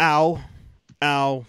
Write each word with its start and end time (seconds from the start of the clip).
Ow, 0.00 0.40
ow, 1.02 1.44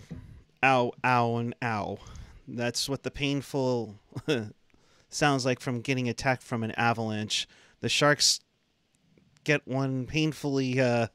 ow, 0.64 0.92
ow, 1.04 1.38
and 1.38 1.56
ow. 1.64 2.00
That's 2.48 2.90
what 2.90 3.04
the 3.04 3.12
painful 3.12 3.96
sounds 5.10 5.46
like 5.46 5.60
from 5.60 5.82
getting 5.82 6.10
attacked 6.10 6.42
from 6.42 6.64
an 6.64 6.72
avalanche. 6.72 7.48
The 7.82 7.90
Sharks 7.90 8.40
get 9.44 9.68
one 9.68 10.08
painfully 10.08 10.80
uh, 10.80 11.08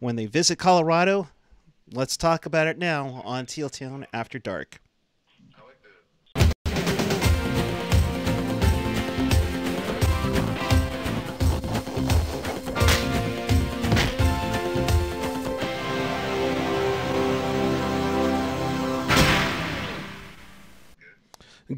when 0.00 0.16
they 0.16 0.26
visit 0.26 0.58
Colorado. 0.58 1.28
Let's 1.92 2.16
talk 2.16 2.46
about 2.46 2.66
it 2.66 2.78
now 2.78 3.22
on 3.24 3.46
Teal 3.46 3.68
Town 3.68 4.04
After 4.12 4.40
Dark. 4.40 4.80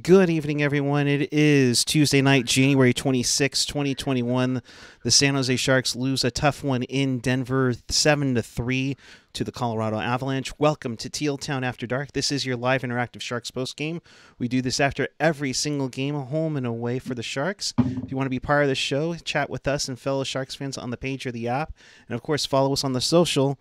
Good 0.02 0.30
evening, 0.30 0.62
everyone. 0.62 1.06
It 1.06 1.30
is 1.30 1.84
Tuesday 1.84 2.22
night, 2.22 2.46
January 2.46 2.94
26, 2.94 3.66
2021. 3.66 4.62
The 5.02 5.10
San 5.10 5.34
Jose 5.34 5.54
Sharks 5.56 5.94
lose 5.94 6.24
a 6.24 6.30
tough 6.30 6.64
one 6.64 6.84
in 6.84 7.18
Denver, 7.18 7.74
7 7.90 8.34
to 8.34 8.42
3 8.42 8.96
to 9.34 9.44
the 9.44 9.52
Colorado 9.52 9.98
Avalanche. 9.98 10.58
Welcome 10.58 10.96
to 10.96 11.10
Teal 11.10 11.36
Town 11.36 11.62
After 11.62 11.86
Dark. 11.86 12.12
This 12.12 12.32
is 12.32 12.46
your 12.46 12.56
live 12.56 12.80
interactive 12.80 13.20
Sharks 13.20 13.50
post 13.50 13.76
game. 13.76 14.00
We 14.38 14.48
do 14.48 14.62
this 14.62 14.80
after 14.80 15.08
every 15.20 15.52
single 15.52 15.90
game, 15.90 16.14
home 16.14 16.56
and 16.56 16.66
away 16.66 16.98
for 16.98 17.14
the 17.14 17.22
Sharks. 17.22 17.74
If 17.78 18.10
you 18.10 18.16
want 18.16 18.26
to 18.26 18.30
be 18.30 18.40
part 18.40 18.62
of 18.62 18.70
the 18.70 18.74
show, 18.74 19.14
chat 19.16 19.50
with 19.50 19.68
us 19.68 19.86
and 19.86 19.98
fellow 19.98 20.24
Sharks 20.24 20.54
fans 20.54 20.78
on 20.78 20.90
the 20.90 20.96
page 20.96 21.26
or 21.26 21.30
the 21.30 21.46
app. 21.46 21.74
And 22.08 22.14
of 22.14 22.22
course, 22.22 22.46
follow 22.46 22.72
us 22.72 22.84
on 22.84 22.94
the 22.94 23.02
social, 23.02 23.60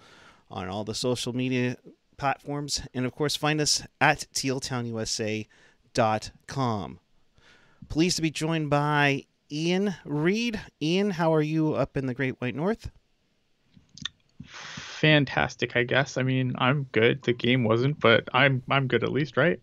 on 0.50 0.70
all 0.70 0.86
the 0.86 0.96
social 0.96 1.34
media 1.34 1.76
platforms. 2.18 2.82
And 2.94 3.06
of 3.06 3.14
course, 3.14 3.36
find 3.36 3.60
us 3.60 3.84
at 4.00 4.26
Teal 4.34 4.62
Town 4.62 4.86
USA 4.86 5.48
com. 6.48 7.00
Pleased 7.90 8.16
to 8.16 8.22
be 8.22 8.32
joined 8.32 8.70
by 8.70 9.26
Ian 9.52 9.96
Reed. 10.06 10.60
Ian, 10.82 11.12
how 11.12 11.34
are 11.34 11.42
you 11.42 11.74
up 11.74 11.96
in 11.98 12.08
the 12.08 12.14
Great 12.14 12.40
White 12.42 12.56
North? 12.56 12.90
Fantastic, 14.46 15.76
I 15.76 15.84
guess. 15.84 16.18
I 16.18 16.24
mean, 16.24 16.56
I'm 16.58 16.88
good. 16.92 17.22
The 17.24 17.34
game 17.34 17.64
wasn't, 17.64 18.00
but 18.00 18.28
I'm 18.34 18.64
I'm 18.70 18.88
good 18.88 19.04
at 19.04 19.12
least, 19.12 19.38
right? 19.38 19.60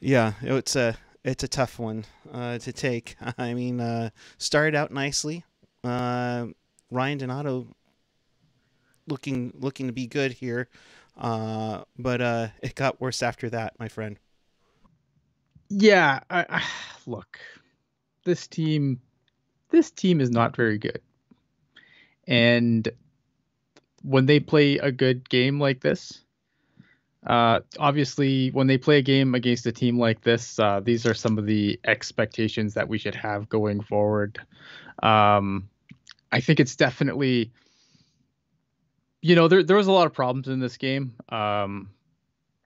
Yeah, 0.00 0.32
it's 0.40 0.76
a 0.76 0.96
it's 1.24 1.44
a 1.44 1.48
tough 1.48 1.78
one 1.78 2.04
uh, 2.32 2.58
to 2.58 2.72
take. 2.72 3.16
I 3.38 3.54
mean, 3.54 3.80
uh, 3.80 4.10
started 4.38 4.74
out 4.74 4.90
nicely. 4.90 5.44
Uh, 5.84 6.46
Ryan 6.90 7.18
Donato 7.18 7.66
looking 9.06 9.52
looking 9.58 9.88
to 9.88 9.92
be 9.92 10.06
good 10.06 10.32
here, 10.32 10.68
uh, 11.18 11.82
but 11.98 12.20
uh, 12.20 12.48
it 12.62 12.74
got 12.74 13.00
worse 13.00 13.22
after 13.22 13.50
that, 13.50 13.78
my 13.78 13.88
friend 13.88 14.18
yeah, 15.70 16.20
I, 16.28 16.44
I, 16.48 16.62
look, 17.06 17.38
this 18.24 18.46
team, 18.46 19.00
this 19.70 19.90
team 19.90 20.20
is 20.20 20.30
not 20.30 20.54
very 20.54 20.78
good, 20.78 21.00
and 22.26 22.88
when 24.02 24.26
they 24.26 24.40
play 24.40 24.78
a 24.78 24.90
good 24.90 25.28
game 25.28 25.60
like 25.60 25.80
this, 25.80 26.22
uh, 27.26 27.60
obviously, 27.78 28.50
when 28.50 28.66
they 28.66 28.78
play 28.78 28.98
a 28.98 29.02
game 29.02 29.34
against 29.34 29.66
a 29.66 29.72
team 29.72 29.98
like 29.98 30.22
this, 30.22 30.58
uh, 30.58 30.80
these 30.80 31.06
are 31.06 31.14
some 31.14 31.38
of 31.38 31.46
the 31.46 31.78
expectations 31.84 32.74
that 32.74 32.88
we 32.88 32.98
should 32.98 33.14
have 33.14 33.48
going 33.48 33.80
forward. 33.80 34.40
Um, 35.02 35.68
I 36.32 36.40
think 36.40 36.60
it's 36.60 36.76
definitely, 36.76 37.52
you 39.20 39.36
know, 39.36 39.48
there 39.48 39.62
there 39.62 39.76
was 39.76 39.86
a 39.86 39.92
lot 39.92 40.06
of 40.06 40.14
problems 40.14 40.48
in 40.48 40.60
this 40.60 40.78
game. 40.78 41.14
Um, 41.28 41.90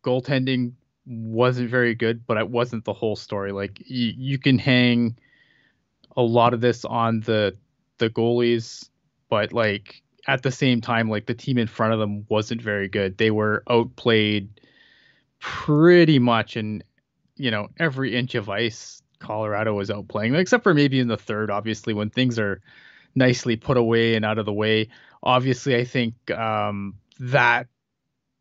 goaltending 0.05 0.73
wasn't 1.07 1.71
very 1.71 1.95
good, 1.95 2.27
but 2.27 2.37
it 2.37 2.49
wasn't 2.49 2.85
the 2.85 2.93
whole 2.93 3.17
story. 3.17 3.53
Like 3.53 3.79
you, 3.85 4.13
you 4.17 4.39
can 4.39 4.59
hang 4.59 5.17
a 6.17 6.23
lot 6.23 6.55
of 6.55 6.61
this 6.61 6.85
on 6.85 7.21
the 7.21 7.57
the 7.99 8.11
goalies, 8.11 8.89
but 9.29 9.53
like 9.53 10.03
at 10.27 10.43
the 10.43 10.51
same 10.51 10.81
time, 10.81 11.09
like 11.09 11.27
the 11.27 11.35
team 11.35 11.59
in 11.59 11.67
front 11.67 11.93
of 11.93 11.99
them 11.99 12.25
wasn't 12.29 12.63
very 12.63 12.89
good. 12.89 13.19
They 13.19 13.31
were 13.31 13.63
outplayed 13.69 14.61
pretty 15.41 16.19
much 16.19 16.57
in 16.57 16.83
you 17.37 17.51
know 17.51 17.69
every 17.79 18.17
inch 18.17 18.35
of 18.35 18.49
ice. 18.49 19.03
Colorado 19.19 19.73
was 19.75 19.89
outplaying, 19.89 20.37
except 20.39 20.65
for 20.65 20.75
maybe 20.75 21.01
in 21.01 21.09
the 21.09 21.17
third. 21.17 21.51
Obviously, 21.51 21.95
when 21.95 22.11
things 22.11 22.39
are 22.39 22.61
nicely 23.15 23.57
put 23.57 23.77
away 23.77 24.15
and 24.15 24.25
out 24.25 24.39
of 24.39 24.47
the 24.47 24.53
way. 24.53 24.89
Obviously, 25.23 25.77
I 25.77 25.85
think 25.85 26.31
um, 26.31 26.95
that 27.21 27.69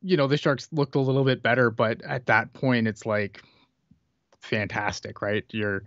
you 0.03 0.17
know 0.17 0.27
the 0.27 0.37
Sharks 0.37 0.67
looked 0.71 0.95
a 0.95 0.99
little 0.99 1.23
bit 1.23 1.41
better, 1.41 1.71
but 1.71 2.01
at 2.03 2.27
that 2.27 2.53
point 2.53 2.87
it's 2.87 3.05
like 3.05 3.41
fantastic, 4.41 5.21
right? 5.21 5.45
You're 5.49 5.83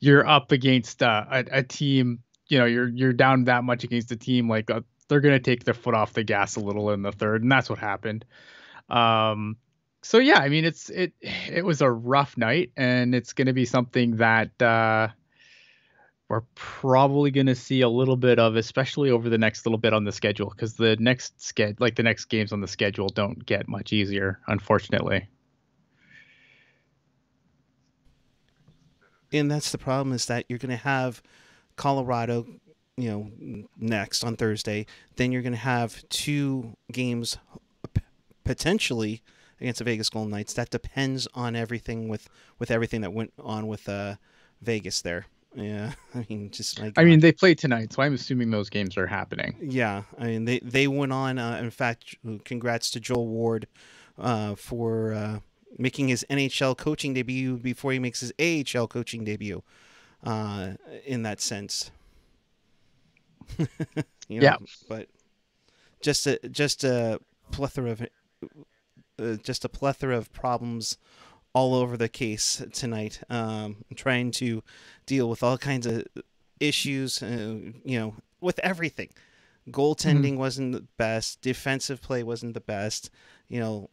you're 0.00 0.26
up 0.26 0.52
against 0.52 1.02
uh, 1.02 1.24
a, 1.30 1.44
a 1.50 1.62
team, 1.62 2.20
you 2.48 2.58
know, 2.58 2.64
you're 2.64 2.88
you're 2.88 3.12
down 3.12 3.44
that 3.44 3.64
much 3.64 3.84
against 3.84 4.10
a 4.12 4.16
team 4.16 4.48
like 4.48 4.70
uh, 4.70 4.80
they're 5.08 5.20
gonna 5.20 5.40
take 5.40 5.64
their 5.64 5.74
foot 5.74 5.94
off 5.94 6.12
the 6.12 6.24
gas 6.24 6.56
a 6.56 6.60
little 6.60 6.90
in 6.90 7.02
the 7.02 7.12
third, 7.12 7.42
and 7.42 7.50
that's 7.50 7.68
what 7.68 7.78
happened. 7.78 8.24
Um, 8.88 9.56
so 10.02 10.18
yeah, 10.18 10.38
I 10.38 10.48
mean 10.48 10.64
it's 10.64 10.88
it 10.88 11.12
it 11.20 11.64
was 11.64 11.82
a 11.82 11.90
rough 11.90 12.36
night, 12.36 12.70
and 12.76 13.14
it's 13.14 13.32
gonna 13.32 13.52
be 13.52 13.64
something 13.64 14.16
that 14.16 14.62
uh, 14.62 15.08
we're 16.28 16.42
probably 16.54 17.30
going 17.30 17.46
to 17.46 17.54
see 17.54 17.82
a 17.82 17.88
little 17.88 18.16
bit 18.16 18.38
of, 18.38 18.56
especially 18.56 19.10
over 19.10 19.28
the 19.28 19.38
next 19.38 19.64
little 19.64 19.78
bit 19.78 19.92
on 19.92 20.04
the 20.04 20.12
schedule, 20.12 20.50
because 20.50 20.74
the 20.74 20.96
next 20.96 21.40
schedule, 21.40 21.76
like 21.78 21.94
the 21.94 22.02
next 22.02 22.24
games 22.26 22.52
on 22.52 22.60
the 22.60 22.68
schedule, 22.68 23.08
don't 23.08 23.46
get 23.46 23.68
much 23.68 23.92
easier, 23.92 24.40
unfortunately. 24.48 25.28
And 29.32 29.50
that's 29.50 29.70
the 29.70 29.78
problem 29.78 30.12
is 30.12 30.26
that 30.26 30.46
you're 30.48 30.58
going 30.58 30.70
to 30.70 30.76
have 30.76 31.22
Colorado, 31.76 32.46
you 32.96 33.10
know, 33.10 33.66
next 33.76 34.24
on 34.24 34.36
Thursday. 34.36 34.86
Then 35.16 35.30
you're 35.30 35.42
going 35.42 35.52
to 35.52 35.58
have 35.58 36.08
two 36.08 36.76
games 36.90 37.38
potentially 38.44 39.22
against 39.60 39.78
the 39.78 39.84
Vegas 39.84 40.10
Golden 40.10 40.30
Knights. 40.30 40.54
That 40.54 40.70
depends 40.70 41.28
on 41.34 41.54
everything 41.54 42.08
with 42.08 42.28
with 42.58 42.70
everything 42.70 43.00
that 43.02 43.12
went 43.12 43.32
on 43.38 43.66
with 43.66 43.88
uh, 43.88 44.16
Vegas 44.62 45.02
there. 45.02 45.26
Yeah, 45.56 45.92
I 46.14 46.26
mean, 46.28 46.50
just 46.50 46.78
like 46.78 46.92
I 46.96 47.04
mean, 47.04 47.20
they 47.20 47.32
play 47.32 47.54
tonight, 47.54 47.92
so 47.94 48.02
I'm 48.02 48.14
assuming 48.14 48.50
those 48.50 48.68
games 48.68 48.96
are 48.96 49.06
happening. 49.06 49.56
Yeah, 49.60 50.02
I 50.18 50.26
mean, 50.26 50.44
they 50.44 50.60
they 50.60 50.86
went 50.86 51.12
on. 51.12 51.38
Uh, 51.38 51.58
in 51.60 51.70
fact, 51.70 52.14
congrats 52.44 52.90
to 52.90 53.00
Joel 53.00 53.26
Ward 53.26 53.66
uh, 54.18 54.54
for 54.54 55.14
uh, 55.14 55.38
making 55.78 56.08
his 56.08 56.24
NHL 56.28 56.76
coaching 56.76 57.14
debut 57.14 57.56
before 57.56 57.92
he 57.92 57.98
makes 57.98 58.20
his 58.20 58.32
AHL 58.38 58.86
coaching 58.86 59.24
debut. 59.24 59.62
Uh, 60.22 60.72
in 61.04 61.22
that 61.22 61.40
sense, 61.40 61.90
you 63.58 64.40
know, 64.40 64.46
yeah, 64.46 64.56
but 64.88 65.08
just 66.02 66.26
a 66.26 66.38
just 66.50 66.84
a 66.84 67.20
plethora 67.50 67.92
of 67.92 68.06
uh, 69.18 69.36
just 69.42 69.64
a 69.64 69.68
plethora 69.68 70.16
of 70.16 70.32
problems 70.32 70.98
all 71.56 71.74
over 71.74 71.96
the 71.96 72.10
case 72.10 72.62
tonight, 72.74 73.18
um, 73.30 73.76
trying 73.94 74.30
to 74.30 74.62
deal 75.06 75.26
with 75.26 75.42
all 75.42 75.56
kinds 75.56 75.86
of 75.86 76.04
issues, 76.60 77.22
uh, 77.22 77.56
you 77.82 77.98
know, 77.98 78.14
with 78.42 78.58
everything. 78.58 79.08
Goaltending 79.70 80.32
mm-hmm. 80.32 80.36
wasn't 80.36 80.72
the 80.72 80.84
best, 80.98 81.40
defensive 81.40 82.02
play 82.02 82.22
wasn't 82.22 82.52
the 82.52 82.60
best, 82.60 83.08
you 83.48 83.58
know, 83.58 83.88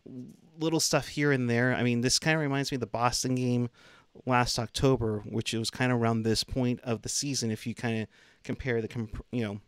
little 0.60 0.82
stuff 0.82 1.08
here 1.08 1.32
and 1.32 1.50
there. 1.50 1.74
I 1.74 1.84
mean, 1.84 2.02
this 2.02 2.20
kind 2.20 2.36
of 2.36 2.42
reminds 2.42 2.70
me 2.70 2.76
of 2.76 2.82
the 2.82 2.86
Boston 2.86 3.36
game 3.36 3.70
last 4.26 4.60
October, 4.60 5.20
which 5.20 5.54
was 5.54 5.70
kind 5.70 5.94
of 5.94 6.02
around 6.02 6.24
this 6.24 6.44
point 6.44 6.82
of 6.82 7.02
the 7.04 7.10
season. 7.10 7.50
If 7.50 7.66
you 7.66 7.74
kind 7.74 8.02
of 8.02 8.08
compare 8.44 8.82
the, 8.82 8.90
comp- 8.90 9.26
you 9.32 9.42
know, 9.42 9.62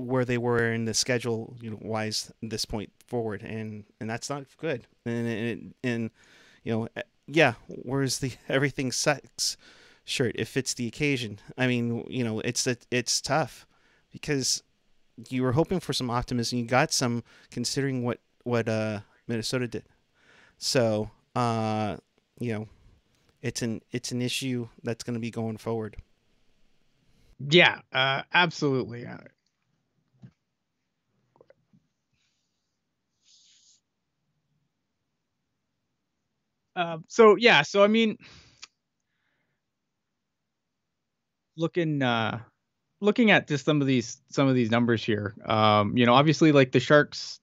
where 0.00 0.24
they 0.24 0.38
were 0.38 0.72
in 0.72 0.84
the 0.84 0.94
schedule 0.94 1.56
you 1.60 1.70
know 1.70 1.78
wise 1.80 2.32
this 2.42 2.64
point 2.64 2.90
forward 3.06 3.42
and 3.42 3.84
and 4.00 4.08
that's 4.08 4.30
not 4.30 4.44
good. 4.56 4.86
And 5.04 5.26
and, 5.26 5.74
and 5.82 6.10
you 6.64 6.72
know 6.72 6.88
eh, 6.96 7.02
yeah 7.26 7.54
where's 7.68 8.18
the 8.18 8.32
everything 8.48 8.92
sucks 8.92 9.56
shirt? 10.04 10.36
It 10.36 10.46
fits 10.46 10.74
the 10.74 10.86
occasion. 10.86 11.38
I 11.58 11.66
mean 11.66 12.06
you 12.08 12.24
know 12.24 12.40
it's 12.40 12.66
it's 12.90 13.20
tough 13.20 13.66
because 14.12 14.62
you 15.28 15.42
were 15.42 15.52
hoping 15.52 15.80
for 15.80 15.92
some 15.92 16.10
optimism. 16.10 16.58
You 16.58 16.64
got 16.64 16.92
some 16.92 17.22
considering 17.50 18.02
what 18.04 18.20
what 18.44 18.68
uh 18.68 19.00
minnesota 19.26 19.68
did. 19.68 19.84
So 20.58 21.10
uh 21.36 21.96
you 22.38 22.52
know 22.52 22.68
it's 23.42 23.62
an 23.62 23.82
it's 23.90 24.12
an 24.12 24.22
issue 24.22 24.68
that's 24.82 25.04
going 25.04 25.14
to 25.14 25.20
be 25.20 25.30
going 25.30 25.56
forward. 25.56 25.96
Yeah 27.48 27.80
uh 27.92 28.22
absolutely 28.32 29.06
Uh, 36.76 36.98
so 37.08 37.36
yeah, 37.36 37.62
so 37.62 37.82
I 37.82 37.88
mean, 37.88 38.16
looking 41.56 42.02
uh, 42.02 42.40
looking 43.00 43.30
at 43.30 43.48
just 43.48 43.64
some 43.64 43.80
of 43.80 43.86
these 43.86 44.20
some 44.28 44.48
of 44.48 44.54
these 44.54 44.70
numbers 44.70 45.04
here, 45.04 45.34
um, 45.46 45.96
you 45.96 46.06
know, 46.06 46.14
obviously 46.14 46.52
like 46.52 46.72
the 46.72 46.80
Sharks 46.80 47.40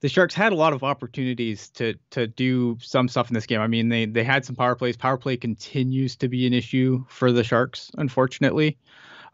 the 0.00 0.08
Sharks 0.08 0.34
had 0.34 0.52
a 0.52 0.56
lot 0.56 0.72
of 0.72 0.84
opportunities 0.84 1.68
to 1.70 1.94
to 2.10 2.26
do 2.26 2.78
some 2.80 3.08
stuff 3.08 3.28
in 3.28 3.34
this 3.34 3.46
game. 3.46 3.60
I 3.60 3.66
mean, 3.66 3.88
they 3.88 4.06
they 4.06 4.24
had 4.24 4.44
some 4.44 4.54
power 4.54 4.74
plays. 4.74 4.96
Power 4.96 5.16
play 5.16 5.36
continues 5.36 6.16
to 6.16 6.28
be 6.28 6.46
an 6.46 6.52
issue 6.52 7.04
for 7.08 7.32
the 7.32 7.42
Sharks, 7.42 7.90
unfortunately. 7.98 8.78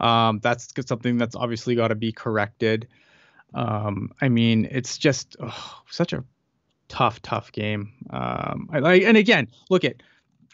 Um, 0.00 0.40
that's 0.42 0.72
something 0.86 1.18
that's 1.18 1.36
obviously 1.36 1.74
got 1.74 1.88
to 1.88 1.94
be 1.94 2.12
corrected. 2.12 2.88
Um, 3.52 4.10
I 4.20 4.28
mean, 4.28 4.66
it's 4.70 4.98
just 4.98 5.36
such 5.90 6.12
a 6.12 6.24
tough, 6.88 7.20
tough 7.22 7.52
game. 7.52 7.92
Um, 8.10 8.68
I, 8.72 8.78
I, 8.78 8.94
and 8.96 9.16
again, 9.16 9.48
look 9.70 9.84
at 9.84 10.02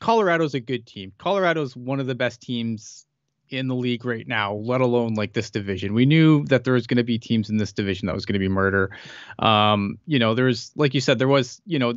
Colorado's 0.00 0.55
a 0.55 0.61
good 0.61 0.87
team. 0.87 1.12
Colorado's 1.19 1.77
one 1.77 2.00
of 2.00 2.06
the 2.06 2.15
best 2.15 2.41
teams 2.41 3.06
in 3.50 3.67
the 3.69 3.75
league 3.75 4.05
right 4.05 4.27
now, 4.27 4.55
let 4.55 4.81
alone 4.81 5.15
like 5.15 5.32
this 5.32 5.50
division. 5.50 5.93
We 5.93 6.06
knew 6.06 6.44
that 6.47 6.65
there 6.65 6.75
was 6.75 6.87
going 6.87 6.99
to 6.99 7.05
be 7.05 7.19
teams 7.19 7.50
in 7.50 7.56
this 7.56 7.73
division 7.73 8.06
that 8.06 8.15
was 8.15 8.25
going 8.25 8.35
to 8.35 8.38
be 8.38 8.49
murder. 8.49 8.91
Um, 9.38 9.99
you 10.06 10.19
know, 10.19 10.35
there's 10.35 10.73
like 10.77 10.94
you 10.94 11.00
said, 11.00 11.19
there 11.19 11.29
was, 11.29 11.61
you 11.67 11.79
know, 11.79 11.94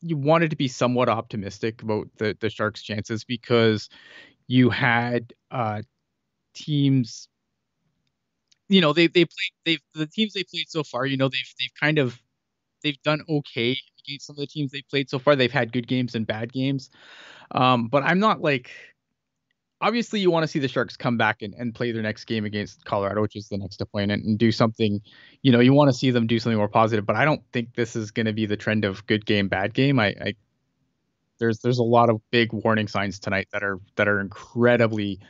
you 0.00 0.16
wanted 0.16 0.50
to 0.50 0.56
be 0.56 0.68
somewhat 0.68 1.08
optimistic 1.08 1.82
about 1.82 2.08
the 2.16 2.36
the 2.40 2.50
Sharks' 2.50 2.82
chances 2.82 3.24
because 3.24 3.88
you 4.46 4.70
had 4.70 5.32
uh, 5.50 5.82
teams. 6.54 7.28
You 8.68 8.80
know, 8.80 8.92
they 8.92 9.06
they 9.06 9.24
played 9.24 9.52
they've 9.64 9.80
the 9.94 10.06
teams 10.06 10.32
they 10.32 10.44
played 10.44 10.68
so 10.68 10.82
far. 10.82 11.06
You 11.06 11.16
know, 11.16 11.28
they've 11.28 11.54
they've 11.58 11.74
kind 11.78 11.98
of 11.98 12.18
they've 12.84 13.02
done 13.02 13.22
okay 13.28 13.76
against 14.06 14.26
some 14.26 14.34
of 14.34 14.38
the 14.38 14.46
teams 14.46 14.70
they 14.70 14.82
played 14.88 15.10
so 15.10 15.18
far. 15.18 15.34
They've 15.34 15.50
had 15.50 15.72
good 15.72 15.88
games 15.88 16.14
and 16.14 16.26
bad 16.26 16.52
games. 16.52 16.90
Um, 17.50 17.88
but 17.88 18.04
I'm 18.04 18.20
not 18.20 18.40
like 18.40 18.70
obviously 19.80 20.20
you 20.20 20.30
want 20.30 20.44
to 20.44 20.48
see 20.48 20.58
the 20.58 20.68
Sharks 20.68 20.96
come 20.96 21.16
back 21.16 21.42
and, 21.42 21.54
and 21.54 21.74
play 21.74 21.92
their 21.92 22.02
next 22.02 22.24
game 22.24 22.44
against 22.44 22.84
Colorado, 22.84 23.20
which 23.22 23.36
is 23.36 23.48
the 23.48 23.58
next 23.58 23.80
opponent, 23.80 24.24
and 24.24 24.38
do 24.38 24.52
something, 24.52 25.00
you 25.42 25.52
know, 25.52 25.60
you 25.60 25.72
want 25.72 25.90
to 25.90 25.96
see 25.96 26.10
them 26.10 26.26
do 26.26 26.38
something 26.38 26.56
more 26.56 26.68
positive. 26.68 27.04
But 27.04 27.16
I 27.16 27.24
don't 27.24 27.42
think 27.52 27.74
this 27.74 27.96
is 27.96 28.10
going 28.10 28.26
to 28.26 28.32
be 28.32 28.46
the 28.46 28.56
trend 28.56 28.84
of 28.84 29.06
good 29.06 29.26
game, 29.26 29.48
bad 29.48 29.74
game. 29.74 29.98
I, 29.98 30.14
I 30.20 30.34
there's 31.38 31.58
there's 31.60 31.78
a 31.78 31.84
lot 31.84 32.10
of 32.10 32.20
big 32.30 32.52
warning 32.52 32.88
signs 32.88 33.18
tonight 33.18 33.48
that 33.52 33.62
are 33.62 33.80
that 33.96 34.08
are 34.08 34.20
incredibly 34.20 35.20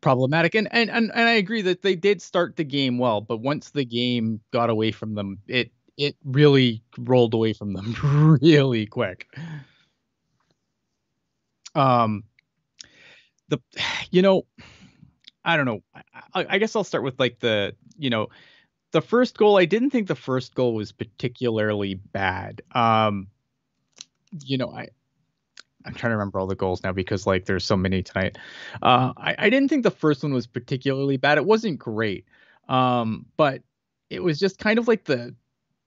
problematic. 0.00 0.54
And 0.54 0.68
and 0.70 0.90
and, 0.90 1.10
and 1.12 1.28
I 1.28 1.32
agree 1.32 1.62
that 1.62 1.82
they 1.82 1.96
did 1.96 2.20
start 2.22 2.56
the 2.56 2.64
game 2.64 2.98
well, 2.98 3.20
but 3.20 3.38
once 3.38 3.70
the 3.70 3.84
game 3.84 4.40
got 4.52 4.70
away 4.70 4.92
from 4.92 5.14
them, 5.14 5.38
it 5.48 5.72
it 5.96 6.16
really 6.24 6.82
rolled 6.98 7.34
away 7.34 7.52
from 7.52 7.72
them 7.72 7.94
really 8.42 8.86
quick. 8.86 9.34
Um, 11.74 12.24
the 13.48 13.58
you 14.10 14.22
know 14.22 14.46
i 15.44 15.56
don't 15.56 15.66
know. 15.66 15.82
I, 16.34 16.46
I, 16.50 16.58
guess 16.58 16.74
i'll 16.74 16.84
start 16.84 17.04
with 17.04 17.18
like 17.18 17.38
the 17.40 17.74
you 17.98 18.10
know 18.10 18.28
the 18.92 19.00
first 19.00 19.36
goal 19.36 19.58
i 19.58 19.64
didn't 19.64 19.90
think 19.90 20.08
the 20.08 20.14
first 20.14 20.54
goal 20.54 20.74
was 20.74 20.92
particularly 20.92 21.94
bad. 21.94 22.62
Um 22.72 23.28
you 24.44 24.58
know 24.58 24.70
i 24.70 24.88
i'm 25.84 25.94
trying 25.94 26.10
to 26.10 26.16
remember 26.16 26.40
all 26.40 26.46
the 26.46 26.56
goals 26.56 26.82
now 26.82 26.92
because 26.92 27.26
like 27.26 27.44
there's 27.44 27.64
so 27.64 27.76
many 27.76 28.02
tonight. 28.02 28.38
Uh 28.82 29.12
i, 29.16 29.34
I 29.38 29.50
didn't 29.50 29.68
think 29.68 29.82
the 29.82 29.90
first 29.90 30.22
one 30.22 30.32
was 30.32 30.46
particularly 30.46 31.16
bad. 31.16 31.38
It 31.38 31.46
wasn't 31.46 31.78
great. 31.78 32.26
Um 32.68 33.26
but 33.36 33.62
it 34.10 34.22
was 34.22 34.38
just 34.38 34.58
kind 34.58 34.78
of 34.78 34.88
like 34.88 35.04
the 35.04 35.34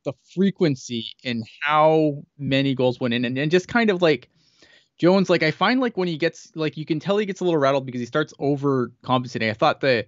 the 0.06 0.14
frequency 0.34 1.08
and 1.24 1.44
how 1.62 2.24
many 2.38 2.76
goals 2.76 3.00
went 3.00 3.14
in 3.14 3.26
and, 3.26 3.38
and 3.38 3.52
just 3.52 3.68
kind 3.68 3.90
of 3.90 4.02
like 4.02 4.30
Jones, 4.98 5.30
like 5.30 5.44
I 5.44 5.52
find 5.52 5.80
like 5.80 5.96
when 5.98 6.08
he 6.10 6.18
gets 6.18 6.52
like 6.56 6.76
you 6.78 6.86
can 6.86 7.00
tell 7.00 7.18
he 7.18 7.26
gets 7.26 7.40
a 7.40 7.46
little 7.46 7.60
rattled 7.60 7.86
because 7.86 8.00
he 8.02 8.06
starts 8.06 8.34
overcompensating. 8.34 9.50
I 9.50 9.54
thought 9.54 9.80
the 9.80 10.06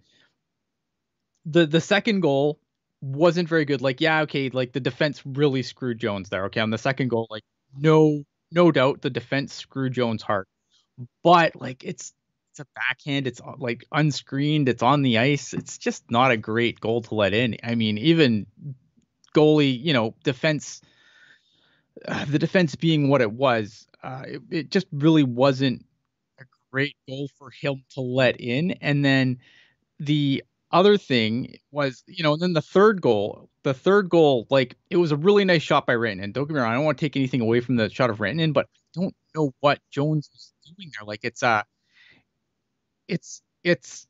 the 1.45 1.65
the 1.65 1.81
second 1.81 2.19
goal 2.19 2.59
wasn't 3.01 3.49
very 3.49 3.65
good. 3.65 3.81
Like, 3.81 4.01
yeah, 4.01 4.21
okay, 4.21 4.49
like 4.49 4.73
the 4.73 4.79
defense 4.81 5.21
really 5.25 5.63
screwed 5.63 5.97
Jones 5.97 6.29
there. 6.29 6.45
Okay, 6.45 6.59
on 6.59 6.69
the 6.69 6.77
second 6.77 7.07
goal, 7.07 7.27
like 7.29 7.43
no 7.75 8.23
no 8.51 8.71
doubt 8.71 9.01
the 9.01 9.09
defense 9.09 9.53
screwed 9.53 9.93
Jones 9.93 10.21
hard. 10.21 10.45
But 11.23 11.55
like 11.55 11.83
it's 11.85 12.13
it's 12.51 12.59
a 12.59 12.65
backhand, 12.75 13.27
it's 13.27 13.39
like 13.59 13.85
unscreened, 13.93 14.67
it's 14.67 14.83
on 14.83 15.03
the 15.03 15.19
ice. 15.19 15.53
It's 15.53 15.77
just 15.77 16.11
not 16.11 16.31
a 16.31 16.37
great 16.37 16.81
goal 16.81 17.01
to 17.03 17.15
let 17.15 17.33
in. 17.33 17.55
I 17.63 17.75
mean, 17.75 17.97
even 17.97 18.45
goalie, 19.33 19.81
you 19.81 19.93
know, 19.93 20.15
defense 20.23 20.81
uh, 22.07 22.25
the 22.25 22.39
defense 22.39 22.75
being 22.75 23.09
what 23.09 23.21
it 23.21 23.31
was, 23.31 23.87
uh, 24.03 24.23
it, 24.25 24.41
it 24.49 24.71
just 24.71 24.87
really 24.91 25.23
wasn't 25.23 25.85
a 26.39 26.43
great 26.71 26.95
goal 27.07 27.29
for 27.37 27.51
him 27.51 27.83
to 27.93 28.01
let 28.01 28.39
in. 28.39 28.71
And 28.81 29.03
then 29.03 29.37
the 29.99 30.43
other 30.71 30.97
thing 30.97 31.55
was, 31.71 32.03
you 32.07 32.23
know, 32.23 32.33
and 32.33 32.41
then 32.41 32.53
the 32.53 32.61
third 32.61 33.01
goal, 33.01 33.49
the 33.63 33.73
third 33.73 34.09
goal, 34.09 34.47
like 34.49 34.75
it 34.89 34.97
was 34.97 35.11
a 35.11 35.17
really 35.17 35.45
nice 35.45 35.61
shot 35.61 35.85
by 35.85 35.93
Rantanen. 35.93 36.33
Don't 36.33 36.47
get 36.47 36.53
me 36.53 36.59
wrong, 36.59 36.71
I 36.71 36.75
don't 36.75 36.85
want 36.85 36.97
to 36.97 37.05
take 37.05 37.17
anything 37.17 37.41
away 37.41 37.59
from 37.59 37.75
the 37.75 37.89
shot 37.89 38.09
of 38.09 38.19
Rantanen, 38.19 38.53
but 38.53 38.65
I 38.65 39.01
don't 39.01 39.15
know 39.35 39.53
what 39.59 39.79
Jones 39.91 40.29
was 40.33 40.53
doing 40.65 40.91
there. 40.97 41.05
Like 41.05 41.21
it's 41.23 41.43
uh 41.43 41.63
it's 43.07 43.41
it's 43.63 44.07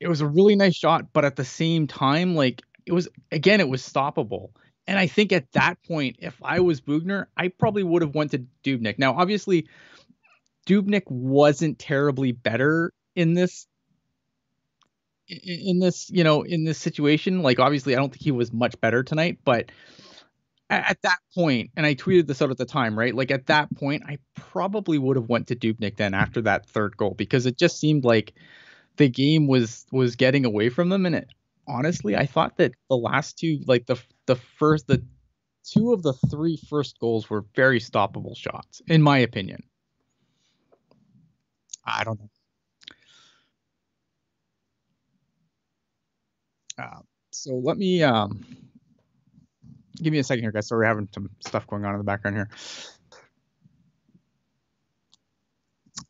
it 0.00 0.08
was 0.08 0.20
a 0.20 0.26
really 0.26 0.56
nice 0.56 0.74
shot, 0.74 1.12
but 1.12 1.24
at 1.24 1.36
the 1.36 1.44
same 1.44 1.86
time, 1.86 2.34
like 2.34 2.62
it 2.84 2.92
was 2.92 3.08
again, 3.32 3.60
it 3.60 3.68
was 3.68 3.82
stoppable. 3.82 4.50
And 4.86 4.98
I 4.98 5.06
think 5.06 5.32
at 5.32 5.50
that 5.52 5.82
point, 5.82 6.16
if 6.20 6.36
I 6.42 6.60
was 6.60 6.80
Boughner, 6.80 7.26
I 7.36 7.48
probably 7.48 7.82
would 7.82 8.02
have 8.02 8.14
went 8.14 8.30
to 8.30 8.44
Dubnyk. 8.62 8.98
Now, 8.98 9.14
obviously, 9.14 9.68
Dubnyk 10.66 11.02
wasn't 11.08 11.78
terribly 11.78 12.32
better 12.32 12.92
in 13.16 13.34
this 13.34 13.66
in 15.28 15.80
this, 15.80 16.08
you 16.08 16.22
know, 16.22 16.42
in 16.42 16.64
this 16.64 16.78
situation. 16.78 17.42
Like 17.42 17.58
obviously, 17.58 17.94
I 17.94 17.98
don't 17.98 18.10
think 18.10 18.22
he 18.22 18.30
was 18.30 18.52
much 18.52 18.80
better 18.80 19.02
tonight, 19.02 19.38
but 19.44 19.72
at 20.70 21.00
that 21.02 21.18
point, 21.34 21.70
and 21.76 21.86
I 21.86 21.94
tweeted 21.94 22.26
this 22.26 22.42
out 22.42 22.50
at 22.50 22.58
the 22.58 22.64
time, 22.64 22.98
right? 22.98 23.14
Like 23.14 23.30
at 23.30 23.46
that 23.46 23.74
point, 23.76 24.02
I 24.06 24.18
probably 24.34 24.98
would 24.98 25.16
have 25.16 25.28
went 25.28 25.48
to 25.48 25.56
Dubnyk 25.56 25.96
then 25.96 26.14
after 26.14 26.40
that 26.42 26.66
third 26.66 26.96
goal 26.96 27.14
because 27.14 27.46
it 27.46 27.56
just 27.56 27.78
seemed 27.78 28.04
like 28.04 28.34
the 28.96 29.08
game 29.08 29.46
was 29.46 29.86
was 29.92 30.16
getting 30.16 30.44
away 30.44 30.68
from 30.68 30.88
them, 30.88 31.06
and 31.06 31.14
it 31.14 31.28
honestly, 31.68 32.16
I 32.16 32.26
thought 32.26 32.56
that 32.58 32.72
the 32.88 32.96
last 32.96 33.38
two, 33.38 33.60
like 33.66 33.86
the 33.86 34.00
the 34.26 34.36
first, 34.36 34.86
the 34.86 35.04
two 35.64 35.92
of 35.92 36.02
the 36.02 36.12
three 36.30 36.58
first 36.68 36.98
goals 37.00 37.28
were 37.28 37.44
very 37.54 37.80
stoppable 37.80 38.36
shots, 38.36 38.80
in 38.86 39.02
my 39.02 39.18
opinion. 39.18 39.62
I 41.84 42.04
don't 42.04 42.18
know. 42.20 42.30
Uh, 46.78 47.00
so 47.30 47.54
let 47.54 47.78
me 47.78 48.02
um, 48.02 48.44
give 50.02 50.12
me 50.12 50.18
a 50.18 50.24
second 50.24 50.42
here, 50.44 50.52
guys. 50.52 50.68
So 50.68 50.76
we're 50.76 50.84
having 50.84 51.08
some 51.12 51.30
stuff 51.40 51.66
going 51.66 51.84
on 51.84 51.92
in 51.92 51.98
the 51.98 52.04
background 52.04 52.36
here. 52.36 52.48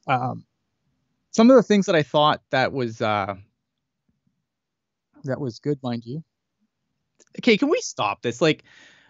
Um, 0.08 0.44
some 1.36 1.50
of 1.50 1.56
the 1.56 1.62
things 1.62 1.84
that 1.84 1.94
I 1.94 2.02
thought 2.02 2.40
that 2.48 2.72
was 2.72 3.02
uh, 3.02 3.34
that 5.24 5.38
was 5.38 5.58
good, 5.58 5.78
mind 5.82 6.06
you. 6.06 6.24
Okay, 7.38 7.58
can 7.58 7.68
we 7.68 7.78
stop 7.82 8.22
this? 8.22 8.40
Like, 8.40 8.64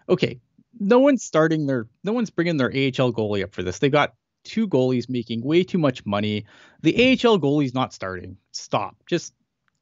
okay, 0.09 0.41
no 0.77 0.99
one's 0.99 1.23
starting 1.23 1.67
their, 1.67 1.87
no 2.03 2.11
one's 2.11 2.29
bringing 2.29 2.57
their 2.57 2.67
AHL 2.67 3.13
goalie 3.13 3.45
up 3.45 3.53
for 3.53 3.63
this. 3.63 3.79
They've 3.79 3.89
got 3.89 4.13
two 4.43 4.67
goalies 4.67 5.07
making 5.07 5.41
way 5.41 5.63
too 5.63 5.77
much 5.77 6.05
money. 6.05 6.43
The 6.81 6.95
AHL 6.95 7.39
goalie's 7.39 7.73
not 7.73 7.93
starting. 7.93 8.35
Stop. 8.51 8.97
Just 9.05 9.33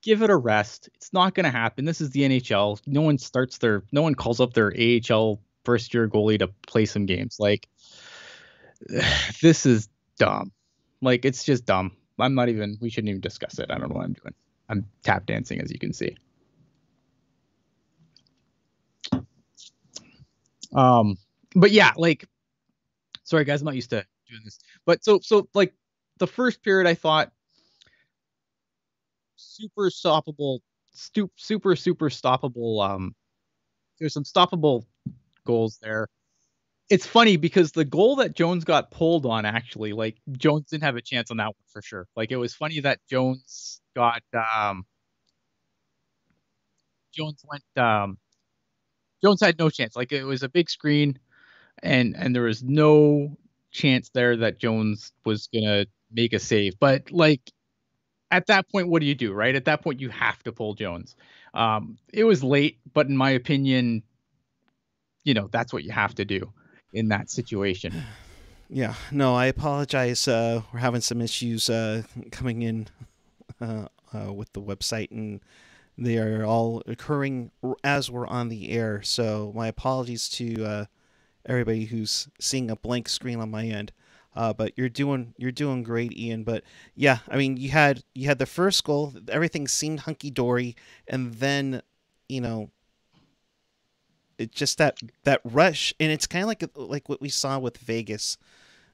give 0.03 0.21
it 0.21 0.29
a 0.29 0.35
rest. 0.37 0.87
It's 0.93 1.11
not 1.13 1.33
going 1.33 1.45
to 1.45 1.49
happen. 1.49 1.83
This 1.83 1.99
is 1.99 2.11
the 2.11 2.21
NHL. 2.21 2.79
No 2.85 3.01
one 3.01 3.17
starts 3.17 3.57
their, 3.57 3.83
no 3.91 4.03
one 4.03 4.13
calls 4.13 4.39
up 4.39 4.53
their 4.53 4.71
AHL 4.71 5.41
first 5.63 5.95
year 5.95 6.07
goalie 6.07 6.37
to 6.37 6.49
play 6.67 6.85
some 6.85 7.07
games. 7.07 7.37
Like, 7.39 7.67
this 9.41 9.65
is 9.65 9.89
dumb. 10.19 10.51
Like, 11.01 11.25
it's 11.25 11.43
just 11.43 11.65
dumb. 11.65 11.93
I'm 12.19 12.35
not 12.35 12.49
even, 12.49 12.77
we 12.81 12.89
shouldn't 12.89 13.09
even 13.09 13.21
discuss 13.21 13.59
it. 13.59 13.69
I 13.69 13.77
don't 13.77 13.89
know 13.89 13.95
what 13.95 14.05
I'm 14.05 14.13
doing. 14.13 14.33
I'm 14.69 14.85
tap 15.03 15.25
dancing, 15.25 15.61
as 15.61 15.71
you 15.71 15.79
can 15.79 15.93
see. 15.93 16.15
Um, 20.73 21.17
but 21.55 21.71
yeah, 21.71 21.91
like, 21.95 22.27
sorry 23.23 23.45
guys, 23.45 23.61
I'm 23.61 23.65
not 23.65 23.75
used 23.75 23.89
to 23.91 24.05
doing 24.29 24.41
this, 24.43 24.59
but 24.85 25.03
so 25.03 25.19
so 25.21 25.47
like 25.53 25.73
the 26.19 26.27
first 26.27 26.63
period, 26.63 26.87
I 26.87 26.93
thought 26.93 27.31
super 29.35 29.89
stoppable, 29.89 30.59
stu- 30.91 31.31
super 31.35 31.75
super 31.75 32.09
stoppable. 32.09 32.87
Um, 32.87 33.15
there's 33.99 34.13
some 34.13 34.23
stoppable 34.23 34.85
goals 35.45 35.77
there. 35.81 36.07
It's 36.89 37.05
funny 37.05 37.37
because 37.37 37.71
the 37.71 37.85
goal 37.85 38.17
that 38.17 38.35
Jones 38.35 38.63
got 38.63 38.91
pulled 38.91 39.25
on 39.25 39.43
actually, 39.45 39.93
like 39.93 40.17
Jones 40.33 40.67
didn't 40.69 40.83
have 40.83 40.95
a 40.95 41.01
chance 41.01 41.31
on 41.31 41.37
that 41.37 41.47
one 41.47 41.53
for 41.67 41.81
sure. 41.81 42.07
Like 42.15 42.31
it 42.31 42.37
was 42.37 42.53
funny 42.53 42.79
that 42.81 42.99
Jones 43.09 43.81
got 43.95 44.21
um 44.55 44.85
Jones 47.11 47.43
went 47.49 47.63
um 47.77 48.17
Jones 49.23 49.41
had 49.41 49.57
no 49.57 49.69
chance. 49.69 49.95
Like 49.95 50.11
it 50.11 50.23
was 50.23 50.43
a 50.43 50.49
big 50.49 50.69
screen, 50.69 51.19
and 51.83 52.15
and 52.17 52.35
there 52.35 52.43
was 52.43 52.63
no 52.63 53.37
chance 53.71 54.09
there 54.11 54.37
that 54.37 54.59
Jones 54.59 55.13
was 55.25 55.47
gonna 55.53 55.85
make 56.11 56.33
a 56.33 56.39
save. 56.39 56.79
But 56.79 57.11
like 57.11 57.41
at 58.31 58.47
that 58.47 58.69
point, 58.69 58.89
what 58.89 59.01
do 59.01 59.07
you 59.07 59.15
do, 59.15 59.33
right? 59.33 59.55
At 59.55 59.65
that 59.65 59.83
point, 59.83 60.01
you 60.01 60.09
have 60.09 60.43
to 60.43 60.51
pull 60.53 60.75
Jones. 60.75 61.15
Um, 61.53 61.97
it 62.13 62.25
was 62.25 62.43
late, 62.43 62.79
but 62.93 63.07
in 63.07 63.17
my 63.17 63.31
opinion, 63.31 64.03
you 65.23 65.33
know 65.33 65.47
that's 65.51 65.73
what 65.73 65.83
you 65.83 65.91
have 65.91 66.15
to 66.15 66.25
do 66.25 66.51
in 66.93 67.09
that 67.09 67.29
situation. 67.29 68.03
Yeah, 68.69 68.95
no, 69.11 69.35
I 69.35 69.45
apologize. 69.45 70.27
Uh, 70.27 70.61
we're 70.73 70.79
having 70.79 71.01
some 71.01 71.21
issues 71.21 71.69
uh, 71.69 72.03
coming 72.31 72.63
in 72.63 72.87
uh, 73.61 73.87
uh, 74.13 74.33
with 74.33 74.51
the 74.53 74.61
website, 74.61 75.11
and 75.11 75.41
they 75.97 76.17
are 76.17 76.43
all 76.43 76.81
occurring 76.87 77.51
as 77.83 78.09
we're 78.09 78.27
on 78.27 78.49
the 78.49 78.71
air. 78.71 79.01
So 79.03 79.51
my 79.55 79.67
apologies 79.67 80.27
to 80.29 80.65
uh, 80.65 80.85
everybody 81.45 81.85
who's 81.85 82.27
seeing 82.39 82.71
a 82.71 82.75
blank 82.75 83.07
screen 83.07 83.39
on 83.39 83.51
my 83.51 83.65
end. 83.65 83.91
Uh, 84.35 84.51
but 84.51 84.73
you're 84.75 84.89
doing 84.89 85.33
you're 85.37 85.51
doing 85.51 85.81
great, 85.81 86.11
Ian. 86.17 86.43
But 86.43 86.63
yeah, 86.93 87.19
I 87.29 87.37
mean, 87.37 87.55
you 87.55 87.69
had 87.69 88.03
you 88.13 88.27
had 88.27 88.39
the 88.39 88.45
first 88.45 88.83
goal. 88.83 89.13
Everything 89.29 89.67
seemed 89.67 90.01
hunky 90.01 90.29
dory, 90.29 90.75
and 91.07 91.35
then 91.35 91.81
you 92.27 92.41
know, 92.41 92.69
it 94.37 94.51
just 94.51 94.77
that 94.77 94.99
that 95.23 95.41
rush, 95.43 95.93
and 95.99 96.11
it's 96.11 96.27
kind 96.27 96.43
of 96.43 96.47
like 96.47 96.63
like 96.75 97.09
what 97.09 97.21
we 97.21 97.29
saw 97.29 97.59
with 97.59 97.77
Vegas, 97.77 98.37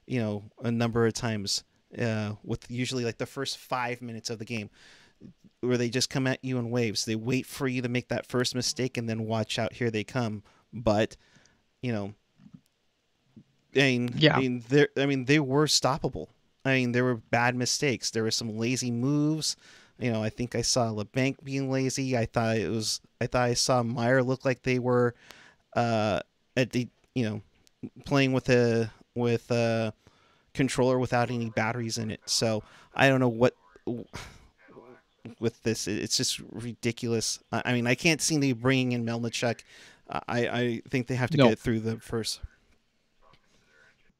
you 0.06 0.20
know, 0.20 0.44
a 0.62 0.70
number 0.70 1.06
of 1.06 1.12
times. 1.14 1.64
Uh, 1.98 2.32
with 2.42 2.70
usually 2.70 3.04
like 3.04 3.18
the 3.18 3.26
first 3.26 3.58
five 3.58 4.00
minutes 4.00 4.30
of 4.30 4.38
the 4.38 4.46
game, 4.46 4.70
where 5.60 5.76
they 5.76 5.90
just 5.90 6.08
come 6.08 6.26
at 6.26 6.42
you 6.42 6.58
in 6.58 6.70
waves. 6.70 7.04
They 7.04 7.16
wait 7.16 7.44
for 7.44 7.68
you 7.68 7.82
to 7.82 7.88
make 7.88 8.08
that 8.08 8.26
first 8.26 8.54
mistake, 8.54 8.96
and 8.96 9.08
then 9.08 9.26
watch 9.26 9.58
out, 9.58 9.74
here 9.74 9.90
they 9.90 10.04
come. 10.04 10.42
But 10.72 11.16
you 11.82 11.92
know, 11.92 12.14
I 13.74 13.78
mean, 13.78 14.14
yeah. 14.16 14.36
I 14.36 14.40
mean, 14.40 14.64
I 14.96 15.06
mean, 15.06 15.24
they 15.26 15.38
were 15.38 15.66
stoppable. 15.66 16.28
I 16.64 16.74
mean, 16.74 16.92
there 16.92 17.04
were 17.04 17.16
bad 17.16 17.54
mistakes. 17.56 18.10
There 18.10 18.22
were 18.22 18.30
some 18.30 18.56
lazy 18.56 18.90
moves. 18.90 19.56
You 19.98 20.10
know, 20.12 20.22
I 20.22 20.30
think 20.30 20.54
I 20.54 20.62
saw 20.62 20.88
Labanc 20.90 21.36
being 21.44 21.70
lazy. 21.70 22.16
I 22.16 22.26
thought 22.26 22.56
it 22.56 22.68
was. 22.70 23.00
I 23.20 23.26
thought 23.26 23.42
I 23.48 23.54
saw 23.54 23.82
Meier 23.82 24.22
look 24.22 24.44
like 24.44 24.62
they 24.62 24.78
were, 24.78 25.14
uh, 25.74 26.20
at 26.56 26.70
the 26.72 26.88
you 27.14 27.24
know, 27.24 27.40
playing 28.04 28.32
with 28.32 28.48
a 28.48 28.90
with 29.14 29.50
a 29.50 29.92
controller 30.54 30.98
without 30.98 31.30
any 31.30 31.50
batteries 31.50 31.98
in 31.98 32.10
it. 32.10 32.20
So 32.26 32.62
I 32.94 33.08
don't 33.08 33.20
know 33.20 33.28
what 33.28 33.54
with 35.38 35.62
this. 35.62 35.86
It's 35.86 36.16
just 36.16 36.40
ridiculous. 36.50 37.38
I 37.52 37.72
mean, 37.72 37.86
I 37.86 37.94
can't 37.94 38.20
see 38.20 38.38
them 38.38 38.58
bringing 38.58 38.92
in 38.92 39.04
Melnichuk. 39.04 39.60
I 40.10 40.48
I 40.48 40.82
think 40.88 41.06
they 41.06 41.14
have 41.14 41.30
to 41.30 41.36
No. 41.36 41.48
get 41.48 41.58
through 41.58 41.80
the 41.80 41.98
first. 42.00 42.40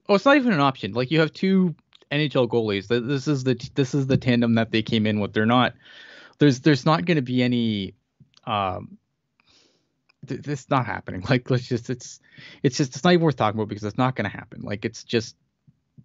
Oh, 0.09 0.15
it's 0.15 0.25
not 0.25 0.37
even 0.37 0.53
an 0.53 0.61
option. 0.61 0.93
Like 0.93 1.11
you 1.11 1.21
have 1.21 1.33
two 1.33 1.75
NHL 2.13 2.49
goalies. 2.49 2.89
This 2.89 3.27
is 3.27 3.45
the 3.45 3.55
this 3.75 3.95
is 3.95 4.07
the 4.07 4.17
tandem 4.17 4.55
that 4.55 4.71
they 4.71 4.83
came 4.83 5.07
in 5.07 5.21
with. 5.21 5.33
They're 5.33 5.47
not. 5.47 5.75
There's 6.39 6.61
there's 6.61 6.85
not 6.85 7.05
going 7.05 7.17
to 7.17 7.23
be 7.23 7.43
any. 7.43 7.95
Um, 8.47 8.99
th- 10.27 10.43
this 10.43 10.69
not 10.71 10.87
happening. 10.87 11.25
Like 11.29 11.51
let's 11.51 11.67
just 11.67 11.91
it's 11.91 12.21
it's 12.63 12.77
just 12.77 12.95
it's 12.95 13.05
not 13.05 13.15
even 13.15 13.25
worth 13.25 13.37
talking 13.37 13.59
about 13.59 13.69
because 13.69 13.85
it's 13.85 13.99
not 13.99 14.15
going 14.15 14.31
to 14.31 14.37
happen. 14.37 14.63
Like 14.63 14.85
it's 14.85 15.03
just 15.05 15.37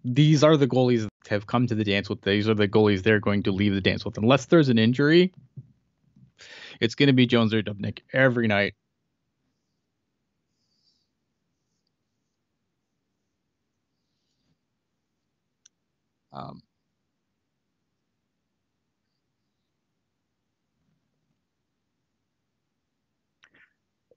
these 0.04 0.42
are 0.42 0.56
the 0.56 0.66
goalies 0.66 1.02
that 1.02 1.30
have 1.30 1.46
come 1.46 1.66
to 1.66 1.74
the 1.74 1.84
dance 1.84 2.08
with. 2.08 2.22
These 2.22 2.48
are 2.48 2.54
the 2.54 2.68
goalies 2.68 3.02
they're 3.02 3.20
going 3.20 3.42
to 3.44 3.52
leave 3.52 3.74
the 3.74 3.80
dance 3.80 4.04
with 4.04 4.16
unless 4.16 4.46
there's 4.46 4.68
an 4.68 4.78
injury. 4.78 5.32
It's 6.80 6.94
going 6.94 7.08
to 7.08 7.12
be 7.12 7.26
Jones 7.26 7.52
or 7.52 7.62
Dubnyk 7.62 8.00
every 8.12 8.46
night. 8.46 8.74
Um, 16.38 16.62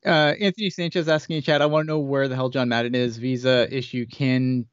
uh, 0.05 0.33
Anthony 0.39 0.69
Sanchez 0.69 1.07
asking 1.07 1.37
in 1.37 1.41
chat, 1.43 1.61
I 1.61 1.65
want 1.65 1.85
to 1.85 1.87
know 1.87 1.99
where 1.99 2.27
the 2.27 2.35
hell 2.35 2.49
John 2.49 2.69
Madden 2.69 2.95
is. 2.95 3.17
Visa 3.17 3.67
issue 3.75 4.05
can 4.05 4.65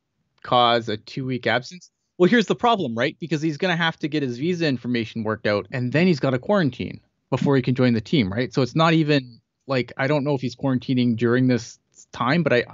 cause 0.43 0.89
a 0.89 0.97
two 0.97 1.25
week 1.27 1.47
absence. 1.47 1.91
Well, 2.19 2.29
here's 2.29 2.47
the 2.47 2.57
problem, 2.57 2.97
right? 2.97 3.17
Because 3.21 3.41
he's 3.41 3.57
going 3.57 3.73
to 3.73 3.83
have 3.83 3.99
to 4.01 4.09
get 4.09 4.23
his 4.23 4.39
visa 4.39 4.67
information 4.67 5.23
worked 5.23 5.47
out, 5.47 5.67
and 5.71 5.93
then 5.93 6.07
he's 6.07 6.21
got 6.21 6.31
to 6.31 6.39
quarantine 6.39 7.01
before 7.31 7.57
he 7.57 7.63
can 7.63 7.75
join 7.75 7.93
the 7.95 8.01
team, 8.01 8.33
right? 8.33 8.53
So 8.53 8.63
it's 8.63 8.75
not 8.75 8.93
even 8.95 9.41
like 9.67 9.93
I 9.97 10.07
don't 10.07 10.25
know 10.25 10.35
if 10.35 10.41
he's 10.41 10.57
quarantining 10.57 11.17
during 11.17 11.47
this 11.47 11.79
time, 12.13 12.43
but 12.43 12.53
I 12.53 12.65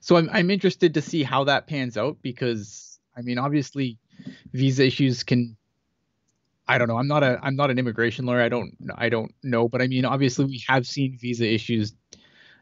so 0.00 0.16
I'm 0.16 0.28
I'm 0.32 0.50
interested 0.50 0.94
to 0.94 1.02
see 1.02 1.22
how 1.22 1.44
that 1.44 1.66
pans 1.66 1.96
out 1.96 2.18
because 2.22 2.98
I 3.16 3.22
mean 3.22 3.38
obviously 3.38 3.98
visa 4.52 4.84
issues 4.86 5.22
can 5.22 5.56
I 6.66 6.78
don't 6.78 6.88
know. 6.88 6.96
I'm 6.96 7.08
not 7.08 7.22
a 7.22 7.38
I'm 7.42 7.56
not 7.56 7.70
an 7.70 7.78
immigration 7.78 8.24
lawyer. 8.24 8.40
I 8.40 8.48
don't 8.48 8.76
I 8.96 9.08
don't 9.08 9.34
know, 9.42 9.68
but 9.68 9.82
I 9.82 9.88
mean 9.88 10.04
obviously 10.04 10.44
we 10.46 10.62
have 10.68 10.86
seen 10.86 11.18
visa 11.18 11.46
issues 11.46 11.94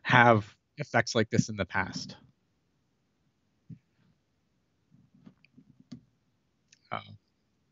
have 0.02 0.54
effects 0.78 1.14
like 1.14 1.30
this 1.30 1.48
in 1.48 1.56
the 1.56 1.64
past. 1.66 2.16
Uh, 6.90 7.00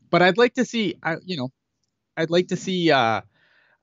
but 0.09 0.21
I'd 0.21 0.37
like 0.37 0.53
to 0.55 0.65
see 0.65 0.95
I 1.03 1.17
you 1.25 1.37
know 1.37 1.49
I'd 2.17 2.29
like 2.29 2.49
to 2.49 2.57
see 2.57 2.91
uh 2.91 3.21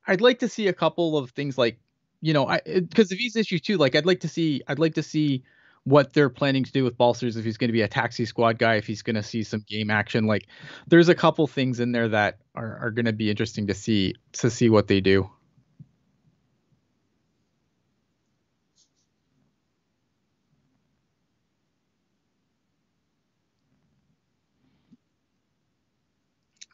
I'd 0.07 0.21
like 0.21 0.41
to 0.41 0.49
see 0.49 0.69
a 0.69 0.73
couple 0.73 1.19
of 1.19 1.31
things 1.33 1.59
like 1.59 1.79
you 2.21 2.33
know 2.33 2.47
I 2.49 2.61
because 2.65 3.09
the 3.09 3.17
visa 3.17 3.41
issue 3.41 3.59
too 3.59 3.77
like 3.77 3.95
I'd 3.97 4.07
like 4.07 4.21
to 4.21 4.29
see 4.29 4.63
I'd 4.69 4.79
like 4.79 4.95
to 4.95 5.03
see 5.03 5.43
what 5.87 6.13
they're 6.13 6.29
planning 6.29 6.65
to 6.65 6.73
do 6.73 6.83
with 6.83 6.99
Balcers 6.99 7.37
if 7.37 7.45
he's 7.45 7.57
going 7.57 7.69
to 7.69 7.73
be 7.73 7.83
a 7.83 7.89
taxi 7.89 8.25
squad 8.25 8.59
guy 8.59 8.75
if 8.75 8.89
he's 8.89 9.03
going 9.03 9.15
to 9.15 9.23
see 9.23 9.45
some 9.45 9.65
game 9.69 9.89
action 9.89 10.27
like 10.27 10.49
there's 10.89 11.09
a 11.09 11.15
couple 11.15 11.47
things 11.47 11.79
in 11.79 11.93
there 11.93 12.09
that 12.09 12.39
are, 12.57 12.79
are 12.83 12.91
going 12.91 13.05
to 13.05 13.13
be 13.13 13.31
interesting 13.31 13.69
to 13.69 13.75
see 13.75 14.15
to 14.33 14.51
see 14.51 14.69
what 14.69 14.89
they 14.89 15.01
do. 15.01 15.31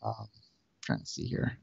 Um, 0.03 0.27
trying 0.81 1.01
to 1.01 1.07
see 1.07 1.27
here 1.27 1.59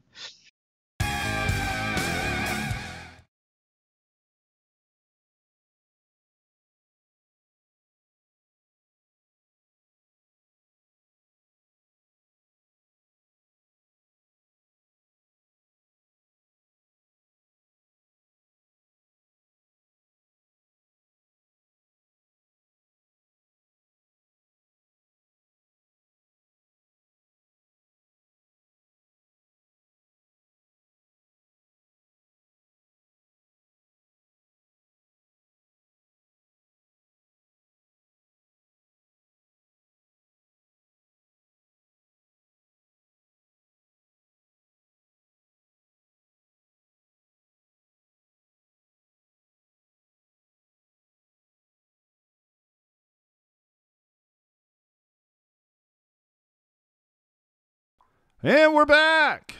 And 58.42 58.74
we're 58.74 58.86
back. 58.86 59.56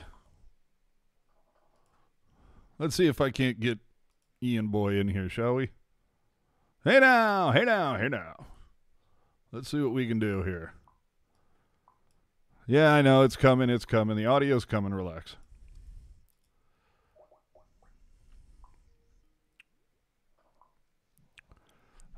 Let's 2.78 2.96
see 2.96 3.06
if 3.06 3.20
I 3.20 3.30
can't 3.30 3.60
get 3.60 3.78
Ian 4.42 4.68
Boy 4.68 4.94
in 4.94 5.08
here, 5.08 5.28
shall 5.28 5.56
we? 5.56 5.68
Hey 6.82 6.99
now, 6.99 7.52
hey 7.52 7.66
now, 7.66 7.99
hey 7.99 8.08
now. 8.08 8.46
Let's 9.52 9.68
see 9.68 9.82
what 9.82 9.92
we 9.92 10.06
can 10.06 10.18
do 10.18 10.44
here. 10.44 10.72
Yeah, 12.66 12.94
I 12.94 13.02
know 13.02 13.22
it's 13.22 13.37
coming, 13.37 13.68
it's 13.68 13.84
coming. 13.84 14.16
The 14.16 14.26
audio's 14.26 14.64
coming, 14.64 14.94
relax. 14.94 15.37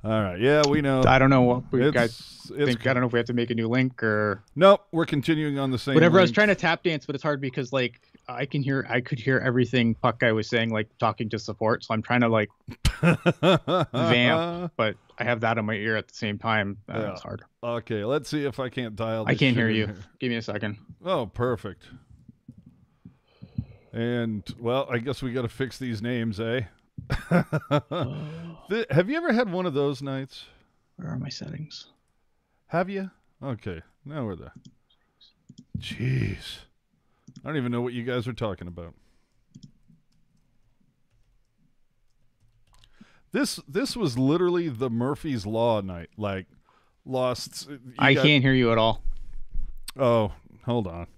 All 0.04 0.10
right. 0.10 0.40
Yeah, 0.40 0.62
we 0.68 0.80
know. 0.80 1.04
I 1.06 1.18
don't 1.20 1.30
know 1.30 1.42
what 1.42 1.70
we 1.70 1.84
It's, 1.84 1.94
got 1.94 2.04
it's 2.04 2.50
think 2.50 2.86
I 2.86 2.92
don't 2.92 3.02
know 3.02 3.06
if 3.06 3.12
we 3.12 3.20
have 3.20 3.26
to 3.26 3.32
make 3.34 3.50
a 3.50 3.54
new 3.54 3.68
link 3.68 4.02
or 4.02 4.42
Nope, 4.56 4.80
we're 4.90 5.06
continuing 5.06 5.58
on 5.60 5.70
the 5.70 5.78
same 5.78 5.94
whatever. 5.94 6.18
I 6.18 6.22
was 6.22 6.32
trying 6.32 6.48
to 6.48 6.56
tap 6.56 6.82
dance, 6.82 7.06
but 7.06 7.14
it's 7.14 7.22
hard 7.22 7.40
because 7.40 7.72
like 7.72 8.00
I 8.28 8.46
can 8.46 8.62
hear 8.64 8.84
I 8.88 9.00
could 9.00 9.20
hear 9.20 9.38
everything 9.38 9.94
Puck 9.94 10.18
guy 10.18 10.32
was 10.32 10.48
saying, 10.48 10.70
like 10.70 10.88
talking 10.98 11.28
to 11.30 11.38
support. 11.38 11.84
So 11.84 11.94
I'm 11.94 12.02
trying 12.02 12.22
to 12.22 12.28
like 12.28 12.50
vamp, 13.92 14.72
but 14.76 14.96
I 15.18 15.24
have 15.24 15.40
that 15.42 15.58
in 15.58 15.64
my 15.66 15.74
ear 15.74 15.96
at 15.96 16.08
the 16.08 16.14
same 16.14 16.36
time. 16.38 16.78
Uh, 16.88 16.98
Yeah. 16.98 17.12
It's 17.12 17.22
hard. 17.22 17.42
Okay, 17.62 18.04
let's 18.04 18.28
see 18.28 18.44
if 18.44 18.58
I 18.58 18.68
can't 18.70 18.96
dial 18.96 19.24
I 19.28 19.36
can't 19.36 19.56
hear 19.56 19.68
you. 19.70 19.86
here. 19.86 19.96
Give 20.18 20.30
me 20.30 20.36
a 20.36 20.42
second. 20.42 20.78
Oh, 21.04 21.26
perfect. 21.26 21.84
And 23.92 24.42
well, 24.58 24.88
I 24.90 24.98
guess 24.98 25.22
we 25.22 25.32
got 25.32 25.42
to 25.42 25.48
fix 25.48 25.78
these 25.78 26.02
names, 26.02 26.40
eh? 26.40 26.62
Th- 28.72 28.86
have 28.90 29.10
you 29.10 29.18
ever 29.18 29.34
had 29.34 29.52
one 29.52 29.66
of 29.66 29.74
those 29.74 30.00
nights? 30.00 30.46
Where 30.96 31.10
are 31.10 31.18
my 31.18 31.28
settings? 31.28 31.88
Have 32.68 32.88
you? 32.88 33.10
Okay, 33.42 33.82
now 34.06 34.24
we're 34.24 34.34
there. 34.36 34.54
Jeez, 35.78 36.60
I 37.44 37.48
don't 37.48 37.58
even 37.58 37.70
know 37.70 37.82
what 37.82 37.92
you 37.92 38.02
guys 38.02 38.26
are 38.26 38.32
talking 38.32 38.68
about. 38.68 38.94
This 43.32 43.60
this 43.68 43.94
was 43.94 44.18
literally 44.18 44.70
the 44.70 44.88
Murphy's 44.88 45.44
Law 45.44 45.82
night. 45.82 46.08
Like 46.16 46.46
lost. 47.04 47.68
I 47.98 48.14
got- 48.14 48.22
can't 48.24 48.42
hear 48.42 48.54
you 48.54 48.72
at 48.72 48.78
all. 48.78 49.02
Oh, 49.98 50.32
hold 50.64 50.86
on. 50.86 51.08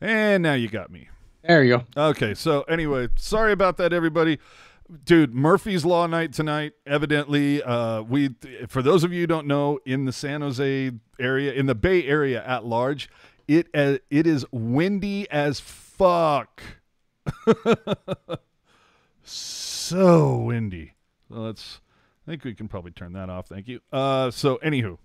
And 0.00 0.42
now 0.42 0.54
you 0.54 0.68
got 0.68 0.90
me. 0.90 1.08
There 1.42 1.62
you 1.62 1.78
go. 1.78 2.08
Okay, 2.10 2.34
so 2.34 2.62
anyway, 2.62 3.08
sorry 3.16 3.52
about 3.52 3.76
that, 3.78 3.92
everybody. 3.92 4.38
Dude, 5.04 5.34
Murphy's 5.34 5.84
Law 5.84 6.06
night 6.06 6.32
tonight. 6.32 6.72
Evidently, 6.84 7.62
uh, 7.62 8.02
we 8.02 8.30
for 8.68 8.82
those 8.82 9.04
of 9.04 9.12
you 9.12 9.20
who 9.20 9.26
don't 9.26 9.46
know, 9.46 9.78
in 9.86 10.04
the 10.04 10.12
San 10.12 10.40
Jose 10.40 10.90
area, 11.18 11.52
in 11.52 11.66
the 11.66 11.74
Bay 11.74 12.04
Area 12.04 12.44
at 12.44 12.64
large, 12.64 13.08
it 13.46 13.68
uh, 13.72 13.98
it 14.10 14.26
is 14.26 14.44
windy 14.50 15.30
as 15.30 15.60
fuck. 15.60 16.62
so 19.22 20.36
windy. 20.38 20.94
So 21.28 21.40
let's. 21.40 21.80
I 22.26 22.32
think 22.32 22.44
we 22.44 22.54
can 22.54 22.68
probably 22.68 22.92
turn 22.92 23.12
that 23.14 23.30
off. 23.30 23.46
Thank 23.46 23.68
you. 23.68 23.80
Uh, 23.92 24.30
so 24.30 24.58
anywho. 24.58 24.98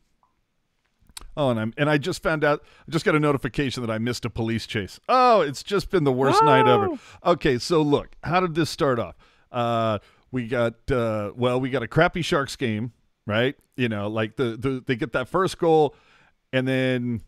Oh, 1.38 1.50
and 1.50 1.60
I'm 1.60 1.74
and 1.78 1.90
I 1.90 1.98
just 1.98 2.24
found 2.24 2.44
out. 2.44 2.64
I 2.88 2.92
just 2.92 3.06
got 3.06 3.16
a 3.16 3.20
notification 3.20 3.86
that 3.86 3.92
I 3.92 3.98
missed 3.98 4.26
a 4.26 4.30
police 4.30 4.66
chase. 4.66 5.00
Oh, 5.10 5.42
it's 5.42 5.64
just 5.64 5.90
been 5.90 6.04
the 6.04 6.12
worst 6.12 6.44
night 6.44 6.68
ever. 6.68 6.90
Okay, 7.26 7.58
so 7.58 7.82
look, 7.82 8.16
how 8.24 8.40
did 8.40 8.56
this 8.56 8.70
start 8.70 9.00
off? 9.00 9.16
Uh, 9.52 10.00
we 10.32 10.48
got 10.48 10.76
uh, 10.92 11.32
well, 11.36 11.60
we 11.60 11.70
got 11.70 11.84
a 11.84 11.88
crappy 11.88 12.22
Sharks 12.22 12.56
game, 12.56 12.94
right? 13.28 13.56
You 13.76 13.90
know, 13.90 14.08
like 14.08 14.38
the, 14.38 14.58
the 14.58 14.84
they 14.86 14.96
get 14.96 15.12
that 15.14 15.28
first 15.28 15.58
goal, 15.58 15.96
and 16.54 16.68
then 16.68 17.22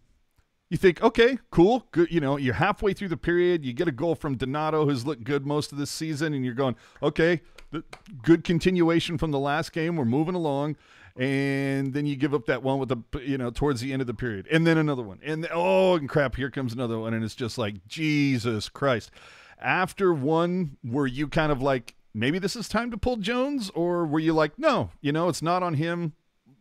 you 0.70 0.78
think, 0.78 1.02
okay, 1.02 1.40
cool, 1.50 1.86
good. 1.92 2.12
You 2.12 2.20
know, 2.20 2.38
you're 2.38 2.56
halfway 2.56 2.94
through 2.94 3.08
the 3.10 3.18
period. 3.18 3.64
You 3.64 3.74
get 3.74 3.88
a 3.88 3.92
goal 3.94 4.16
from 4.16 4.36
Donato, 4.36 4.86
who's 4.86 5.06
looked 5.06 5.24
good 5.24 5.46
most 5.46 5.72
of 5.72 5.78
this 5.78 5.90
season, 5.90 6.34
and 6.34 6.44
you're 6.44 6.54
going, 6.54 6.76
okay, 7.02 7.42
the, 7.72 7.84
good 8.22 8.44
continuation 8.44 9.18
from 9.18 9.32
the 9.32 9.40
last 9.40 9.72
game. 9.72 9.96
We're 9.96 10.06
moving 10.06 10.36
along, 10.36 10.76
and 11.19 11.93
then 11.93 12.05
you 12.05 12.15
give 12.15 12.33
up 12.33 12.45
that 12.45 12.63
one 12.63 12.79
with 12.79 12.89
the, 12.89 13.19
you 13.21 13.38
know, 13.38 13.50
towards 13.50 13.81
the 13.81 13.93
end 13.93 14.01
of 14.01 14.07
the 14.07 14.13
period, 14.13 14.47
and 14.51 14.65
then 14.65 14.77
another 14.77 15.03
one, 15.03 15.19
and 15.24 15.47
oh, 15.51 15.95
and 15.95 16.07
crap, 16.09 16.36
here 16.36 16.50
comes 16.50 16.74
another 16.74 17.00
one, 17.00 17.13
and 17.13 17.24
it's 17.24 17.36
just 17.36 17.57
like 17.57 17.88
Jesus 17.88 18.69
Christ. 18.69 19.12
After 19.59 20.13
one, 20.13 20.77
were 20.83 21.07
you 21.07 21.27
kind 21.27 21.51
of 21.51 21.62
like, 21.62 21.95
maybe 22.13 22.39
this 22.39 22.55
is 22.55 22.67
time 22.67 22.91
to 22.91 22.97
pull 22.97 23.17
Jones, 23.17 23.71
or 23.71 24.05
were 24.05 24.19
you 24.19 24.33
like, 24.33 24.57
no, 24.57 24.91
you 25.01 25.12
know, 25.12 25.29
it's 25.29 25.41
not 25.41 25.63
on 25.63 25.75
him. 25.75 26.13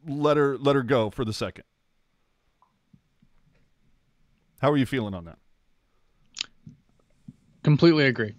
Let 0.08 0.36
her 0.36 0.56
let 0.56 0.76
her 0.76 0.84
go 0.84 1.10
for 1.10 1.24
the 1.24 1.32
second. 1.32 1.64
How 4.60 4.70
are 4.70 4.76
you 4.76 4.86
feeling 4.86 5.14
on 5.14 5.24
that? 5.24 5.38
Completely 7.62 8.06
agree. 8.06 8.34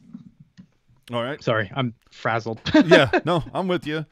All 1.12 1.24
right. 1.24 1.42
Sorry, 1.44 1.70
I'm 1.76 1.94
frazzled. 2.10 2.60
yeah, 2.86 3.10
no, 3.26 3.44
I'm 3.54 3.68
with 3.68 3.86
you. 3.86 4.06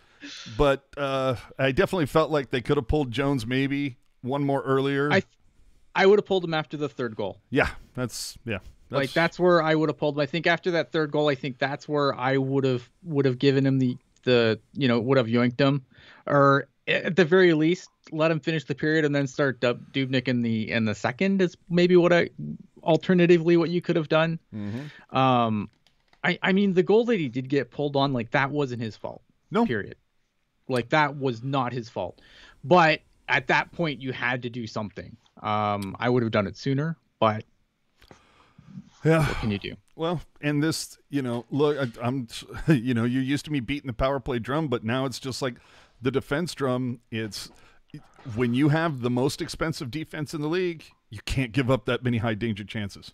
But 0.58 0.86
uh, 0.98 1.36
I 1.58 1.72
definitely 1.72 2.06
felt 2.08 2.32
like 2.32 2.50
they 2.50 2.62
could 2.62 2.78
have 2.78 2.88
pulled 2.88 3.12
Jones 3.12 3.46
maybe 3.46 3.98
one 4.22 4.44
more 4.44 4.62
earlier. 4.62 5.12
I 5.12 5.24
I 5.96 6.06
would 6.06 6.20
have 6.20 6.26
pulled 6.26 6.44
him 6.44 6.54
after 6.54 6.78
the 6.78 6.90
third 6.90 7.16
goal. 7.16 7.40
yeah, 7.50 7.70
that's 7.94 8.38
yeah. 8.46 8.60
like 8.90 9.14
that's 9.14 9.40
where 9.40 9.62
I 9.62 9.76
would 9.76 9.90
have 9.90 9.98
pulled 9.98 10.16
him. 10.16 10.22
I 10.22 10.26
think 10.26 10.48
after 10.48 10.72
that 10.72 10.92
third 10.92 11.12
goal, 11.12 11.30
I 11.30 11.36
think 11.36 11.58
that's 11.58 11.88
where 11.88 12.14
I 12.16 12.38
would 12.38 12.66
have 12.66 12.90
would 13.04 13.26
have 13.26 13.40
given 13.40 13.66
him 13.66 13.80
the 13.80 13.98
the 14.24 14.60
you 14.74 14.88
know 14.88 15.00
would 15.00 15.18
have 15.18 15.28
yoinked 15.28 15.60
him, 15.60 15.86
or 16.26 16.68
at 16.88 17.16
the 17.16 17.26
very 17.26 17.54
least 17.54 17.90
let 18.12 18.30
him 18.30 18.40
finish 18.40 18.66
the 18.66 18.76
period 18.76 19.06
and 19.06 19.16
then 19.16 19.26
start 19.26 19.60
Dub- 19.60 19.92
Dubnyk 19.94 20.28
in 20.28 20.42
the 20.42 20.70
in 20.72 20.86
the 20.86 20.96
second 20.96 21.42
is 21.42 21.58
maybe 21.70 21.96
what 21.96 22.14
I 22.14 22.30
alternatively 22.84 23.58
what 23.58 23.70
you 23.70 23.82
could 23.82 23.96
have 23.96 24.10
done. 24.10 24.40
Mhm. 24.54 25.16
Um, 25.16 25.70
I 26.24 26.38
I 26.42 26.52
mean 26.52 26.74
the 26.74 26.84
goal 26.84 27.06
that 27.06 27.20
he 27.20 27.30
did 27.30 27.50
get 27.50 27.72
pulled 27.72 27.96
on 27.96 28.14
like 28.14 28.32
that 28.32 28.52
wasn't 28.52 28.82
his 28.82 28.96
fault. 28.96 29.22
No. 29.50 29.66
Period. 29.66 29.96
Like 30.68 30.90
that 30.90 31.18
was 31.18 31.44
not 31.44 31.74
his 31.74 31.90
fault. 31.90 32.22
But 32.64 33.02
at 33.28 33.48
that 33.48 33.72
point 33.72 34.02
you 34.02 34.12
had 34.12 34.42
to 34.44 34.50
do 34.50 34.68
something. 34.68 35.16
Um, 35.42 35.96
I 36.00 36.10
would 36.10 36.24
have 36.24 36.32
done 36.32 36.48
it 36.48 36.58
sooner, 36.58 36.98
but 37.20 37.44
yeah. 39.04 39.28
what 39.28 39.38
can 39.38 39.52
you 39.52 39.60
do? 39.60 39.76
Well, 39.96 40.22
and 40.42 40.62
this, 40.62 40.98
you 41.10 41.22
know, 41.22 41.46
look, 41.52 41.78
I, 41.78 42.06
I'm, 42.06 42.28
you 42.68 42.94
know, 42.94 43.04
you're 43.04 43.22
used 43.24 43.46
to 43.46 43.52
me 43.52 43.60
beating 43.60 43.88
the 43.88 43.94
power 43.94 44.20
play 44.20 44.40
drum, 44.40 44.68
but 44.68 44.84
now 44.84 45.06
it's 45.06 45.20
just 45.20 45.42
like 45.42 45.56
the 46.02 46.12
defense 46.12 46.54
drum. 46.54 47.00
It's 47.12 47.50
when 48.36 48.54
you 48.54 48.70
have 48.70 49.02
the 49.02 49.10
most 49.10 49.42
expensive 49.42 49.92
defense 49.92 50.34
in 50.34 50.42
the 50.42 50.50
league, 50.50 50.84
you 51.10 51.20
can't 51.26 51.52
give 51.52 51.70
up 51.70 51.86
that 51.86 52.04
many 52.04 52.18
high 52.18 52.34
danger 52.34 52.64
chances. 52.64 53.14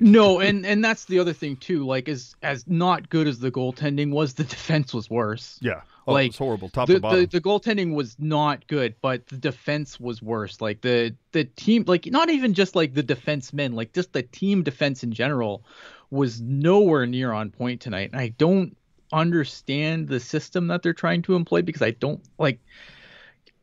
No, 0.00 0.40
and 0.40 0.64
and 0.66 0.84
that's 0.84 1.04
the 1.06 1.18
other 1.18 1.32
thing 1.32 1.56
too. 1.56 1.84
Like 1.86 2.08
as 2.08 2.34
as 2.42 2.66
not 2.66 3.08
good 3.08 3.26
as 3.26 3.38
the 3.38 3.50
goaltending 3.50 4.10
was, 4.10 4.34
the 4.34 4.44
defense 4.56 4.92
was 4.94 5.08
worse. 5.10 5.58
yeah, 5.62 5.82
oh, 6.06 6.12
like, 6.14 6.28
it's 6.30 6.38
horrible, 6.38 6.68
top 6.68 6.88
The, 6.88 6.94
to 6.94 7.00
bottom. 7.00 7.20
the 7.20 7.26
the 7.26 7.40
goaltending 7.40 7.94
was 7.94 8.16
not 8.18 8.66
good, 8.66 8.94
but 9.00 9.26
the 9.26 9.36
defense 9.36 9.98
was 10.00 10.22
worse. 10.22 10.60
Like 10.60 10.80
the 10.80 11.14
the 11.32 11.44
team, 11.44 11.84
like 11.86 12.06
not 12.06 12.30
even 12.30 12.54
just 12.54 12.74
like 12.76 12.94
the 12.94 13.02
defensemen, 13.02 13.74
like 13.74 13.92
just 13.92 14.12
the 14.12 14.22
team 14.22 14.62
defense 14.62 15.02
in 15.02 15.12
general, 15.12 15.64
was 16.10 16.40
nowhere 16.40 17.06
near 17.06 17.32
on 17.32 17.50
point 17.50 17.80
tonight. 17.80 18.10
And 18.12 18.20
I 18.20 18.28
don't 18.28 18.76
understand 19.12 20.08
the 20.08 20.18
system 20.20 20.66
that 20.68 20.82
they're 20.82 20.92
trying 20.92 21.22
to 21.22 21.34
employ 21.36 21.62
because 21.62 21.82
I 21.82 21.90
don't 21.92 22.20
like. 22.38 22.60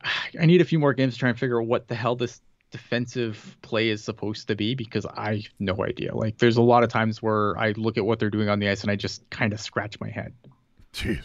I 0.40 0.46
need 0.46 0.60
a 0.60 0.64
few 0.64 0.78
more 0.78 0.94
games 0.94 1.14
to 1.14 1.20
try 1.20 1.28
and 1.28 1.38
figure 1.38 1.60
out 1.60 1.66
what 1.66 1.88
the 1.88 1.94
hell 1.94 2.16
this 2.16 2.40
defensive 2.72 3.56
play 3.62 3.88
is 3.90 4.02
supposed 4.02 4.48
to 4.48 4.56
be 4.56 4.74
because 4.74 5.06
I 5.06 5.34
have 5.36 5.44
no 5.60 5.84
idea. 5.84 6.14
Like 6.14 6.38
there's 6.38 6.56
a 6.56 6.62
lot 6.62 6.82
of 6.82 6.88
times 6.88 7.22
where 7.22 7.56
I 7.56 7.72
look 7.76 7.96
at 7.96 8.04
what 8.04 8.18
they're 8.18 8.30
doing 8.30 8.48
on 8.48 8.58
the 8.58 8.68
ice 8.68 8.82
and 8.82 8.90
I 8.90 8.96
just 8.96 9.28
kind 9.30 9.52
of 9.52 9.60
scratch 9.60 10.00
my 10.00 10.08
head. 10.10 10.32
Jeez. 10.92 11.22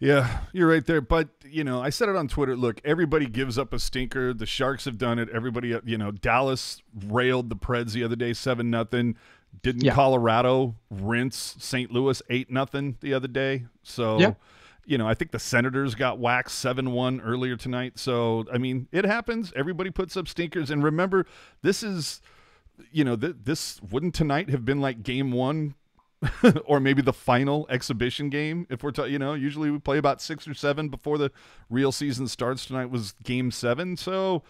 Yeah, 0.00 0.40
you're 0.52 0.68
right 0.68 0.84
there. 0.84 1.00
But, 1.00 1.28
you 1.44 1.64
know, 1.64 1.80
I 1.80 1.88
said 1.90 2.08
it 2.08 2.16
on 2.16 2.28
Twitter. 2.28 2.56
Look, 2.56 2.80
everybody 2.84 3.26
gives 3.26 3.58
up 3.58 3.72
a 3.72 3.78
stinker. 3.78 4.34
The 4.34 4.44
Sharks 4.44 4.84
have 4.84 4.98
done 4.98 5.18
it. 5.18 5.28
Everybody, 5.30 5.72
uh, 5.72 5.80
you 5.84 5.96
know, 5.96 6.10
Dallas 6.10 6.82
railed 7.06 7.48
the 7.48 7.56
Preds 7.56 7.92
the 7.92 8.04
other 8.04 8.16
day, 8.16 8.32
7 8.34 8.68
nothing. 8.70 9.16
Didn't 9.62 9.84
Yeah. 9.84 9.94
Colorado 9.94 10.74
rinse 10.90 11.56
St. 11.58 11.90
Louis 11.90 12.20
8 12.28 12.50
nothing 12.50 12.96
the 13.00 13.14
other 13.14 13.28
day? 13.28 13.66
So, 13.82 14.18
Yeah. 14.18 14.34
You 14.86 14.98
know, 14.98 15.08
I 15.08 15.14
think 15.14 15.30
the 15.30 15.38
Senators 15.38 15.94
got 15.94 16.18
waxed 16.18 16.58
7 16.58 16.92
1 16.92 17.20
earlier 17.20 17.56
tonight. 17.56 17.98
So, 17.98 18.44
I 18.52 18.58
mean, 18.58 18.88
it 18.92 19.04
happens. 19.04 19.52
Everybody 19.56 19.90
puts 19.90 20.16
up 20.16 20.28
stinkers. 20.28 20.70
And 20.70 20.82
remember, 20.82 21.26
this 21.62 21.82
is, 21.82 22.20
you 22.92 23.04
know, 23.04 23.16
th- 23.16 23.36
this 23.42 23.80
wouldn't 23.82 24.14
tonight 24.14 24.50
have 24.50 24.64
been 24.64 24.80
like 24.80 25.02
game 25.02 25.32
one 25.32 25.74
or 26.64 26.80
maybe 26.80 27.02
the 27.02 27.12
final 27.12 27.66
exhibition 27.68 28.28
game 28.30 28.66
if 28.70 28.82
we're 28.82 28.90
ta- 28.90 29.04
you 29.04 29.18
know 29.18 29.34
usually 29.34 29.70
we 29.70 29.78
play 29.78 29.98
about 29.98 30.20
six 30.20 30.46
or 30.48 30.54
seven 30.54 30.88
before 30.88 31.18
the 31.18 31.30
real 31.68 31.92
season 31.92 32.26
starts 32.26 32.66
tonight 32.66 32.86
was 32.86 33.12
game 33.22 33.50
seven 33.50 33.96
so 33.96 34.42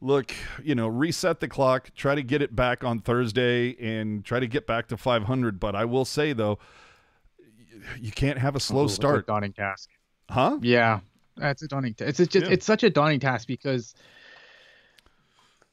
look 0.00 0.34
you 0.62 0.74
know 0.74 0.86
reset 0.86 1.40
the 1.40 1.48
clock 1.48 1.90
try 1.94 2.14
to 2.14 2.22
get 2.22 2.42
it 2.42 2.54
back 2.54 2.84
on 2.84 2.98
thursday 2.98 3.74
and 3.80 4.24
try 4.24 4.38
to 4.40 4.46
get 4.46 4.66
back 4.66 4.88
to 4.88 4.96
500 4.96 5.58
but 5.58 5.74
i 5.74 5.84
will 5.84 6.04
say 6.04 6.32
though 6.32 6.58
you 8.00 8.12
can't 8.12 8.38
have 8.38 8.56
a 8.56 8.60
slow 8.60 8.82
Oh, 8.82 8.84
it's 8.84 8.92
a 8.94 8.96
start 8.96 9.26
daunting 9.26 9.52
task. 9.52 9.90
huh 10.30 10.58
Yeah, 10.62 11.00
that's 11.36 11.62
a 11.62 11.68
daunting. 11.68 11.94
Ta- 11.94 12.06
it's 12.06 12.20
it's 12.20 12.32
just 12.32 12.46
Yeah. 12.46 12.52
it's 12.52 12.66
such 12.66 12.82
a 12.82 12.90
daunting 12.90 13.20
task 13.20 13.46
because, 13.46 13.94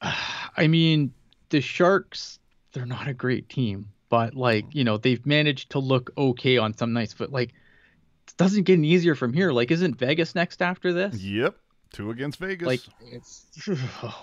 I 0.56 0.66
mean, 0.68 1.12
the 1.50 1.60
Sharks 1.60 2.38
they're 2.72 2.86
not 2.86 3.06
a 3.06 3.14
great 3.14 3.48
team, 3.48 3.88
but 4.08 4.34
like 4.34 4.66
mm. 4.66 4.74
you 4.74 4.84
know 4.84 4.96
they've 4.98 5.24
managed 5.24 5.70
to 5.70 5.78
look 5.78 6.10
okay 6.18 6.58
on 6.58 6.76
some 6.76 6.92
nights, 6.92 7.14
but 7.14 7.30
like 7.30 7.50
it 7.50 8.36
doesn't 8.36 8.64
get 8.64 8.74
any 8.78 8.88
easier 8.88 9.14
from 9.14 9.32
here. 9.32 9.52
Like, 9.52 9.70
isn't 9.70 9.96
Vegas 9.98 10.34
next 10.34 10.62
after 10.62 10.92
this? 10.92 11.16
yep 11.22 11.56
two 11.92 12.10
against 12.10 12.40
vegas 12.40 12.66
Like 12.66 12.80
it's 13.12 13.46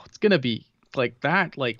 it's 0.05 0.17
gonna 0.17 0.39
be 0.39 0.65
like 0.95 1.19
that. 1.21 1.57
Like 1.57 1.79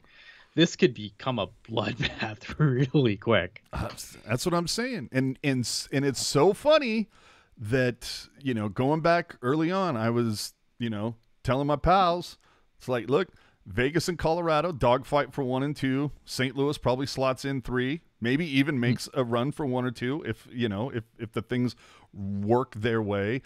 this 0.56 0.76
could 0.76 0.94
become 0.94 1.40
a 1.40 1.48
bloodbath 1.64 2.58
really 2.92 3.18
quick. 3.18 3.64
Uh, 3.72 3.90
That's 4.28 4.46
what 4.46 4.54
I'm 4.54 4.68
saying, 4.68 5.10
and 5.12 5.40
and 5.44 5.70
and 5.92 6.06
it's 6.06 6.26
so 6.26 6.54
funny 6.54 7.10
that 7.58 8.28
you 8.40 8.54
know 8.54 8.70
going 8.70 9.02
back 9.02 9.36
early 9.42 9.72
on, 9.72 9.96
I 9.96 10.10
was 10.10 10.54
you 10.80 10.90
know 10.90 11.16
telling 11.44 11.68
my 11.68 11.76
pals, 11.76 12.38
it's 12.78 12.88
like, 12.88 13.10
look, 13.10 13.30
Vegas 13.66 14.08
and 14.08 14.18
Colorado 14.18 14.72
dogfight 14.72 15.34
for 15.34 15.44
one 15.44 15.64
and 15.64 15.76
two. 15.76 16.12
St. 16.26 16.56
Louis 16.56 16.78
probably 16.78 17.06
slots 17.06 17.46
in 17.46 17.62
three, 17.62 18.02
maybe 18.20 18.46
even 18.46 18.80
makes 18.80 19.08
a 19.14 19.24
run 19.24 19.52
for 19.52 19.66
one 19.66 19.86
or 19.86 19.92
two 19.92 20.24
if 20.26 20.48
you 20.52 20.68
know 20.68 20.90
if 20.90 21.04
if 21.18 21.32
the 21.32 21.42
things 21.42 21.76
work 22.14 22.74
their 22.76 23.02
way. 23.02 23.42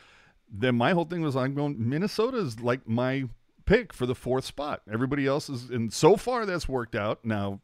Then 0.50 0.76
my 0.76 0.92
whole 0.92 1.06
thing 1.06 1.22
was 1.22 1.36
I'm 1.36 1.54
going 1.54 1.76
Minnesota 1.78 2.38
is 2.38 2.60
like 2.60 2.88
my 2.88 3.26
pick 3.66 3.94
for 3.94 4.06
the 4.06 4.16
fourth 4.16 4.46
spot. 4.46 4.82
Everybody 4.92 5.26
else 5.26 5.50
is, 5.50 5.70
and 5.70 5.92
so 5.92 6.18
far 6.18 6.46
that's 6.46 6.68
worked 6.68 6.96
out. 6.96 7.24
Now, 7.24 7.60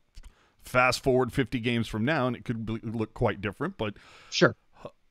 fast 0.63 1.03
forward 1.03 1.33
50 1.33 1.59
games 1.59 1.87
from 1.87 2.05
now, 2.05 2.27
and 2.27 2.35
it 2.35 2.45
could 2.45 2.65
be, 2.65 2.79
look 2.83 3.13
quite 3.13 3.41
different. 3.41 3.77
But 3.77 3.95
Sure. 4.29 4.55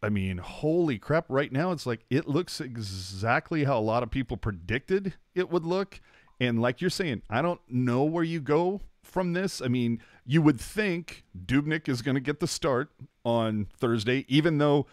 I 0.02 0.08
mean, 0.08 0.38
holy 0.38 0.98
crap! 0.98 1.26
Right 1.28 1.52
now, 1.52 1.72
it's 1.72 1.84
like 1.84 2.06
it 2.08 2.26
looks 2.26 2.60
exactly 2.60 3.64
how 3.64 3.78
a 3.78 3.82
lot 3.82 4.02
of 4.02 4.10
people 4.10 4.38
predicted 4.38 5.14
it 5.34 5.50
would 5.50 5.66
look. 5.66 6.00
And 6.40 6.60
like 6.60 6.80
you're 6.80 6.88
saying, 6.88 7.20
I 7.28 7.42
don't 7.42 7.60
know 7.68 8.04
where 8.04 8.24
you 8.24 8.40
go 8.40 8.80
from 9.02 9.34
this. 9.34 9.60
I 9.60 9.68
mean, 9.68 10.00
you 10.24 10.40
would 10.40 10.58
think 10.58 11.24
Dubnyk 11.46 11.86
is 11.86 12.00
going 12.00 12.14
to 12.14 12.20
get 12.20 12.40
the 12.40 12.46
start 12.46 12.90
on 13.24 13.66
Thursday, 13.76 14.24
even 14.26 14.56
though 14.56 14.86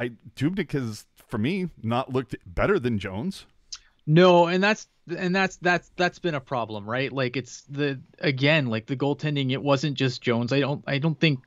I 0.00 0.12
Dubnyk 0.34 0.72
has, 0.72 1.06
for 1.28 1.38
me, 1.38 1.68
not 1.80 2.12
looked 2.12 2.34
better 2.44 2.80
than 2.80 2.98
Jones. 2.98 3.46
No, 4.06 4.46
and 4.46 4.62
that's 4.62 4.88
and 5.16 5.34
that's 5.34 5.56
that's 5.56 5.90
that's 5.96 6.18
been 6.18 6.34
a 6.34 6.40
problem, 6.40 6.88
right? 6.88 7.12
Like 7.12 7.36
it's 7.36 7.62
the 7.62 8.00
again, 8.18 8.66
like 8.66 8.86
the 8.86 8.96
goaltending, 8.96 9.52
it 9.52 9.62
wasn't 9.62 9.96
just 9.96 10.22
Jones. 10.22 10.52
I 10.52 10.60
don't 10.60 10.82
I 10.86 10.98
don't 10.98 11.18
think 11.18 11.40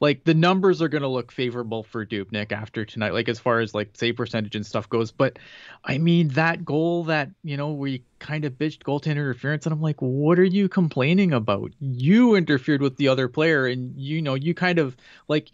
like 0.00 0.24
the 0.24 0.34
numbers 0.34 0.82
are 0.82 0.88
going 0.88 1.02
to 1.02 1.08
look 1.08 1.32
favorable 1.32 1.82
for 1.82 2.04
Dubnyk 2.04 2.52
after 2.52 2.84
tonight, 2.84 3.12
like 3.14 3.28
as 3.28 3.38
far 3.40 3.60
as 3.60 3.74
like 3.74 3.90
save 3.94 4.16
percentage 4.16 4.54
and 4.54 4.66
stuff 4.66 4.88
goes. 4.88 5.10
But 5.10 5.38
I 5.84 5.98
mean, 5.98 6.28
that 6.28 6.64
goal 6.64 7.04
that, 7.04 7.30
you 7.42 7.56
know, 7.56 7.72
we 7.72 8.04
kind 8.18 8.44
of 8.44 8.54
bitched 8.54 8.80
goaltender 8.82 9.12
interference, 9.12 9.66
and 9.66 9.72
I'm 9.72 9.80
like, 9.80 10.00
what 10.00 10.38
are 10.38 10.44
you 10.44 10.68
complaining 10.68 11.32
about? 11.32 11.72
You 11.80 12.34
interfered 12.36 12.82
with 12.82 12.96
the 12.96 13.08
other 13.08 13.28
player, 13.28 13.66
and 13.66 13.98
you 13.98 14.22
know, 14.22 14.34
you 14.34 14.54
kind 14.54 14.78
of 14.78 14.96
like 15.28 15.50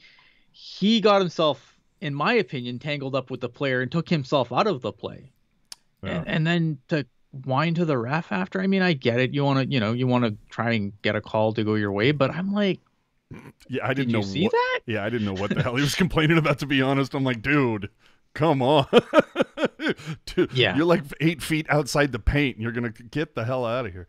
he 0.53 1.01
got 1.01 1.21
himself, 1.21 1.79
in 2.01 2.15
my 2.15 2.35
opinion, 2.35 2.79
tangled 2.79 3.15
up 3.15 3.31
with 3.31 3.41
the 3.41 3.49
player 3.49 3.81
and 3.81 3.91
took 3.93 4.09
himself 4.09 4.53
out 4.53 4.67
of 4.67 4.83
the 4.83 4.93
play. 4.93 5.32
Yeah. 6.03 6.11
And, 6.19 6.29
and 6.29 6.47
then 6.47 6.79
to 6.89 7.07
whine 7.45 7.75
to 7.75 7.85
the 7.85 7.97
ref 7.99 8.31
after, 8.33 8.61
I 8.61 8.67
mean, 8.67 8.83
I 8.83 8.93
get 8.93 9.19
it. 9.21 9.33
You 9.33 9.45
want 9.45 9.61
to, 9.61 9.73
you 9.73 9.81
know, 9.81 9.93
you 9.93 10.07
want 10.07 10.25
to 10.25 10.37
try 10.51 10.73
and 10.73 10.93
get 11.03 11.17
a 11.17 11.21
call 11.21 11.53
to 11.55 11.65
go 11.65 11.75
your 11.75 11.93
way, 11.93 12.13
but 12.13 12.31
I'm 12.31 12.53
like, 12.53 12.81
Yeah, 13.69 13.85
I 13.85 13.89
did 13.95 14.09
didn't 14.09 14.11
you 14.11 14.17
know 14.17 14.23
see 14.23 14.43
what, 14.45 14.53
that? 14.53 14.81
Yeah, 14.87 15.05
I 15.05 15.09
didn't 15.11 15.27
know 15.27 15.41
what 15.41 15.55
the 15.55 15.63
hell 15.63 15.77
he 15.77 15.83
was 15.83 15.95
complaining 16.05 16.39
about. 16.39 16.59
To 16.59 16.67
be 16.67 16.83
honest, 16.83 17.15
I'm 17.15 17.25
like, 17.25 17.41
dude, 17.43 17.89
come 18.35 18.61
on, 18.63 18.87
dude, 20.27 20.53
Yeah. 20.53 20.77
you're 20.77 20.85
like 20.87 21.05
eight 21.21 21.43
feet 21.43 21.67
outside 21.71 22.13
the 22.13 22.19
paint. 22.19 22.57
And 22.57 22.63
you're 22.63 22.73
gonna 22.73 22.91
get 22.91 23.35
the 23.35 23.45
hell 23.45 23.65
out 23.65 23.87
of 23.87 23.93
here. 23.93 24.07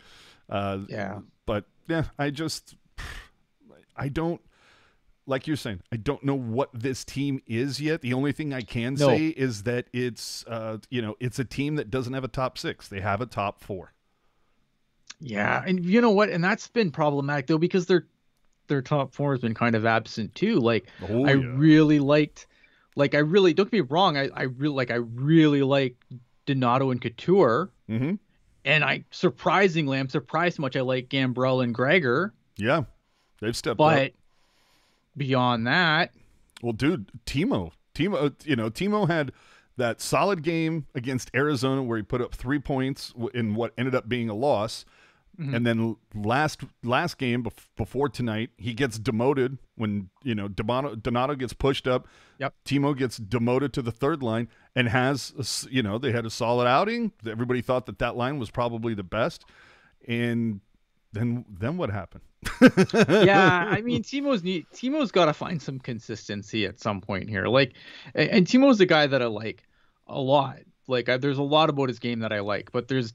Uh, 0.49 0.79
Yeah. 0.89 1.19
but 1.45 1.65
yeah, 1.87 2.05
I 2.17 2.29
just, 2.29 2.75
I 3.95 4.09
don't. 4.09 4.41
Like 5.25 5.47
you're 5.47 5.55
saying, 5.55 5.81
I 5.91 5.95
don't 5.97 6.23
know 6.23 6.35
what 6.35 6.69
this 6.73 7.05
team 7.05 7.41
is 7.47 7.79
yet. 7.79 8.01
The 8.01 8.13
only 8.13 8.33
thing 8.33 8.53
I 8.53 8.61
can 8.61 8.95
No. 8.95 9.07
say 9.07 9.27
is 9.27 9.63
that 9.63 9.87
it's, 9.93 10.43
uh, 10.47 10.79
you 10.89 11.01
know, 11.01 11.15
it's 11.19 11.39
a 11.39 11.45
team 11.45 11.75
that 11.77 11.89
doesn't 11.89 12.11
have 12.13 12.25
a 12.25 12.27
top 12.29 12.57
six. 12.57 12.89
They 12.89 12.99
have 12.99 13.21
a 13.21 13.25
top 13.25 13.61
four. 13.61 13.93
Yeah, 15.19 15.63
and 15.65 15.85
you 15.85 16.01
know 16.01 16.11
what? 16.11 16.29
And 16.29 16.43
that's 16.43 16.67
been 16.67 16.91
problematic 16.91 17.47
though 17.47 17.57
because 17.57 17.85
their 17.85 18.07
their 18.67 18.81
top 18.81 19.13
four 19.13 19.31
has 19.33 19.41
been 19.41 19.53
kind 19.53 19.75
of 19.75 19.85
absent 19.85 20.35
too. 20.35 20.59
Like 20.59 20.87
Oh, 21.01 21.25
I 21.25 21.33
yeah. 21.33 21.45
really 21.55 21.99
liked, 21.99 22.47
like 22.95 23.15
I 23.15 23.19
really 23.19 23.53
don't 23.53 23.71
get 23.71 23.73
me 23.73 23.87
wrong. 23.89 24.17
I 24.17 24.29
I 24.33 24.43
really 24.43 24.75
like 24.75 24.91
I 24.91 24.95
really 24.95 25.61
like 25.63 25.95
Donato 26.45 26.91
and 26.91 27.01
Couture, 27.01 27.71
Mm-hmm. 27.89 28.15
and 28.65 28.83
I 28.83 29.05
surprisingly 29.11 29.97
I'm 29.99 30.09
surprised 30.09 30.57
how 30.57 30.63
much 30.63 30.75
I 30.75 30.81
like 30.81 31.07
Gambrell 31.07 31.63
and 31.63 31.73
Gregor. 31.73 32.33
Yeah, 32.57 32.83
they've 33.39 33.55
stepped 33.55 33.79
up. 33.79 34.11
Beyond 35.15 35.67
that, 35.67 36.11
Well, 36.61 36.73
dude, 36.73 37.09
Timo, 37.25 37.71
Timo, 37.93 38.33
you 38.45 38.55
know, 38.55 38.69
Timo 38.69 39.07
had 39.07 39.31
that 39.77 40.01
solid 40.01 40.43
game 40.43 40.85
against 40.95 41.29
Arizona 41.35 41.81
where 41.83 41.97
he 41.97 42.03
put 42.03 42.21
up 42.21 42.33
three 42.35 42.59
points 42.59 43.13
in 43.33 43.55
what 43.55 43.73
ended 43.77 43.95
up 43.95 44.07
being 44.09 44.29
a 44.29 44.33
loss, 44.35 44.85
Mm-hmm. 45.41 45.55
and 45.55 45.65
then 45.65 45.95
last 46.13 46.61
last 46.83 47.17
game 47.17 47.43
bef- 47.43 47.65
before 47.75 48.07
tonight, 48.07 48.51
he 48.55 48.75
gets 48.75 48.99
demoted 48.99 49.57
when 49.73 50.11
you 50.21 50.35
know 50.35 50.47
Donato, 50.47 50.93
Donato 50.93 51.33
gets 51.33 51.53
pushed 51.53 51.87
up. 51.87 52.07
Yep. 52.37 52.53
Timo 52.65 52.95
gets 52.95 53.17
demoted 53.17 53.73
to 53.73 53.81
the 53.81 53.91
third 53.91 54.21
line 54.21 54.47
and 54.75 54.87
has 54.89 55.33
a 55.35 55.73
you 55.73 55.81
know 55.81 55.97
they 55.97 56.11
had 56.11 56.27
a 56.27 56.29
solid 56.29 56.67
outing. 56.67 57.13
Everybody 57.27 57.61
thought 57.63 57.87
that 57.87 57.97
that 57.97 58.15
line 58.15 58.37
was 58.37 58.51
probably 58.51 58.93
the 58.93 59.01
best, 59.01 59.43
and 60.07 60.61
then 61.13 61.45
then 61.49 61.77
what 61.77 61.89
happened? 61.89 62.23
Yeah, 62.61 63.67
I 63.69 63.81
mean 63.85 64.03
Timo's 64.03 64.43
need 64.43 64.65
Timo's 64.73 65.11
got 65.11 65.25
to 65.25 65.33
find 65.33 65.61
some 65.61 65.79
consistency 65.79 66.65
at 66.65 66.79
some 66.79 67.01
point 67.01 67.29
here. 67.29 67.45
Like, 67.45 67.73
and, 68.13 68.29
and 68.29 68.47
Timo's 68.47 68.79
a 68.79 68.85
guy 68.85 69.07
that 69.07 69.21
I 69.21 69.25
like 69.25 69.63
a 70.07 70.19
lot. 70.19 70.59
Like, 70.87 71.09
I, 71.09 71.17
there's 71.17 71.37
a 71.37 71.43
lot 71.43 71.69
about 71.69 71.89
his 71.89 71.99
game 71.99 72.19
that 72.19 72.33
I 72.33 72.39
like, 72.39 72.71
but 72.71 72.87
there's 72.87 73.13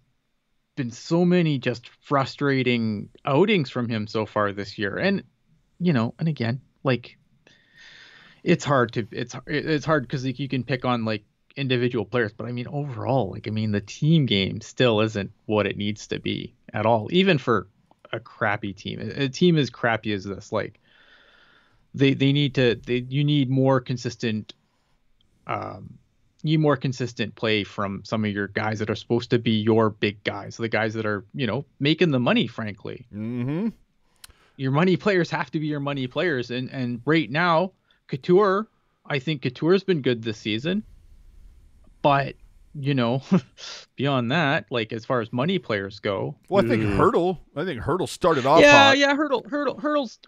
been 0.77 0.91
so 0.91 1.25
many 1.25 1.59
just 1.59 1.91
frustrating 2.01 3.09
outings 3.25 3.71
from 3.71 3.89
him 3.89 4.07
so 4.07 4.27
far 4.27 4.53
this 4.53 4.79
year. 4.79 4.97
And 4.97 5.25
you 5.81 5.93
know, 5.93 6.15
and 6.19 6.29
again, 6.29 6.61
like, 6.85 7.19
it's 8.43 8.65
hard 8.65 8.93
to 8.93 9.07
it's 9.11 9.35
it's 9.47 9.85
hard 9.85 10.03
because 10.05 10.25
like, 10.25 10.39
you 10.39 10.49
can 10.49 10.65
pick 10.65 10.85
on 10.85 11.05
like 11.05 11.25
individual 11.57 12.05
players, 12.05 12.33
but 12.33 12.47
I 12.47 12.53
mean 12.53 12.69
overall, 12.69 13.31
like 13.31 13.49
I 13.49 13.51
mean 13.51 13.73
the 13.73 13.81
team 13.81 14.27
game 14.27 14.61
still 14.61 15.01
isn't 15.01 15.33
what 15.47 15.67
it 15.67 15.77
needs 15.77 16.07
to 16.09 16.21
be 16.21 16.55
at 16.73 16.87
all, 16.87 17.09
even 17.11 17.39
for 17.39 17.69
a 18.13 18.21
crappy 18.21 18.73
team. 18.73 19.01
A 19.01 19.29
team 19.29 19.57
as 19.57 19.71
crappy 19.71 20.13
as 20.13 20.25
this, 20.25 20.53
like 20.53 20.81
they 21.95 22.15
they 22.15 22.33
need 22.33 22.55
to 22.57 22.75
they 22.75 23.05
you 23.09 23.25
need 23.25 23.51
more 23.51 23.81
consistent 23.81 24.55
um 25.47 25.99
you 26.43 26.57
need 26.57 26.63
more 26.63 26.77
consistent 26.77 27.35
play 27.35 27.65
from 27.65 28.03
some 28.05 28.25
of 28.25 28.31
your 28.31 28.49
guys 28.49 28.79
that 28.79 28.91
are 28.91 28.95
supposed 28.95 29.31
to 29.31 29.39
be 29.39 29.61
your 29.61 29.91
big 29.91 30.23
guys, 30.23 30.57
the 30.57 30.69
guys 30.69 30.95
that 30.95 31.05
are, 31.05 31.25
you 31.35 31.47
know, 31.47 31.65
making 31.81 32.13
the 32.13 32.21
money, 32.21 32.47
frankly. 32.47 33.07
mm-hmm. 33.13 33.69
Your 34.57 34.71
money 34.73 34.97
players 34.97 35.31
have 35.31 35.51
to 35.53 35.61
be 35.61 35.67
your 35.67 35.81
money 35.81 36.07
players. 36.07 36.51
And 36.51 36.71
and 36.71 37.01
right 37.05 37.31
now, 37.31 37.73
Couture, 38.09 38.69
I 39.07 39.19
think 39.19 39.43
Couture's 39.43 39.85
been 39.85 40.03
good 40.03 40.23
this 40.23 40.39
season. 40.39 40.85
But, 42.03 42.37
you 42.79 42.95
know, 42.95 43.23
beyond 43.97 44.31
that, 44.33 44.67
like 44.71 44.93
as 44.93 45.05
far 45.05 45.21
as 45.21 45.33
money 45.33 45.59
players 45.59 45.99
go, 46.01 46.37
Well, 46.49 46.65
I 46.65 46.69
think 46.69 46.83
mm, 46.83 46.97
Hertl. 46.97 47.39
I 47.57 47.65
think 47.65 47.81
Hertl 47.83 48.09
started 48.09 48.47
off. 48.47 48.61
yeah, 48.61 48.89
hot. 48.89 48.99
yeah, 48.99 49.15
Hertl, 49.17 49.45
Hertl, 49.47 49.81
hurdles, 49.81 50.19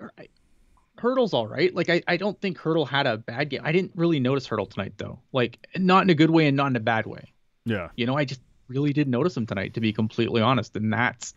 hurdles, 0.98 1.32
all 1.32 1.46
right. 1.46 1.74
Like 1.74 1.88
I, 1.88 2.02
I 2.08 2.16
don't 2.16 2.40
think 2.40 2.58
Hertl 2.58 2.86
had 2.88 3.06
a 3.06 3.16
bad 3.18 3.50
game. 3.50 3.60
I 3.64 3.72
didn't 3.72 3.92
really 3.94 4.20
notice 4.20 4.48
Hertl 4.48 4.68
tonight 4.68 4.94
though. 4.96 5.18
Like 5.32 5.58
not 5.76 6.02
in 6.02 6.10
a 6.10 6.14
good 6.14 6.30
way 6.30 6.46
and 6.48 6.56
not 6.56 6.66
in 6.68 6.76
a 6.76 6.80
bad 6.80 7.06
way. 7.06 7.32
yeah. 7.64 7.88
You 7.96 8.06
know, 8.06 8.16
I 8.16 8.24
just 8.24 8.40
really 8.68 8.92
did 8.92 9.08
notice 9.08 9.36
him 9.36 9.46
tonight, 9.46 9.74
to 9.74 9.80
be 9.80 9.92
completely 9.92 10.40
honest, 10.42 10.76
and 10.76 10.92
that's 10.92 11.34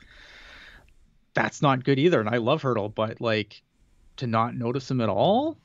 that's 1.34 1.62
not 1.62 1.84
good 1.84 2.00
either. 2.00 2.20
And 2.20 2.30
I 2.30 2.38
love 2.38 2.62
Hertl, 2.62 2.94
but 2.94 3.20
like 3.22 3.62
to 4.18 4.28
not 4.28 4.56
notice 4.56 4.90
him 4.90 5.02
at 5.02 5.10
all, 5.10 5.58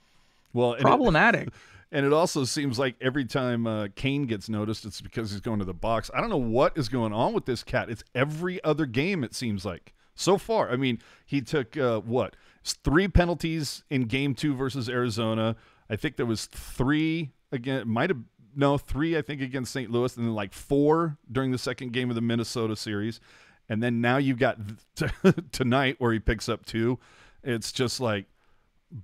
Well, 0.52 0.72
and 0.72 0.80
it- 0.80 0.84
problematic. 0.84 1.48
And 1.90 2.05
it 2.05 2.12
also 2.12 2.44
seems 2.44 2.79
like 2.79 2.96
every 3.01 3.24
time 3.24 3.66
uh, 3.66 3.88
Kane 3.94 4.27
gets 4.27 4.48
noticed, 4.48 4.85
it's 4.85 5.01
because 5.01 5.31
he's 5.31 5.40
going 5.40 5.59
to 5.59 5.64
the 5.64 5.72
box. 5.72 6.11
I 6.14 6.20
don't 6.20 6.29
know 6.29 6.37
what 6.37 6.77
is 6.77 6.88
going 6.88 7.14
on 7.14 7.33
with 7.33 7.46
this 7.46 7.62
cat. 7.62 7.88
It's 7.88 8.05
every 8.14 8.62
other 8.62 8.85
game, 8.85 9.24
it 9.24 9.35
seems 9.35 9.64
like. 9.64 9.94
So 10.14 10.37
far, 10.37 10.70
I 10.70 10.77
mean, 10.77 11.01
he 11.24 11.40
took 11.40 11.77
uh, 11.77 12.01
what? 12.01 12.37
Three 12.64 13.09
penalties 13.09 13.85
in 13.88 14.03
game 14.03 14.35
two 14.35 14.55
versus 14.55 14.88
Arizona. 14.88 15.57
I 15.88 15.96
think 15.96 16.16
there 16.16 16.27
was 16.27 16.46
three 16.46 17.31
again, 17.53 17.88
might 17.88 18.11
have, 18.11 18.20
no, 18.55 18.79
three, 18.79 19.16
I 19.16 19.22
think, 19.22 19.40
against 19.40 19.72
St. 19.72 19.90
Louis, 19.90 20.16
and 20.16 20.27
then 20.27 20.35
like 20.35 20.53
four 20.53 21.16
during 21.31 21.53
the 21.53 21.59
second 21.59 21.92
game 21.92 22.11
of 22.11 22.16
the 22.16 22.20
Minnesota 22.20 22.77
series. 22.77 23.20
And 23.68 23.83
then 23.83 24.01
now 24.01 24.16
you've 24.16 24.38
got 24.38 24.59
th- 24.96 25.12
tonight 25.53 25.96
where 25.98 26.12
he 26.12 26.18
picks 26.18 26.48
up 26.48 26.66
two. 26.66 26.98
It's 27.42 27.72
just 27.72 28.01
like, 28.01 28.27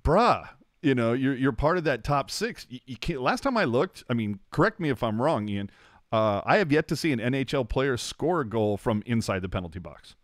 bruh, 0.03 0.49
you 0.85 0.95
know, 0.95 1.15
you're 1.15 1.35
you're 1.35 1.53
part 1.53 1.79
of 1.79 1.85
that 1.85 2.05
top 2.05 2.31
six. 2.31 2.67
You, 2.69 2.81
you 2.87 2.97
can't. 2.97 3.23
Last 3.23 3.43
time 3.43 3.57
I 3.57 3.65
looked, 3.65 4.05
I 4.09 4.15
mean, 4.15 4.39
correct 4.51 4.79
me 4.79 4.91
if 4.91 5.03
I'm 5.03 5.21
wrong, 5.21 5.49
Ian. 5.49 5.71
Uh, 6.13 6.43
I 6.45 6.59
have 6.59 6.71
yet 6.71 6.87
to 6.89 6.97
see 6.97 7.11
an 7.13 7.19
NHL 7.19 7.69
player 7.69 7.97
score 7.97 8.43
a 8.43 8.49
goal 8.49 8.77
from 8.77 9.03
inside 9.07 9.43
the 9.43 9.49
penalty 9.49 9.79
box. 9.79 10.15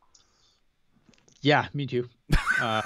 Yeah, 1.41 1.67
me 1.75 1.87
too. 1.87 2.09
Uh, 2.61 2.83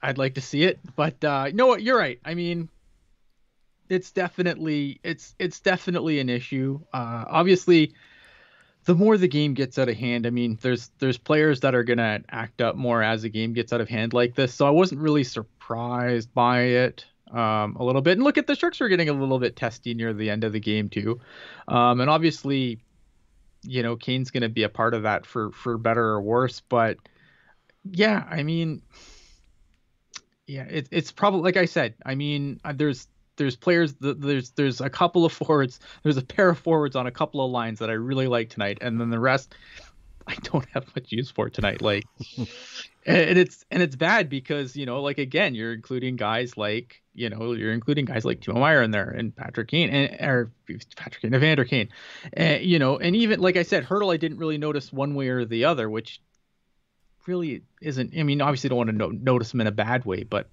I'd 0.00 0.18
like 0.18 0.34
to 0.34 0.40
see 0.40 0.62
it, 0.62 0.78
but 0.94 1.24
uh, 1.24 1.46
you 1.48 1.54
know 1.54 1.66
what? 1.66 1.82
You're 1.82 1.98
right. 1.98 2.20
I 2.24 2.34
mean, 2.34 2.68
it's 3.88 4.12
definitely 4.12 5.00
it's 5.02 5.34
it's 5.40 5.58
definitely 5.58 6.20
an 6.20 6.28
issue. 6.28 6.78
Uh, 6.92 7.24
obviously, 7.28 7.92
the 8.86 8.94
more 8.94 9.18
the 9.18 9.28
game 9.28 9.52
gets 9.52 9.78
out 9.78 9.88
of 9.88 9.96
hand, 9.96 10.26
I 10.26 10.30
mean, 10.30 10.58
there's 10.62 10.90
there's 11.00 11.18
players 11.18 11.60
that 11.60 11.74
are 11.74 11.82
gonna 11.82 12.22
act 12.30 12.62
up 12.62 12.76
more 12.76 13.02
as 13.02 13.22
the 13.22 13.28
game 13.28 13.52
gets 13.52 13.72
out 13.72 13.80
of 13.80 13.88
hand 13.88 14.14
like 14.14 14.34
this. 14.34 14.54
So 14.54 14.66
I 14.66 14.70
wasn't 14.70 15.00
really 15.00 15.24
surprised 15.24 16.32
by 16.32 16.60
it 16.60 17.04
um, 17.32 17.76
a 17.76 17.84
little 17.84 18.00
bit. 18.00 18.12
And 18.12 18.22
look 18.22 18.38
at 18.38 18.46
the 18.46 18.54
Sharks 18.54 18.80
are 18.80 18.88
getting 18.88 19.08
a 19.08 19.12
little 19.12 19.40
bit 19.40 19.56
testy 19.56 19.92
near 19.92 20.14
the 20.14 20.30
end 20.30 20.44
of 20.44 20.52
the 20.52 20.60
game 20.60 20.88
too, 20.88 21.20
um, 21.66 22.00
and 22.00 22.08
obviously, 22.08 22.78
you 23.62 23.82
know, 23.82 23.96
Kane's 23.96 24.30
gonna 24.30 24.48
be 24.48 24.62
a 24.62 24.68
part 24.68 24.94
of 24.94 25.02
that 25.02 25.26
for 25.26 25.50
for 25.50 25.76
better 25.78 26.04
or 26.04 26.22
worse, 26.22 26.60
but 26.60 26.96
yeah, 27.90 28.24
I 28.30 28.44
mean, 28.44 28.82
yeah, 30.46 30.62
it, 30.62 30.88
it's 30.92 31.10
probably 31.10 31.42
like 31.42 31.56
I 31.56 31.64
said. 31.64 31.94
I 32.04 32.14
mean, 32.14 32.60
uh, 32.64 32.72
there's 32.72 33.08
there's 33.36 33.56
players 33.56 33.94
there's 34.00 34.50
there's 34.50 34.80
a 34.80 34.90
couple 34.90 35.24
of 35.24 35.32
forwards 35.32 35.80
there's 36.02 36.16
a 36.16 36.24
pair 36.24 36.50
of 36.50 36.58
forwards 36.58 36.96
on 36.96 37.06
a 37.06 37.10
couple 37.10 37.44
of 37.44 37.50
lines 37.50 37.78
that 37.78 37.90
I 37.90 37.94
really 37.94 38.26
like 38.26 38.50
tonight 38.50 38.78
and 38.80 39.00
then 39.00 39.10
the 39.10 39.20
rest 39.20 39.54
I 40.28 40.34
don't 40.42 40.66
have 40.74 40.86
much 40.96 41.12
use 41.12 41.30
for 41.30 41.48
tonight 41.48 41.82
like 41.82 42.04
and 43.06 43.38
it's 43.38 43.64
and 43.70 43.82
it's 43.82 43.94
bad 43.94 44.28
because 44.28 44.76
you 44.76 44.84
know 44.84 45.00
like 45.00 45.18
again 45.18 45.54
you're 45.54 45.72
including 45.72 46.16
guys 46.16 46.56
like 46.56 47.00
you 47.14 47.30
know 47.30 47.52
you're 47.52 47.72
including 47.72 48.04
guys 48.04 48.24
like 48.24 48.40
Timo 48.40 48.58
Meier 48.58 48.82
in 48.82 48.90
there 48.90 49.08
and 49.08 49.34
Patrick 49.34 49.68
Kane 49.68 49.88
and 49.90 50.20
or 50.20 50.50
Patrick 50.96 51.22
Kane 51.22 51.34
Evander 51.34 51.64
Kane 51.64 51.88
and 52.32 52.64
you 52.64 52.78
know 52.78 52.98
and 52.98 53.14
even 53.14 53.40
like 53.40 53.56
I 53.56 53.62
said 53.62 53.84
Hertl 53.84 54.12
I 54.12 54.16
didn't 54.16 54.38
really 54.38 54.58
notice 54.58 54.92
one 54.92 55.14
way 55.14 55.28
or 55.28 55.44
the 55.44 55.64
other 55.64 55.88
which 55.88 56.20
really 57.26 57.62
isn't 57.80 58.12
I 58.18 58.24
mean 58.24 58.40
obviously 58.40 58.68
don't 58.68 58.78
want 58.78 58.90
to 58.90 58.96
no- 58.96 59.08
notice 59.10 59.54
him 59.54 59.60
in 59.60 59.68
a 59.68 59.72
bad 59.72 60.04
way 60.04 60.24
but 60.24 60.48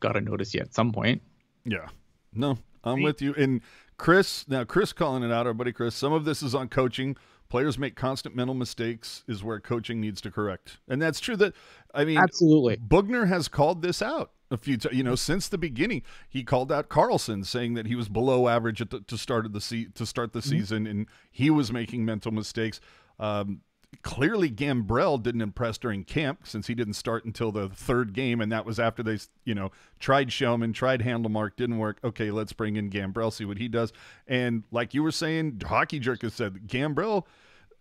got 0.00 0.12
to 0.12 0.20
notice 0.20 0.54
you 0.54 0.60
at 0.60 0.74
some 0.74 0.92
point 0.92 1.22
yeah. 1.70 1.88
No, 2.32 2.58
I'm 2.84 3.02
with 3.02 3.22
you. 3.22 3.34
And 3.34 3.60
Chris, 3.96 4.46
now 4.48 4.64
Chris 4.64 4.92
calling 4.92 5.22
it 5.22 5.32
out, 5.32 5.46
our 5.46 5.54
buddy 5.54 5.72
Chris. 5.72 5.94
Some 5.94 6.12
of 6.12 6.24
this 6.24 6.42
is 6.42 6.54
on 6.54 6.68
coaching. 6.68 7.16
Players 7.48 7.78
make 7.78 7.96
constant 7.96 8.36
mental 8.36 8.54
mistakes, 8.54 9.24
is 9.26 9.42
where 9.42 9.58
coaching 9.58 10.02
needs 10.02 10.20
to 10.20 10.30
correct, 10.30 10.78
and 10.86 11.00
that's 11.00 11.18
true. 11.18 11.34
That 11.34 11.54
I 11.94 12.04
mean, 12.04 12.18
absolutely. 12.18 12.76
Boughner 12.76 13.26
has 13.26 13.48
called 13.48 13.80
this 13.80 14.02
out 14.02 14.32
a 14.50 14.58
few 14.58 14.76
times. 14.76 14.94
You 14.94 15.02
know, 15.02 15.14
since 15.14 15.48
the 15.48 15.56
beginning, 15.56 16.02
he 16.28 16.44
called 16.44 16.70
out 16.70 16.90
Karlsson 16.90 17.46
saying 17.46 17.72
that 17.74 17.86
he 17.86 17.94
was 17.94 18.10
below 18.10 18.48
average 18.48 18.82
at 18.82 18.90
the, 18.90 19.00
to 19.00 19.16
start 19.16 19.46
of 19.46 19.54
the 19.54 19.62
se- 19.62 19.88
to 19.94 20.04
start 20.04 20.34
the 20.34 20.40
mm-hmm. 20.40 20.50
season, 20.50 20.86
and 20.86 21.06
he 21.30 21.48
was 21.48 21.72
making 21.72 22.04
mental 22.04 22.32
mistakes. 22.32 22.80
Um, 23.18 23.62
clearly 24.02 24.50
Gambrell 24.50 25.22
didn't 25.22 25.40
impress 25.40 25.78
during 25.78 26.04
camp 26.04 26.40
since 26.44 26.66
he 26.66 26.74
didn't 26.74 26.94
start 26.94 27.24
until 27.24 27.50
the 27.50 27.68
third 27.68 28.12
game, 28.12 28.40
and 28.40 28.52
that 28.52 28.64
was 28.64 28.78
after 28.78 29.02
they, 29.02 29.18
you 29.44 29.54
know, 29.54 29.70
tried 29.98 30.28
Shellman, 30.28 30.74
tried 30.74 31.00
Handemark, 31.00 31.56
didn't 31.56 31.78
work. 31.78 31.98
Okay, 32.04 32.30
let's 32.30 32.52
bring 32.52 32.76
in 32.76 32.90
Gambrell, 32.90 33.32
see 33.32 33.44
what 33.44 33.58
he 33.58 33.68
does. 33.68 33.92
And 34.26 34.64
like 34.70 34.94
you 34.94 35.02
were 35.02 35.12
saying, 35.12 35.62
Hockey 35.64 35.98
Jerk 35.98 36.22
has 36.22 36.34
said 36.34 36.66
Gambrell. 36.66 37.24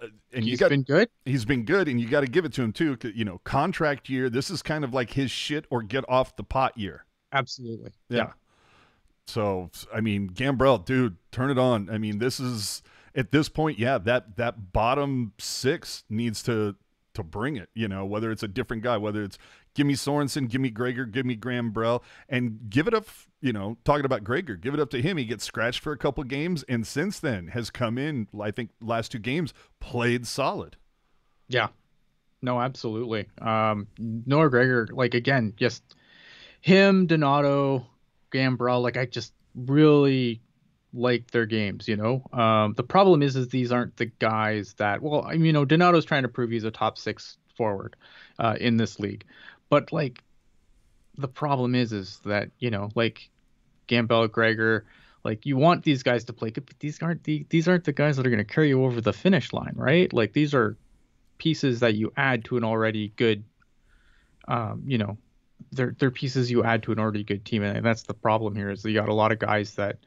Uh, 0.02 0.08
and 0.32 0.44
he's 0.44 0.52
you 0.52 0.58
got, 0.58 0.70
been 0.70 0.84
good. 0.84 1.10
He's 1.26 1.46
been 1.46 1.66
good, 1.66 1.88
and 1.88 2.00
you 2.00 2.08
got 2.08 2.22
to 2.22 2.28
give 2.28 2.46
it 2.46 2.54
to 2.54 2.62
him 2.62 2.72
too. 2.72 2.98
You 3.16 3.26
know, 3.26 3.40
contract 3.44 4.10
year. 4.10 4.30
This 4.30 4.50
is 4.50 4.62
kind 4.62 4.84
of 4.84 4.94
like 4.94 5.12
his 5.12 5.32
shit 5.32 5.66
or 5.70 5.82
get 5.82 6.06
off 6.08 6.36
the 6.36 6.44
pot 6.44 6.78
year. 6.78 7.06
Absolutely. 7.34 7.92
Yeah. 8.10 8.18
yeah. 8.18 8.32
So 9.26 9.72
I 9.94 10.02
mean, 10.02 10.30
Gambrell, 10.30 10.86
dude, 10.86 11.18
turn 11.32 11.50
it 11.50 11.58
on. 11.58 11.90
I 11.90 11.98
mean, 11.98 12.20
this 12.20 12.40
is 12.40 12.84
at 13.18 13.32
this 13.32 13.50
point, 13.50 13.80
yeah, 13.80 13.98
that 13.98 14.38
that 14.38 14.72
bottom 14.72 15.34
six 15.40 16.04
needs 16.10 16.42
to 16.44 16.76
to 17.16 17.24
bring 17.24 17.58
it. 17.58 17.70
You 17.74 17.88
know, 17.88 18.06
whether 18.06 18.32
it's 18.32 18.44
a 18.44 18.48
different 18.48 18.84
guy, 18.84 18.96
whether 18.96 19.24
it's 19.24 19.40
give 19.74 19.88
me 19.88 19.96
Sorensen, 19.96 20.48
give 20.48 20.62
me 20.62 20.70
Gregor, 20.70 21.06
give 21.06 21.26
me 21.26 21.36
Gambrell, 21.36 22.04
and 22.30 22.60
give 22.70 22.88
it 22.88 22.94
up. 22.94 23.08
You 23.42 23.54
know, 23.54 23.78
talking 23.84 24.06
about 24.06 24.24
Gregor, 24.24 24.56
give 24.56 24.74
it 24.74 24.80
up 24.80 24.92
to 24.92 25.02
him. 25.02 25.18
He 25.18 25.26
gets 25.26 25.44
scratched 25.44 25.80
for 25.80 25.92
a 25.92 25.98
couple 25.98 26.24
games, 26.24 26.64
and 26.70 26.86
since 26.86 27.20
then 27.20 27.48
has 27.48 27.72
come 27.72 27.98
in. 27.98 28.28
I 28.40 28.52
think 28.52 28.70
last 28.80 29.12
two 29.12 29.20
games 29.20 29.54
played 29.80 30.28
solid. 30.28 30.78
Yeah, 31.50 31.70
no, 32.42 32.62
absolutely. 32.62 33.28
Um, 33.42 33.88
Noah 33.98 34.50
Gregor, 34.50 34.88
like 34.92 35.16
again, 35.16 35.54
just 35.58 35.96
him, 36.62 37.08
Donato, 37.08 37.88
Gambrell. 38.32 38.84
Like 38.84 38.98
I 38.98 39.08
just 39.08 39.34
really 39.56 40.42
like 40.98 41.32
their 41.32 41.46
games, 41.46 41.88
you 41.88 41.96
know. 41.96 42.24
Um, 42.34 42.74
the 42.74 42.84
problem 42.84 43.22
is, 43.22 43.36
is 43.36 43.50
these 43.50 43.72
aren't 43.72 43.98
the 43.98 44.08
guys 44.08 44.74
that. 44.76 45.02
Well, 45.02 45.34
you 45.34 45.54
know, 45.54 45.66
Donato's 45.66 46.06
trying 46.06 46.24
to 46.24 46.30
prove 46.30 46.50
he's 46.50 46.64
a 46.64 46.72
top 46.72 46.98
six 46.98 47.38
forward 47.56 47.96
uh, 48.40 48.56
in 48.60 48.78
this 48.78 49.00
league, 49.00 49.24
but 49.70 49.92
like, 49.92 50.24
the 51.18 51.28
problem 51.28 51.76
is, 51.76 51.94
is 51.94 52.20
that 52.26 52.50
you 52.60 52.70
know, 52.70 52.90
like, 52.96 53.30
Gambrell, 53.88 54.32
Gregor, 54.32 54.86
like 55.24 55.46
you 55.46 55.58
want 55.58 55.84
these 55.84 56.04
guys 56.04 56.24
to 56.26 56.34
play 56.34 56.52
good, 56.52 56.66
but 56.66 56.80
these 56.80 57.02
aren't 57.02 57.24
the 57.24 57.46
these 57.50 57.68
aren't 57.68 57.84
the 57.84 57.92
guys 57.92 58.18
that 58.18 58.26
are 58.26 58.30
going 58.30 58.38
to 58.38 58.54
carry 58.54 58.70
you 58.70 58.84
over 58.84 59.02
the 59.02 59.14
finish 59.14 59.52
line, 59.52 59.74
right? 59.76 60.12
Like 60.14 60.34
these 60.34 60.54
are 60.54 60.78
pieces 61.38 61.82
that 61.82 61.96
you 61.96 62.12
add 62.16 62.46
to 62.46 62.58
an 62.58 62.64
already 62.64 63.14
good, 63.16 63.44
um, 64.48 64.84
you 64.86 64.98
know, 64.98 65.18
they're 65.72 65.96
they're 66.00 66.12
pieces 66.12 66.50
you 66.50 66.64
add 66.64 66.84
to 66.84 66.92
an 66.92 67.00
already 67.00 67.24
good 67.24 67.44
team, 67.46 67.64
and 67.64 67.86
that's 67.86 68.04
the 68.04 68.14
problem 68.14 68.56
here 68.56 68.70
is 68.70 68.86
you 68.86 68.94
got 68.94 69.10
a 69.10 69.14
lot 69.14 69.32
of 69.32 69.40
guys 69.40 69.76
that 69.76 69.98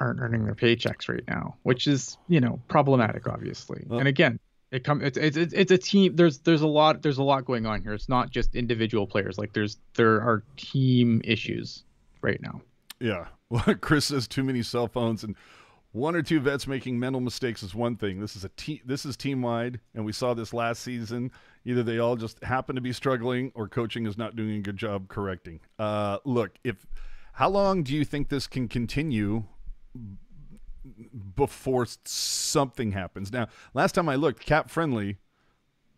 aren't 0.00 0.20
earning 0.20 0.44
their 0.44 0.54
paychecks 0.54 1.08
right 1.08 1.24
now, 1.28 1.56
which 1.62 1.86
is 1.86 2.18
you 2.28 2.40
know 2.40 2.60
problematic, 2.68 3.28
obviously. 3.28 3.84
Well, 3.86 3.98
and 4.00 4.08
again, 4.08 4.38
it 4.70 4.84
come 4.84 5.02
it's, 5.02 5.16
it's 5.16 5.36
it's 5.36 5.72
a 5.72 5.78
team. 5.78 6.16
There's 6.16 6.38
there's 6.38 6.62
a 6.62 6.66
lot 6.66 7.02
there's 7.02 7.18
a 7.18 7.22
lot 7.22 7.44
going 7.44 7.66
on 7.66 7.82
here. 7.82 7.94
It's 7.94 8.08
not 8.08 8.30
just 8.30 8.54
individual 8.54 9.06
players. 9.06 9.38
Like 9.38 9.52
there's 9.52 9.78
there 9.94 10.20
are 10.20 10.42
team 10.56 11.20
issues 11.24 11.84
right 12.22 12.40
now. 12.42 12.60
Yeah. 13.00 13.26
Well, 13.50 13.62
Chris 13.80 14.06
says 14.06 14.26
too 14.26 14.42
many 14.42 14.62
cell 14.62 14.88
phones 14.88 15.22
and 15.22 15.36
one 15.92 16.16
or 16.16 16.22
two 16.22 16.40
vets 16.40 16.66
making 16.66 16.98
mental 16.98 17.20
mistakes 17.20 17.62
is 17.62 17.72
one 17.72 17.94
thing. 17.94 18.20
This 18.20 18.34
is 18.34 18.44
a 18.44 18.48
team. 18.50 18.80
This 18.84 19.06
is 19.06 19.16
team 19.16 19.42
wide, 19.42 19.78
and 19.94 20.04
we 20.04 20.10
saw 20.10 20.34
this 20.34 20.52
last 20.52 20.82
season. 20.82 21.30
Either 21.64 21.84
they 21.84 22.00
all 22.00 22.16
just 22.16 22.42
happen 22.42 22.74
to 22.74 22.82
be 22.82 22.92
struggling, 22.92 23.52
or 23.54 23.68
coaching 23.68 24.04
is 24.04 24.18
not 24.18 24.34
doing 24.34 24.56
a 24.56 24.60
good 24.60 24.76
job 24.76 25.06
correcting. 25.06 25.60
Uh, 25.78 26.18
look, 26.24 26.50
if 26.64 26.84
how 27.34 27.48
long 27.48 27.84
do 27.84 27.94
you 27.94 28.04
think 28.04 28.28
this 28.28 28.48
can 28.48 28.66
continue 28.66 29.44
before 31.36 31.86
something 32.04 32.92
happens. 32.92 33.32
Now, 33.32 33.48
last 33.72 33.92
time 33.92 34.08
I 34.08 34.16
looked, 34.16 34.44
cap 34.44 34.70
friendly, 34.70 35.18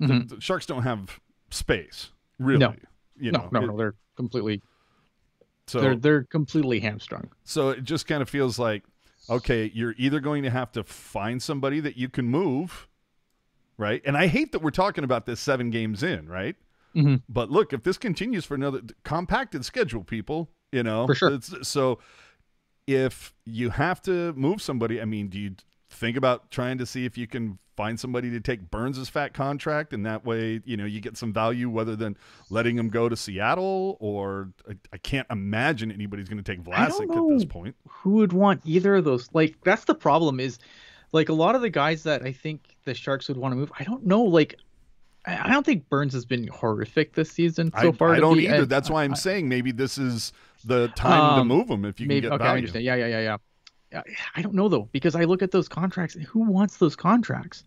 mm-hmm. 0.00 0.28
the, 0.28 0.36
the, 0.36 0.40
Sharks 0.40 0.66
don't 0.66 0.82
have 0.82 1.20
space. 1.50 2.10
Really, 2.38 2.60
no, 2.60 2.74
you 3.18 3.32
no, 3.32 3.40
know, 3.40 3.48
no, 3.52 3.60
it, 3.60 3.66
no, 3.66 3.76
they're 3.76 3.94
completely. 4.16 4.62
So 5.66 5.80
they're 5.80 5.96
they're 5.96 6.24
completely 6.24 6.80
hamstrung. 6.80 7.30
So 7.44 7.70
it 7.70 7.82
just 7.84 8.06
kind 8.06 8.22
of 8.22 8.28
feels 8.28 8.58
like, 8.58 8.84
okay, 9.28 9.70
you're 9.74 9.94
either 9.98 10.20
going 10.20 10.42
to 10.44 10.50
have 10.50 10.70
to 10.72 10.84
find 10.84 11.42
somebody 11.42 11.80
that 11.80 11.96
you 11.96 12.08
can 12.08 12.28
move, 12.28 12.86
right? 13.76 14.00
And 14.04 14.16
I 14.16 14.28
hate 14.28 14.52
that 14.52 14.62
we're 14.62 14.70
talking 14.70 15.02
about 15.02 15.26
this 15.26 15.40
seven 15.40 15.70
games 15.70 16.02
in, 16.02 16.28
right? 16.28 16.56
Mm-hmm. 16.94 17.16
But 17.28 17.50
look, 17.50 17.72
if 17.72 17.82
this 17.82 17.98
continues 17.98 18.44
for 18.44 18.54
another 18.54 18.82
compacted 19.02 19.64
schedule, 19.64 20.04
people, 20.04 20.50
you 20.72 20.82
know, 20.82 21.06
for 21.06 21.14
sure. 21.14 21.40
so 21.40 21.98
if 22.86 23.34
you 23.44 23.70
have 23.70 24.00
to 24.02 24.32
move 24.34 24.62
somebody, 24.62 25.00
I 25.00 25.04
mean, 25.04 25.28
do 25.28 25.38
you 25.38 25.56
think 25.90 26.16
about 26.16 26.50
trying 26.50 26.78
to 26.78 26.86
see 26.86 27.04
if 27.04 27.16
you 27.18 27.26
can 27.26 27.58
find 27.76 28.00
somebody 28.00 28.30
to 28.30 28.40
take 28.40 28.70
Burns's 28.70 29.08
fat 29.08 29.34
contract, 29.34 29.92
and 29.92 30.06
that 30.06 30.24
way, 30.24 30.60
you 30.64 30.76
know, 30.76 30.86
you 30.86 31.00
get 31.00 31.16
some 31.16 31.32
value, 31.32 31.70
rather 31.70 31.94
than 31.94 32.16
letting 32.48 32.78
him 32.78 32.88
go 32.88 33.08
to 33.08 33.16
Seattle? 33.16 33.98
Or 34.00 34.50
I, 34.68 34.76
I 34.92 34.96
can't 34.98 35.26
imagine 35.30 35.92
anybody's 35.92 36.28
going 36.28 36.42
to 36.42 36.52
take 36.52 36.62
Vlasic 36.62 37.14
at 37.14 37.34
this 37.34 37.44
point. 37.44 37.76
Who 37.88 38.12
would 38.12 38.32
want 38.32 38.62
either 38.64 38.96
of 38.96 39.04
those? 39.04 39.28
Like, 39.32 39.56
that's 39.62 39.84
the 39.84 39.94
problem. 39.94 40.40
Is 40.40 40.58
like 41.12 41.28
a 41.28 41.34
lot 41.34 41.54
of 41.54 41.60
the 41.60 41.70
guys 41.70 42.02
that 42.04 42.22
I 42.22 42.32
think 42.32 42.76
the 42.84 42.94
Sharks 42.94 43.28
would 43.28 43.36
want 43.36 43.52
to 43.52 43.56
move. 43.56 43.72
I 43.78 43.84
don't 43.84 44.06
know. 44.06 44.22
Like, 44.22 44.54
I 45.26 45.50
don't 45.50 45.66
think 45.66 45.88
Burns 45.88 46.14
has 46.14 46.24
been 46.24 46.46
horrific 46.46 47.14
this 47.14 47.30
season 47.30 47.72
so 47.80 47.88
I, 47.88 47.92
far. 47.92 48.14
I 48.14 48.20
don't 48.20 48.38
be, 48.38 48.48
either. 48.48 48.64
That's 48.64 48.88
why 48.88 49.04
I'm 49.04 49.16
saying 49.16 49.48
maybe 49.48 49.72
this 49.72 49.98
is 49.98 50.32
the 50.66 50.88
time 50.88 51.20
um, 51.20 51.38
to 51.38 51.44
move 51.54 51.68
them 51.68 51.84
if 51.84 52.00
you 52.00 52.06
maybe, 52.06 52.22
can 52.22 52.30
get 52.30 52.34
okay, 52.34 52.44
value. 52.44 52.54
I 52.54 52.58
understand. 52.58 52.84
Yeah, 52.84 52.94
yeah, 52.96 53.06
yeah, 53.06 53.20
yeah. 53.20 54.02
I 54.34 54.42
don't 54.42 54.54
know 54.54 54.68
though 54.68 54.88
because 54.92 55.14
I 55.14 55.24
look 55.24 55.42
at 55.42 55.52
those 55.52 55.68
contracts. 55.68 56.14
Who 56.14 56.40
wants 56.40 56.76
those 56.76 56.96
contracts? 56.96 57.64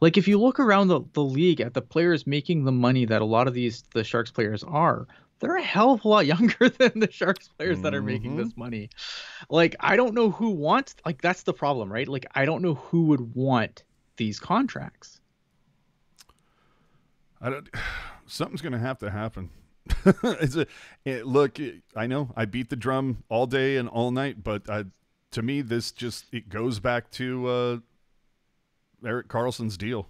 Like 0.00 0.16
if 0.16 0.28
you 0.28 0.38
look 0.38 0.60
around 0.60 0.88
the, 0.88 1.00
the 1.12 1.24
league 1.24 1.60
at 1.60 1.74
the 1.74 1.82
players 1.82 2.26
making 2.26 2.64
the 2.64 2.72
money 2.72 3.04
that 3.04 3.20
a 3.22 3.24
lot 3.24 3.46
of 3.48 3.54
these 3.54 3.82
the 3.92 4.04
Sharks 4.04 4.30
players 4.30 4.62
are, 4.64 5.06
they're 5.40 5.56
a 5.56 5.62
hell 5.62 5.92
of 5.92 6.04
a 6.04 6.08
lot 6.08 6.26
younger 6.34 6.68
than 6.68 7.00
the 7.00 7.10
Sharks 7.10 7.48
players 7.48 7.76
mm-hmm. 7.76 7.82
that 7.82 7.94
are 7.94 8.02
making 8.02 8.36
this 8.36 8.48
mm-hmm. 8.48 8.60
money. 8.60 8.90
Like 9.48 9.76
I 9.80 9.96
don't 9.96 10.14
know 10.14 10.30
who 10.30 10.50
wants 10.50 10.94
like 11.04 11.20
that's 11.20 11.42
the 11.42 11.54
problem, 11.54 11.92
right? 11.92 12.08
Like 12.08 12.26
I 12.34 12.44
don't 12.44 12.62
know 12.62 12.74
who 12.74 13.06
would 13.06 13.34
want 13.34 13.84
these 14.16 14.38
contracts. 14.38 15.20
I 17.40 17.50
don't 17.50 17.68
something's 18.26 18.62
going 18.62 18.72
to 18.72 18.78
have 18.78 18.98
to 18.98 19.10
happen. 19.10 19.50
it's 20.04 20.56
a 20.56 20.66
it, 21.04 21.26
look. 21.26 21.58
I 21.96 22.06
know 22.06 22.30
I 22.36 22.44
beat 22.44 22.70
the 22.70 22.76
drum 22.76 23.24
all 23.28 23.46
day 23.46 23.76
and 23.76 23.88
all 23.88 24.10
night, 24.10 24.42
but 24.42 24.68
to 25.32 25.42
me, 25.42 25.62
this 25.62 25.92
just 25.92 26.26
it 26.32 26.48
goes 26.48 26.80
back 26.80 27.10
to 27.12 27.48
uh, 27.48 27.78
Erik 29.04 29.28
Karlsson's 29.28 29.76
deal. 29.76 30.08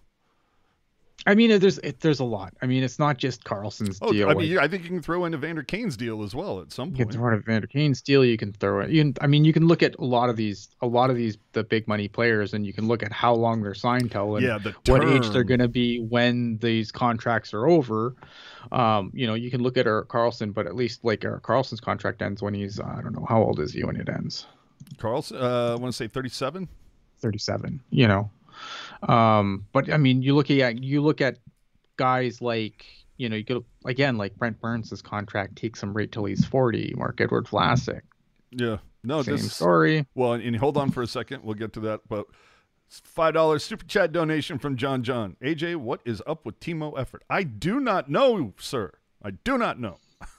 I 1.27 1.35
mean, 1.35 1.59
there's 1.61 1.79
it, 1.79 2.01
there's 2.01 2.21
a 2.21 2.25
lot. 2.25 2.55
I 2.63 2.67
mean, 2.67 2.83
it's 2.83 2.99
not 2.99 3.19
just 3.19 3.45
Karlsson's 3.45 3.99
oh, 4.01 4.11
deal. 4.11 4.31
I 4.31 4.35
mean, 4.35 4.55
like, 4.55 4.65
I 4.65 4.69
think 4.69 4.85
you 4.85 4.89
can 4.89 5.03
throw 5.03 5.27
in 5.27 5.35
Evander 5.35 5.63
Kane's 5.63 5.97
deal 5.97 6.23
as 6.23 6.35
well 6.35 6.61
at 6.61 6.73
some 6.73 6.89
point. 6.89 6.99
You 6.99 7.05
can 7.07 7.15
throw 7.15 7.33
in 7.33 7.39
Evander 7.41 7.67
Kane's 7.67 8.01
deal. 8.01 8.25
You 8.25 8.39
can 8.39 8.53
throw 8.55 8.81
it. 8.81 8.91
You 8.91 9.03
can, 9.03 9.15
I 9.21 9.27
mean, 9.27 9.45
you 9.45 9.53
can 9.53 9.67
look 9.67 9.83
at 9.83 9.97
a 9.99 10.05
lot 10.05 10.31
of 10.31 10.37
these, 10.37 10.71
a 10.81 10.87
lot 10.87 11.11
of 11.11 11.17
these, 11.17 11.37
the 11.53 11.63
big 11.63 11.87
money 11.87 12.09
players, 12.09 12.55
and 12.55 12.67
you 12.67 12.73
can 12.73 12.89
look 12.89 13.03
at 13.03 13.13
how 13.13 13.35
long 13.35 13.63
they're 13.63 13.75
signed 13.75 14.11
till 14.11 14.37
and 14.37 14.47
yeah, 14.47 14.59
what 14.87 15.07
age 15.07 15.29
they're 15.31 15.45
going 15.45 15.61
to 15.61 15.69
be 15.69 16.01
when 16.01 16.57
these 16.59 16.91
contracts 16.91 17.53
are 17.53 17.69
over. 17.69 18.15
Um, 18.73 19.11
you 19.15 19.27
know, 19.27 19.35
you 19.35 19.51
can 19.51 19.63
look 19.63 19.77
at 19.77 19.87
our 19.87 20.05
Karlsson, 20.07 20.55
but 20.55 20.67
at 20.67 20.75
least 20.75 21.05
like 21.05 21.25
our 21.25 21.41
Karlsson's 21.41 21.81
contract 21.81 22.23
ends 22.23 22.41
when 22.41 22.55
he's, 22.55 22.81
I 22.81 23.01
don't 23.03 23.15
know, 23.15 23.27
how 23.29 23.43
old 23.43 23.61
is 23.61 23.73
he 23.75 23.85
when 23.85 23.97
it 23.97 24.09
ends? 24.09 24.47
Karlsson, 24.97 25.41
uh, 25.41 25.73
I 25.73 25.75
want 25.75 25.93
to 25.93 25.97
say 25.97 26.09
37. 26.09 26.67
37. 27.21 27.81
You 27.91 28.09
know, 28.09 28.31
um, 29.09 29.67
but 29.73 29.93
I 29.93 29.97
mean, 29.97 30.23
you 30.23 30.35
look 30.35 30.51
at 30.51 30.83
you 30.83 31.01
look 31.01 31.21
at 31.21 31.39
guys 31.97 32.41
like 32.41 32.87
you 33.17 33.29
know, 33.29 33.37
you 33.37 33.45
could 33.45 33.65
again 33.85 34.17
like 34.17 34.37
Brent 34.37 34.61
Burns' 34.61 35.03
contract 35.03 35.57
takes 35.57 35.83
him 35.83 35.93
right 35.95 36.11
till 36.11 36.25
he's 36.25 36.45
forty. 36.45 36.95
Marc-Edouard 36.97 37.47
Vlasic, 37.47 38.01
Yeah. 38.51 38.79
No, 39.03 39.23
same 39.23 39.37
this 39.37 39.55
story. 39.55 40.07
well, 40.15 40.35
and, 40.35 40.43
and 40.45 40.55
hold 40.57 40.77
on 40.77 40.91
for 40.91 41.03
a 41.03 41.07
second. 41.07 41.43
We'll 41.43 41.55
get 41.55 41.73
to 41.75 41.81
that. 41.81 42.01
But 42.09 42.27
five 42.89 43.33
dollars 43.35 43.65
super 43.65 43.85
chat 43.87 44.13
donation 44.13 44.59
from 44.59 44.77
John 44.77 45.03
John. 45.03 45.37
AJ, 45.43 45.77
what 45.77 46.01
is 46.05 46.23
up 46.27 46.45
with 46.45 46.61
Timo 46.61 46.99
effort? 46.99 47.23
I 47.31 47.43
do 47.45 47.81
not 47.81 48.11
know, 48.11 48.53
sir. 48.59 48.93
I 49.23 49.31
do 49.31 49.57
not 49.57 49.81
know. 49.81 49.97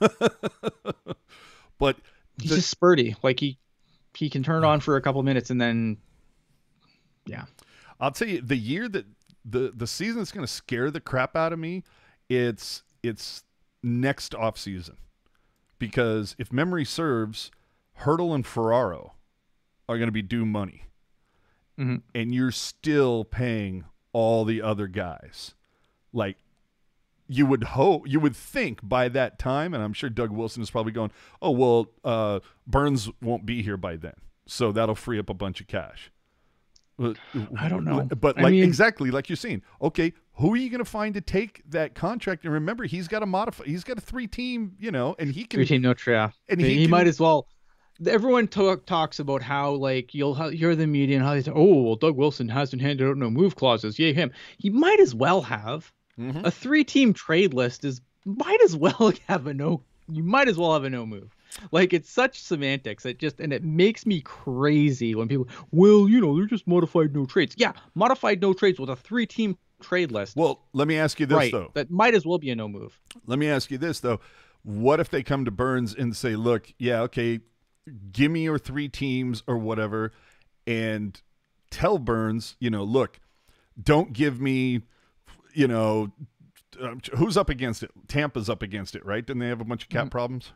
but 1.78 1.96
He's 2.40 2.50
the- 2.50 2.56
just 2.56 2.78
spurty. 2.80 3.16
Like 3.22 3.40
he 3.40 3.58
he 4.14 4.28
can 4.30 4.42
turn 4.42 4.62
it 4.62 4.66
on 4.66 4.80
for 4.80 4.96
a 4.96 5.00
couple 5.02 5.22
minutes 5.22 5.50
and 5.50 5.60
then 5.60 5.96
yeah. 7.26 7.44
I'll 8.00 8.10
tell 8.10 8.28
you, 8.28 8.40
the 8.40 8.56
year 8.56 8.88
that 8.88 9.06
the 9.44 9.72
the 9.74 9.86
season 9.86 10.18
that's 10.18 10.32
going 10.32 10.46
to 10.46 10.52
scare 10.52 10.90
the 10.90 11.00
crap 11.00 11.36
out 11.36 11.52
of 11.52 11.58
me, 11.58 11.82
it's 12.28 12.82
it's 13.02 13.44
next 13.82 14.34
off 14.34 14.56
season, 14.58 14.96
because 15.78 16.34
if 16.38 16.52
memory 16.52 16.84
serves, 16.84 17.50
Hertl 18.00 18.34
and 18.34 18.46
Ferraro 18.46 19.14
are 19.88 19.96
going 19.98 20.08
to 20.08 20.12
be 20.12 20.22
due 20.22 20.46
money, 20.46 20.84
Mhm. 21.78 22.02
and 22.14 22.34
you're 22.34 22.52
still 22.52 23.24
paying 23.24 23.84
all 24.12 24.44
the 24.44 24.62
other 24.62 24.86
guys, 24.88 25.54
like. 26.12 26.36
You 27.28 27.46
would 27.46 27.62
hope, 27.64 28.06
you 28.06 28.20
would 28.20 28.36
think 28.36 28.80
by 28.86 29.08
that 29.08 29.38
time, 29.38 29.72
and 29.72 29.82
I'm 29.82 29.94
sure 29.94 30.10
Doug 30.10 30.30
Wilson 30.32 30.62
is 30.62 30.70
probably 30.70 30.92
going, 30.92 31.12
"Oh 31.40 31.52
well, 31.52 31.86
uh, 32.04 32.40
Burns 32.66 33.08
won't 33.22 33.46
be 33.46 33.62
here 33.62 33.78
by 33.78 33.96
then, 33.96 34.12
so 34.44 34.70
that'll 34.70 34.96
free 34.96 35.18
up 35.18 35.30
a 35.30 35.34
bunch 35.34 35.62
of 35.62 35.66
cash." 35.66 36.10
Well, 36.98 37.14
I 37.58 37.68
don't 37.68 37.84
know. 37.84 38.02
But 38.02 38.38
I 38.38 38.42
like 38.42 38.52
mean- 38.52 38.64
exactly 38.64 39.10
like 39.10 39.28
you're 39.28 39.36
saying, 39.36 39.62
okay, 39.80 40.12
who 40.34 40.52
are 40.52 40.56
you 40.56 40.70
going 40.70 40.78
to 40.84 40.84
find 40.90 41.14
to 41.14 41.20
take 41.20 41.62
that 41.70 41.94
contract? 41.94 42.44
And 42.44 42.52
remember, 42.52 42.84
he's 42.84 43.08
got 43.08 43.22
a 43.22 43.26
modify. 43.26 43.64
He's 43.64 43.84
got 43.84 43.98
a 43.98 44.00
three 44.00 44.26
team, 44.26 44.72
you 44.78 44.90
know, 44.90 45.14
and 45.18 45.30
he 45.32 45.44
can. 45.44 45.58
Three 45.58 45.66
team 45.66 45.82
no 45.82 45.94
trade. 45.94 46.30
And 46.48 46.60
he, 46.60 46.74
he 46.74 46.82
can- 46.84 46.90
might 46.90 47.06
as 47.06 47.18
well. 47.20 47.48
Everyone 48.06 48.48
talk, 48.48 48.86
talks 48.86 49.18
about 49.20 49.42
how 49.42 49.72
like 49.72 50.14
you'll 50.14 50.34
ha- 50.34 50.48
hear 50.48 50.74
the 50.74 50.86
media 50.86 51.16
and 51.16 51.24
how 51.24 51.34
they 51.34 51.42
say, 51.42 51.52
"Oh, 51.54 51.82
well, 51.82 51.94
Doug 51.96 52.16
Wilson 52.16 52.48
hasn't 52.48 52.80
handed 52.82 53.06
out 53.06 53.16
no 53.16 53.30
move 53.30 53.54
clauses." 53.54 53.98
Yay 53.98 54.12
him! 54.12 54.32
He 54.58 54.70
might 54.70 54.98
as 54.98 55.14
well 55.14 55.42
have 55.42 55.92
Mhm. 56.18 56.44
a 56.44 56.50
three 56.50 56.84
team 56.84 57.12
trade 57.12 57.52
list. 57.54 57.84
Is 57.84 58.00
might 58.24 58.60
as 58.64 58.74
well 58.74 59.12
have 59.28 59.46
a 59.46 59.54
no. 59.54 59.82
You 60.08 60.24
might 60.24 60.48
as 60.48 60.56
well 60.58 60.72
have 60.72 60.84
a 60.84 60.90
no 60.90 61.06
move. 61.06 61.36
Like 61.70 61.92
it's 61.92 62.10
such 62.10 62.40
semantics. 62.40 63.04
It 63.06 63.18
just 63.18 63.40
and 63.40 63.52
it 63.52 63.64
makes 63.64 64.06
me 64.06 64.20
crazy 64.20 65.14
when 65.14 65.28
people, 65.28 65.48
well, 65.70 66.08
you 66.08 66.20
know, 66.20 66.36
they're 66.36 66.46
just 66.46 66.66
modified 66.66 67.14
no 67.14 67.26
trades. 67.26 67.54
Yeah, 67.58 67.72
modified 67.94 68.40
no 68.40 68.52
trades 68.52 68.78
with 68.78 68.90
a 68.90 68.96
three 68.96 69.26
team 69.26 69.56
trade 69.80 70.10
list. 70.10 70.36
Well, 70.36 70.62
let 70.72 70.88
me 70.88 70.96
ask 70.96 71.20
you 71.20 71.26
this 71.26 71.36
right. 71.36 71.52
though. 71.52 71.70
That 71.74 71.90
might 71.90 72.14
as 72.14 72.24
well 72.24 72.38
be 72.38 72.50
a 72.50 72.56
no 72.56 72.68
move. 72.68 72.98
Let 73.26 73.38
me 73.38 73.48
ask 73.48 73.70
you 73.70 73.78
this 73.78 74.00
though. 74.00 74.20
What 74.62 75.00
if 75.00 75.10
they 75.10 75.22
come 75.22 75.44
to 75.44 75.50
Burns 75.50 75.94
and 75.94 76.16
say, 76.16 76.36
"Look, 76.36 76.72
yeah, 76.78 77.00
okay, 77.02 77.40
give 78.12 78.30
me 78.30 78.44
your 78.44 78.58
three 78.58 78.88
teams 78.88 79.42
or 79.46 79.58
whatever," 79.58 80.12
and 80.66 81.20
tell 81.70 81.98
Burns, 81.98 82.56
you 82.60 82.70
know, 82.70 82.84
look, 82.84 83.18
don't 83.82 84.12
give 84.12 84.40
me, 84.40 84.82
you 85.52 85.66
know, 85.66 86.12
um, 86.80 87.00
who's 87.16 87.36
up 87.36 87.48
against 87.48 87.82
it? 87.82 87.90
Tampa's 88.06 88.48
up 88.48 88.62
against 88.62 88.94
it, 88.94 89.04
right? 89.04 89.26
Didn't 89.26 89.40
they 89.40 89.48
have 89.48 89.60
a 89.60 89.64
bunch 89.64 89.84
of 89.84 89.88
cap 89.88 90.10
problems? 90.10 90.52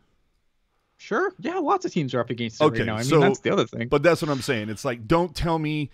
Sure. 0.98 1.32
Yeah, 1.40 1.58
lots 1.58 1.84
of 1.84 1.92
teams 1.92 2.14
are 2.14 2.20
up 2.20 2.30
against 2.30 2.60
it 2.60 2.64
Okay, 2.64 2.78
right 2.80 2.86
now. 2.86 2.94
I 2.94 2.98
mean, 2.98 3.06
so- 3.06 3.20
that's 3.20 3.40
the 3.40 3.50
other 3.50 3.66
thing. 3.66 3.88
But 3.88 4.02
that's 4.02 4.22
what 4.22 4.30
I'm 4.30 4.40
saying. 4.42 4.68
It's 4.68 4.84
like, 4.84 5.06
don't 5.06 5.34
tell 5.34 5.58
me, 5.58 5.90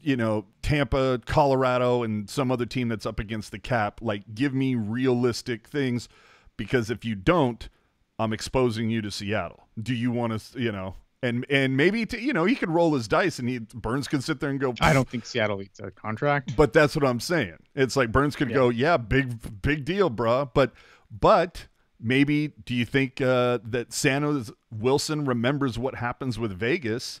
you 0.00 0.16
know, 0.16 0.46
Tampa, 0.62 1.20
Colorado, 1.26 2.02
and 2.02 2.30
some 2.30 2.50
other 2.52 2.66
team 2.66 2.88
that's 2.88 3.06
up 3.06 3.18
against 3.18 3.50
the 3.50 3.58
cap. 3.58 4.00
Like, 4.00 4.34
give 4.34 4.54
me 4.54 4.74
realistic 4.76 5.66
things 5.66 6.08
because 6.56 6.90
if 6.90 7.04
you 7.04 7.14
don't, 7.14 7.68
I'm 8.18 8.32
exposing 8.32 8.88
you 8.88 9.02
to 9.02 9.10
Seattle. 9.10 9.66
Do 9.82 9.94
you 9.94 10.10
want 10.10 10.40
to, 10.40 10.60
you 10.60 10.72
know, 10.72 10.94
and 11.22 11.44
and 11.50 11.76
maybe 11.76 12.06
to, 12.06 12.20
you 12.20 12.32
know 12.32 12.44
he 12.44 12.54
could 12.54 12.70
roll 12.70 12.94
his 12.94 13.08
dice 13.08 13.38
and 13.38 13.48
he 13.48 13.58
Burns 13.58 14.06
can 14.06 14.20
sit 14.20 14.40
there 14.40 14.50
and 14.50 14.60
go. 14.60 14.74
I 14.80 14.92
don't 14.92 15.08
think 15.08 15.26
Seattle 15.26 15.58
needs 15.58 15.80
a 15.80 15.90
contract. 15.90 16.56
But 16.56 16.72
that's 16.72 16.94
what 16.94 17.04
I'm 17.04 17.20
saying. 17.20 17.56
It's 17.74 17.96
like 17.96 18.12
Burns 18.12 18.36
could 18.36 18.52
go, 18.52 18.68
yeah, 18.68 18.96
big 18.96 19.60
big 19.60 19.84
deal, 19.84 20.10
bruh. 20.10 20.48
But 20.54 20.72
but 21.10 21.66
maybe 22.00 22.48
do 22.64 22.74
you 22.74 22.84
think 22.84 23.20
uh, 23.20 23.58
that 23.64 23.90
Sanos 23.90 24.52
Wilson 24.70 25.24
remembers 25.24 25.78
what 25.78 25.96
happens 25.96 26.38
with 26.38 26.52
Vegas 26.52 27.20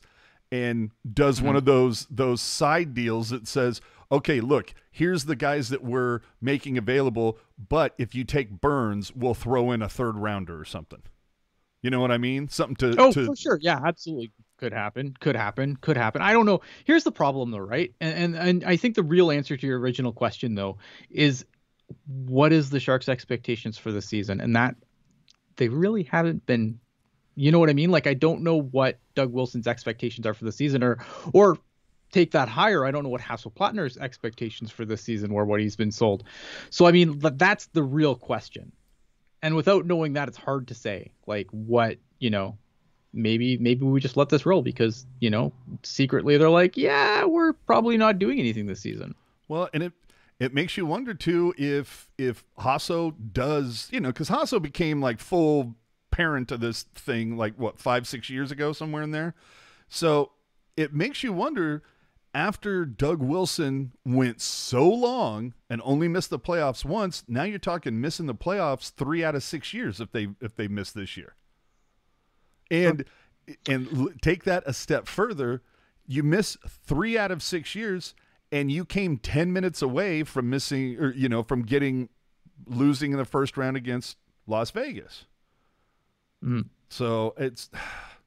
and 0.52 0.90
does 1.12 1.42
one 1.42 1.56
of 1.56 1.64
those 1.64 2.06
those 2.10 2.40
side 2.40 2.94
deals 2.94 3.30
that 3.30 3.48
says, 3.48 3.80
okay, 4.12 4.40
look, 4.40 4.74
here's 4.90 5.24
the 5.24 5.36
guys 5.36 5.68
that 5.70 5.82
we're 5.82 6.20
making 6.40 6.78
available, 6.78 7.38
but 7.68 7.94
if 7.98 8.14
you 8.14 8.24
take 8.24 8.60
Burns, 8.60 9.14
we'll 9.14 9.34
throw 9.34 9.72
in 9.72 9.82
a 9.82 9.88
third 9.88 10.16
rounder 10.16 10.60
or 10.60 10.64
something. 10.64 11.02
You 11.82 11.90
know 11.90 12.00
what 12.00 12.10
I 12.10 12.18
mean? 12.18 12.48
Something 12.48 12.76
to, 12.76 12.96
Oh, 13.00 13.12
to 13.12 13.26
for 13.26 13.36
sure. 13.36 13.58
Yeah, 13.60 13.80
absolutely. 13.84 14.32
Could 14.58 14.72
happen. 14.72 15.14
Could 15.20 15.36
happen. 15.36 15.76
Could 15.76 15.96
happen. 15.96 16.22
I 16.22 16.32
don't 16.32 16.46
know. 16.46 16.62
Here's 16.84 17.04
the 17.04 17.12
problem, 17.12 17.50
though, 17.50 17.58
right? 17.58 17.92
And, 18.00 18.34
and 18.34 18.48
and 18.48 18.64
I 18.64 18.76
think 18.76 18.94
the 18.94 19.02
real 19.02 19.30
answer 19.30 19.56
to 19.56 19.66
your 19.66 19.78
original 19.78 20.12
question, 20.12 20.54
though, 20.54 20.78
is 21.10 21.44
what 22.06 22.52
is 22.52 22.70
the 22.70 22.80
Sharks' 22.80 23.08
expectations 23.08 23.78
for 23.78 23.92
the 23.92 24.02
season? 24.02 24.40
And 24.40 24.56
that 24.56 24.76
they 25.56 25.68
really 25.68 26.04
haven't 26.04 26.46
been. 26.46 26.78
You 27.34 27.52
know 27.52 27.58
what 27.58 27.68
I 27.68 27.74
mean? 27.74 27.90
Like 27.90 28.06
I 28.06 28.14
don't 28.14 28.42
know 28.42 28.60
what 28.60 28.98
Doug 29.14 29.32
Wilson's 29.32 29.66
expectations 29.66 30.26
are 30.26 30.34
for 30.34 30.44
the 30.44 30.52
season, 30.52 30.82
or 30.82 30.98
or 31.32 31.58
take 32.12 32.30
that 32.32 32.48
higher. 32.48 32.84
I 32.84 32.90
don't 32.90 33.02
know 33.02 33.10
what 33.10 33.20
Hasso 33.20 33.52
Plattner's 33.52 33.98
expectations 33.98 34.70
for 34.70 34.84
the 34.84 34.96
season 34.96 35.32
were, 35.32 35.44
what 35.44 35.60
he's 35.60 35.76
been 35.76 35.92
sold. 35.92 36.24
So 36.70 36.86
I 36.86 36.92
mean, 36.92 37.18
that's 37.18 37.66
the 37.68 37.82
real 37.82 38.14
question. 38.14 38.72
And 39.42 39.54
without 39.54 39.86
knowing 39.86 40.14
that, 40.14 40.28
it's 40.28 40.38
hard 40.38 40.68
to 40.68 40.74
say 40.74 41.12
like 41.26 41.48
what 41.50 41.98
you 42.18 42.30
know. 42.30 42.58
Maybe 43.12 43.56
maybe 43.56 43.82
we 43.86 43.98
just 44.00 44.18
let 44.18 44.28
this 44.28 44.44
roll 44.44 44.60
because 44.60 45.06
you 45.20 45.30
know 45.30 45.52
secretly 45.82 46.36
they're 46.36 46.50
like, 46.50 46.76
yeah, 46.76 47.24
we're 47.24 47.54
probably 47.54 47.96
not 47.96 48.18
doing 48.18 48.38
anything 48.38 48.66
this 48.66 48.80
season. 48.80 49.14
Well, 49.48 49.70
and 49.72 49.84
it 49.84 49.92
it 50.38 50.52
makes 50.52 50.76
you 50.76 50.86
wonder 50.86 51.14
too 51.14 51.54
if 51.56 52.08
if 52.18 52.44
Hasso 52.58 53.14
does, 53.32 53.88
you 53.90 54.00
know, 54.00 54.08
because 54.08 54.28
Hasso 54.28 54.60
became 54.60 55.00
like 55.00 55.20
full 55.20 55.76
parent 56.10 56.50
of 56.50 56.60
this 56.60 56.82
thing 56.94 57.36
like 57.36 57.54
what 57.58 57.78
five 57.78 58.06
six 58.06 58.30
years 58.30 58.50
ago 58.50 58.72
somewhere 58.72 59.02
in 59.02 59.10
there. 59.10 59.34
So 59.88 60.32
it 60.76 60.92
makes 60.92 61.22
you 61.22 61.32
wonder 61.32 61.82
after 62.34 62.84
Doug 62.84 63.22
Wilson 63.22 63.92
went 64.04 64.42
so 64.42 64.86
long 64.86 65.54
and 65.70 65.80
only 65.84 66.06
missed 66.06 66.28
the 66.28 66.38
playoffs 66.38 66.84
once. 66.84 67.24
Now 67.26 67.44
you're 67.44 67.58
talking 67.58 67.98
missing 67.98 68.26
the 68.26 68.34
playoffs 68.34 68.92
three 68.92 69.24
out 69.24 69.34
of 69.34 69.42
six 69.42 69.72
years 69.72 70.00
if 70.00 70.12
they 70.12 70.28
if 70.40 70.54
they 70.54 70.68
miss 70.68 70.92
this 70.92 71.16
year. 71.16 71.34
And 72.70 73.06
and 73.66 74.18
take 74.20 74.44
that 74.44 74.64
a 74.66 74.74
step 74.74 75.06
further, 75.06 75.62
you 76.06 76.22
miss 76.22 76.58
three 76.68 77.16
out 77.16 77.30
of 77.30 77.42
six 77.42 77.74
years, 77.74 78.14
and 78.52 78.70
you 78.70 78.84
came 78.84 79.18
ten 79.18 79.52
minutes 79.52 79.82
away 79.82 80.22
from 80.22 80.50
missing, 80.50 80.96
or 80.98 81.12
you 81.12 81.28
know, 81.28 81.42
from 81.42 81.62
getting 81.62 82.08
losing 82.66 83.12
in 83.12 83.18
the 83.18 83.24
first 83.24 83.56
round 83.56 83.76
against 83.76 84.16
Las 84.46 84.70
Vegas. 84.70 85.26
Mm. 86.44 86.68
So 86.88 87.34
it's, 87.36 87.70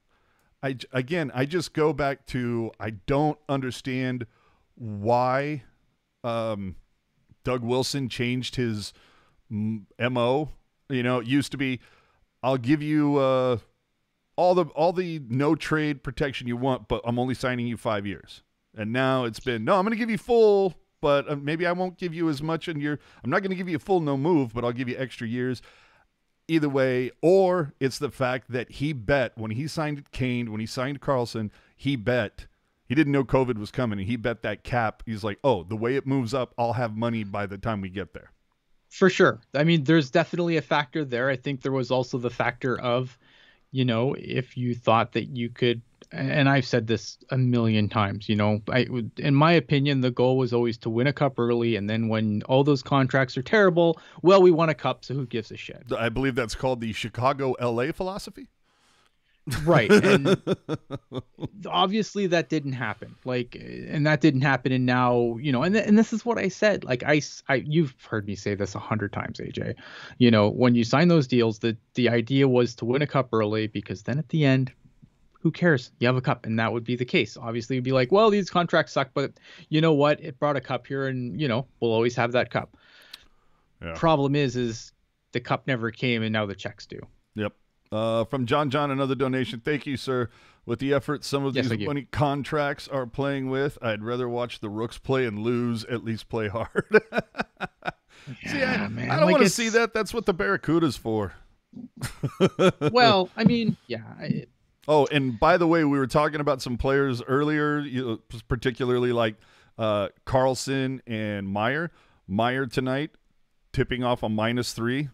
I 0.64 0.76
again, 0.92 1.32
I 1.34 1.46
just 1.46 1.74
go 1.74 1.94
back 1.94 2.26
to 2.28 2.72
I 2.80 2.92
don't 2.92 3.40
understand 3.48 4.26
why 4.76 5.64
um, 6.24 6.76
Doug 7.44 7.64
Wilson 7.64 8.10
changed 8.10 8.56
his 8.56 8.94
mo. 9.50 10.50
You 10.90 11.04
know, 11.04 11.20
it 11.20 11.28
used 11.28 11.52
to 11.52 11.58
be, 11.58 11.80
I'll 12.44 12.58
give 12.58 12.82
you 12.82 13.18
uh, 13.18 13.58
all 14.36 14.56
the 14.56 14.66
all 14.66 14.92
the 14.92 15.22
no 15.30 15.56
trade 15.56 16.04
protection 16.04 16.48
you 16.48 16.58
want, 16.58 16.88
but 16.88 17.02
I'm 17.06 17.20
only 17.20 17.36
signing 17.36 17.68
you 17.68 17.78
five 17.78 18.06
years. 18.06 18.44
And 18.78 18.94
now 18.94 19.26
it's 19.26 19.40
been 19.40 19.66
no, 19.66 19.76
I'm 19.76 19.84
going 19.84 19.92
to 19.92 19.98
give 19.98 20.10
you 20.10 20.18
full, 20.18 20.76
but 21.02 21.30
uh, 21.30 21.36
maybe 21.36 21.66
I 21.66 21.72
won't 21.72 21.98
give 21.98 22.14
you 22.14 22.30
as 22.30 22.42
much. 22.42 22.68
in 22.68 22.80
you're, 22.80 23.00
I'm 23.24 23.30
not 23.30 23.42
going 23.42 23.52
to 23.52 23.56
give 23.56 23.70
you 23.70 23.78
a 23.78 23.80
full 23.80 24.00
no 24.00 24.18
move, 24.18 24.54
but 24.54 24.64
I'll 24.64 24.72
give 24.72 24.90
you 24.90 24.96
extra 24.98 25.28
years. 25.28 25.62
Either 26.48 26.70
way, 26.70 27.12
or 27.22 27.74
it's 27.80 28.00
the 28.00 28.10
fact 28.10 28.52
that 28.52 28.72
he 28.72 28.92
bet 28.92 29.38
when 29.38 29.52
he 29.52 29.68
signed 29.68 30.12
Kane, 30.12 30.52
when 30.52 30.60
he 30.60 30.66
signed 30.66 31.00
Karlsson, 31.00 31.52
he 31.76 31.96
bet 31.96 32.48
he 32.90 32.96
didn't 32.96 33.14
know 33.14 33.24
COVID 33.24 33.60
was 33.60 33.70
coming, 33.70 34.00
and 34.00 34.08
he 34.08 34.16
bet 34.16 34.42
that 34.42 34.64
cap. 34.64 35.04
He's 35.06 35.24
like, 35.24 35.38
oh, 35.44 35.64
the 35.64 35.76
way 35.76 35.96
it 35.96 36.08
moves 36.08 36.34
up, 36.34 36.56
I'll 36.58 36.74
have 36.74 36.98
money 36.98 37.24
by 37.24 37.46
the 37.46 37.60
time 37.60 37.82
we 37.82 37.90
get 37.90 38.14
there. 38.14 38.32
For 38.90 39.12
sure. 39.12 39.40
I 39.54 39.64
mean, 39.64 39.84
there's 39.84 40.10
definitely 40.10 40.58
a 40.58 40.64
factor 40.64 41.06
there. 41.06 41.30
I 41.30 41.36
think 41.36 41.62
there 41.62 41.72
was 41.72 41.92
also 41.92 42.18
the 42.18 42.32
factor 42.32 42.80
of, 42.80 43.16
you 43.72 43.86
know, 43.86 44.16
if 44.18 44.58
you 44.58 44.74
thought 44.74 45.12
that 45.12 45.26
you 45.26 45.50
could, 45.50 45.84
and 46.12 46.50
I've 46.50 46.66
said 46.66 46.88
this 46.88 47.18
a 47.30 47.38
million 47.38 47.90
times, 47.90 48.28
you 48.28 48.36
know, 48.36 48.62
I 48.70 48.88
in 49.18 49.36
my 49.36 49.52
opinion, 49.54 50.02
the 50.02 50.12
goal 50.12 50.38
was 50.38 50.54
always 50.54 50.78
to 50.80 50.90
win 50.90 51.08
a 51.08 51.14
cup 51.14 51.38
early, 51.38 51.76
and 51.76 51.90
then 51.90 52.08
when 52.08 52.42
all 52.44 52.64
those 52.64 52.82
contracts 52.82 53.38
are 53.38 53.44
terrible, 53.44 54.00
well, 54.22 54.42
we 54.42 54.52
won 54.52 54.70
a 54.70 54.76
cup, 54.76 55.06
so 55.06 55.14
who 55.14 55.26
gives 55.26 55.52
a 55.52 55.58
shit? 55.58 55.84
I 55.98 56.10
believe 56.10 56.36
that's 56.36 56.56
called 56.56 56.82
the 56.82 56.94
Chicago 56.94 57.56
LA 57.62 57.92
philosophy. 57.92 58.50
right 59.64 59.90
and 59.92 60.40
obviously 61.68 62.28
that 62.28 62.50
didn't 62.50 62.74
happen 62.74 63.16
like 63.26 63.56
and 63.56 64.06
that 64.06 64.22
didn't 64.22 64.42
happen 64.42 64.72
and 64.72 64.86
now 64.86 65.38
you 65.42 65.52
know 65.52 65.64
and, 65.64 65.74
th- 65.74 65.88
and 65.88 65.98
this 65.98 66.14
is 66.14 66.24
what 66.24 66.38
i 66.38 66.48
said 66.48 66.84
like 66.84 67.04
I, 67.04 67.22
I 67.48 67.56
you've 67.56 67.96
heard 68.08 68.28
me 68.28 68.36
say 68.36 68.54
this 68.54 68.76
a 68.76 68.80
hundred 68.80 69.12
times 69.12 69.40
aj 69.40 69.74
you 70.20 70.30
know 70.30 70.50
when 70.50 70.76
you 70.76 70.84
sign 70.84 71.08
those 71.08 71.26
deals 71.26 71.60
the 71.60 71.76
the 71.96 72.10
idea 72.10 72.48
was 72.48 72.76
to 72.76 72.86
win 72.86 73.02
a 73.02 73.08
cup 73.08 73.30
early 73.34 73.66
because 73.68 74.04
then 74.04 74.20
at 74.20 74.30
the 74.30 74.46
end 74.46 74.72
who 75.50 75.54
cares 75.54 75.92
you 76.00 76.06
have 76.06 76.16
a 76.16 76.22
cup 76.22 76.46
and 76.46 76.60
that 76.60 76.72
would 76.72 76.84
be 76.84 76.96
the 76.96 77.04
case 77.06 77.36
obviously 77.36 77.76
you'd 77.76 77.84
be 77.84 77.92
like 77.92 78.12
well 78.12 78.30
these 78.30 78.52
contracts 78.52 78.94
suck 78.94 79.10
but 79.16 79.32
you 79.70 79.82
know 79.82 79.94
what 79.94 80.24
it 80.24 80.38
brought 80.38 80.56
a 80.56 80.62
cup 80.62 80.86
here 80.86 81.08
and 81.08 81.42
you 81.42 81.48
know 81.48 81.66
we'll 81.80 81.92
always 81.92 82.16
have 82.16 82.32
that 82.34 82.52
cup 82.52 82.78
Yeah. 83.82 83.94
problem 83.96 84.36
is 84.36 84.56
is 84.56 84.92
the 85.32 85.40
cup 85.40 85.66
never 85.66 85.90
came 85.90 86.22
and 86.22 86.32
now 86.32 86.46
the 86.46 86.54
checks 86.54 86.86
do 86.86 87.00
Yep. 87.34 87.54
Uh, 87.92 88.24
from 88.26 88.46
John 88.46 88.70
John, 88.70 88.92
another 88.92 89.16
donation. 89.16 89.62
Thank 89.62 89.88
you, 89.88 89.98
sir. 89.98 90.30
With 90.68 90.78
the 90.78 90.94
effort 90.94 91.24
some 91.24 91.44
of 91.46 91.56
Yes, 91.56 91.70
these 91.70 91.88
money 91.88 92.08
contracts 92.12 92.88
are 92.88 93.08
playing 93.08 93.50
with, 93.50 93.80
I'd 93.82 94.04
rather 94.04 94.30
watch 94.30 94.60
the 94.60 94.70
Rooks 94.70 95.00
play 95.00 95.26
and 95.26 95.40
lose, 95.40 95.86
at 95.86 96.04
least 96.04 96.30
play 96.30 96.50
hard. 96.50 96.86
see, 98.46 98.62
I, 98.62 98.88
man, 98.90 99.10
I 99.10 99.16
don't 99.16 99.26
like 99.26 99.32
want 99.34 99.44
to 99.44 99.50
see 99.50 99.70
that. 99.70 99.96
That's 99.96 100.14
what 100.14 100.28
the 100.28 100.34
Barracuda's 100.36 100.98
for. 100.98 101.34
well 102.92 103.30
i 103.38 103.44
mean 103.44 103.78
yeah 103.88 104.02
I, 104.20 104.46
Oh, 104.90 105.08
and 105.12 105.40
by 105.40 105.58
the 105.58 105.68
way, 105.68 105.84
we 105.84 106.00
were 106.00 106.08
talking 106.08 106.42
about 106.42 106.64
some 106.64 106.76
players 106.76 107.22
earlier, 107.22 107.78
you 107.78 108.04
know, 108.04 108.40
particularly 108.48 109.14
like 109.14 109.36
uh, 109.78 110.10
Karlsson 110.26 111.00
and 111.06 111.48
Meier. 111.48 111.92
Meier 112.28 112.66
tonight 112.66 113.12
tipping 113.72 114.04
off 114.04 114.24
a 114.24 114.30
minus 114.30 114.74
three. 114.74 115.10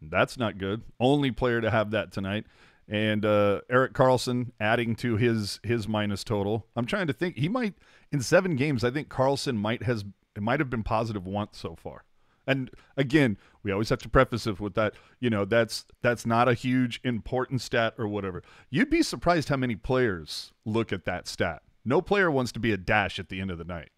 That's 0.00 0.38
not 0.38 0.58
good. 0.58 0.82
Only 1.00 1.32
player 1.32 1.60
to 1.60 1.68
have 1.68 1.90
that 1.90 2.12
tonight. 2.12 2.46
And 2.88 3.24
uh, 3.24 3.62
Erik 3.68 3.92
Karlsson 3.92 4.52
adding 4.60 4.94
to 4.96 5.16
his 5.16 5.58
his 5.64 5.88
minus 5.88 6.22
total. 6.22 6.68
I'm 6.76 6.86
trying 6.86 7.08
to 7.08 7.12
think. 7.12 7.36
He 7.36 7.48
might 7.48 7.74
in 8.12 8.20
seven 8.20 8.54
games. 8.54 8.84
I 8.84 8.92
think 8.92 9.08
Karlsson 9.08 9.56
might 9.56 9.82
has 9.82 10.04
it 10.36 10.42
might 10.44 10.60
have 10.60 10.70
been 10.70 10.84
positive 10.84 11.26
once 11.26 11.58
so 11.58 11.74
far. 11.74 12.04
And 12.46 12.70
again, 12.96 13.38
we 13.62 13.72
always 13.72 13.88
have 13.88 13.98
to 14.00 14.08
preface 14.08 14.46
it 14.46 14.60
with 14.60 14.74
that, 14.74 14.94
you 15.18 15.30
know, 15.30 15.44
that's 15.44 15.84
that's 16.02 16.24
not 16.24 16.48
a 16.48 16.54
huge 16.54 17.00
important 17.02 17.60
stat 17.60 17.94
or 17.98 18.06
whatever. 18.06 18.42
You'd 18.70 18.90
be 18.90 19.02
surprised 19.02 19.48
how 19.48 19.56
many 19.56 19.74
players 19.74 20.52
look 20.64 20.92
at 20.92 21.04
that 21.06 21.26
stat. 21.26 21.62
No 21.84 22.00
player 22.00 22.30
wants 22.30 22.52
to 22.52 22.60
be 22.60 22.72
a 22.72 22.76
dash 22.76 23.18
at 23.18 23.28
the 23.28 23.40
end 23.40 23.50
of 23.50 23.58
the 23.58 23.64
night. 23.64 23.90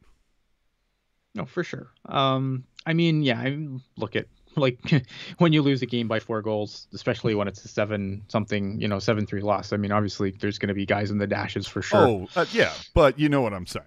No, 1.35 1.45
for 1.45 1.63
sure. 1.63 1.89
Um, 2.07 2.65
I 2.87 2.95
mean, 2.95 3.23
yeah, 3.23 3.39
I 3.39 3.59
look 3.97 4.17
at 4.17 4.27
like 4.57 5.07
when 5.39 5.53
you 5.53 5.63
lose 5.63 5.83
a 5.83 5.87
game 5.87 6.09
by 6.09 6.21
four 6.21 6.43
goals, 6.43 6.89
especially 6.95 7.35
when 7.35 7.49
it's 7.49 7.65
a 7.65 7.69
seven 7.69 8.23
something, 8.29 8.81
you 8.81 8.89
know, 8.89 8.99
seven 8.99 9.27
three 9.27 9.43
loss. 9.43 9.73
I 9.73 9.77
mean, 9.77 9.93
obviously 9.93 10.31
there's 10.31 10.59
going 10.59 10.69
to 10.69 10.75
be 10.75 10.87
guys 10.87 11.11
in 11.11 11.19
the 11.19 11.27
dashes 11.27 11.67
for 11.67 11.83
sure. 11.83 12.07
Oh, 12.07 12.29
uh, 12.37 12.47
yeah, 12.53 12.73
but 12.95 13.19
you 13.19 13.29
know 13.29 13.43
what 13.43 13.53
I'm 13.53 13.67
saying. 13.67 13.87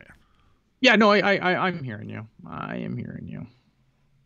Yeah, 0.79 0.95
no, 0.95 1.11
I, 1.11 1.19
I, 1.19 1.35
I, 1.35 1.67
I'm 1.67 1.83
hearing 1.83 2.09
you. 2.09 2.27
I 2.47 2.77
am 2.77 2.97
hearing 2.97 3.27
you. 3.27 3.45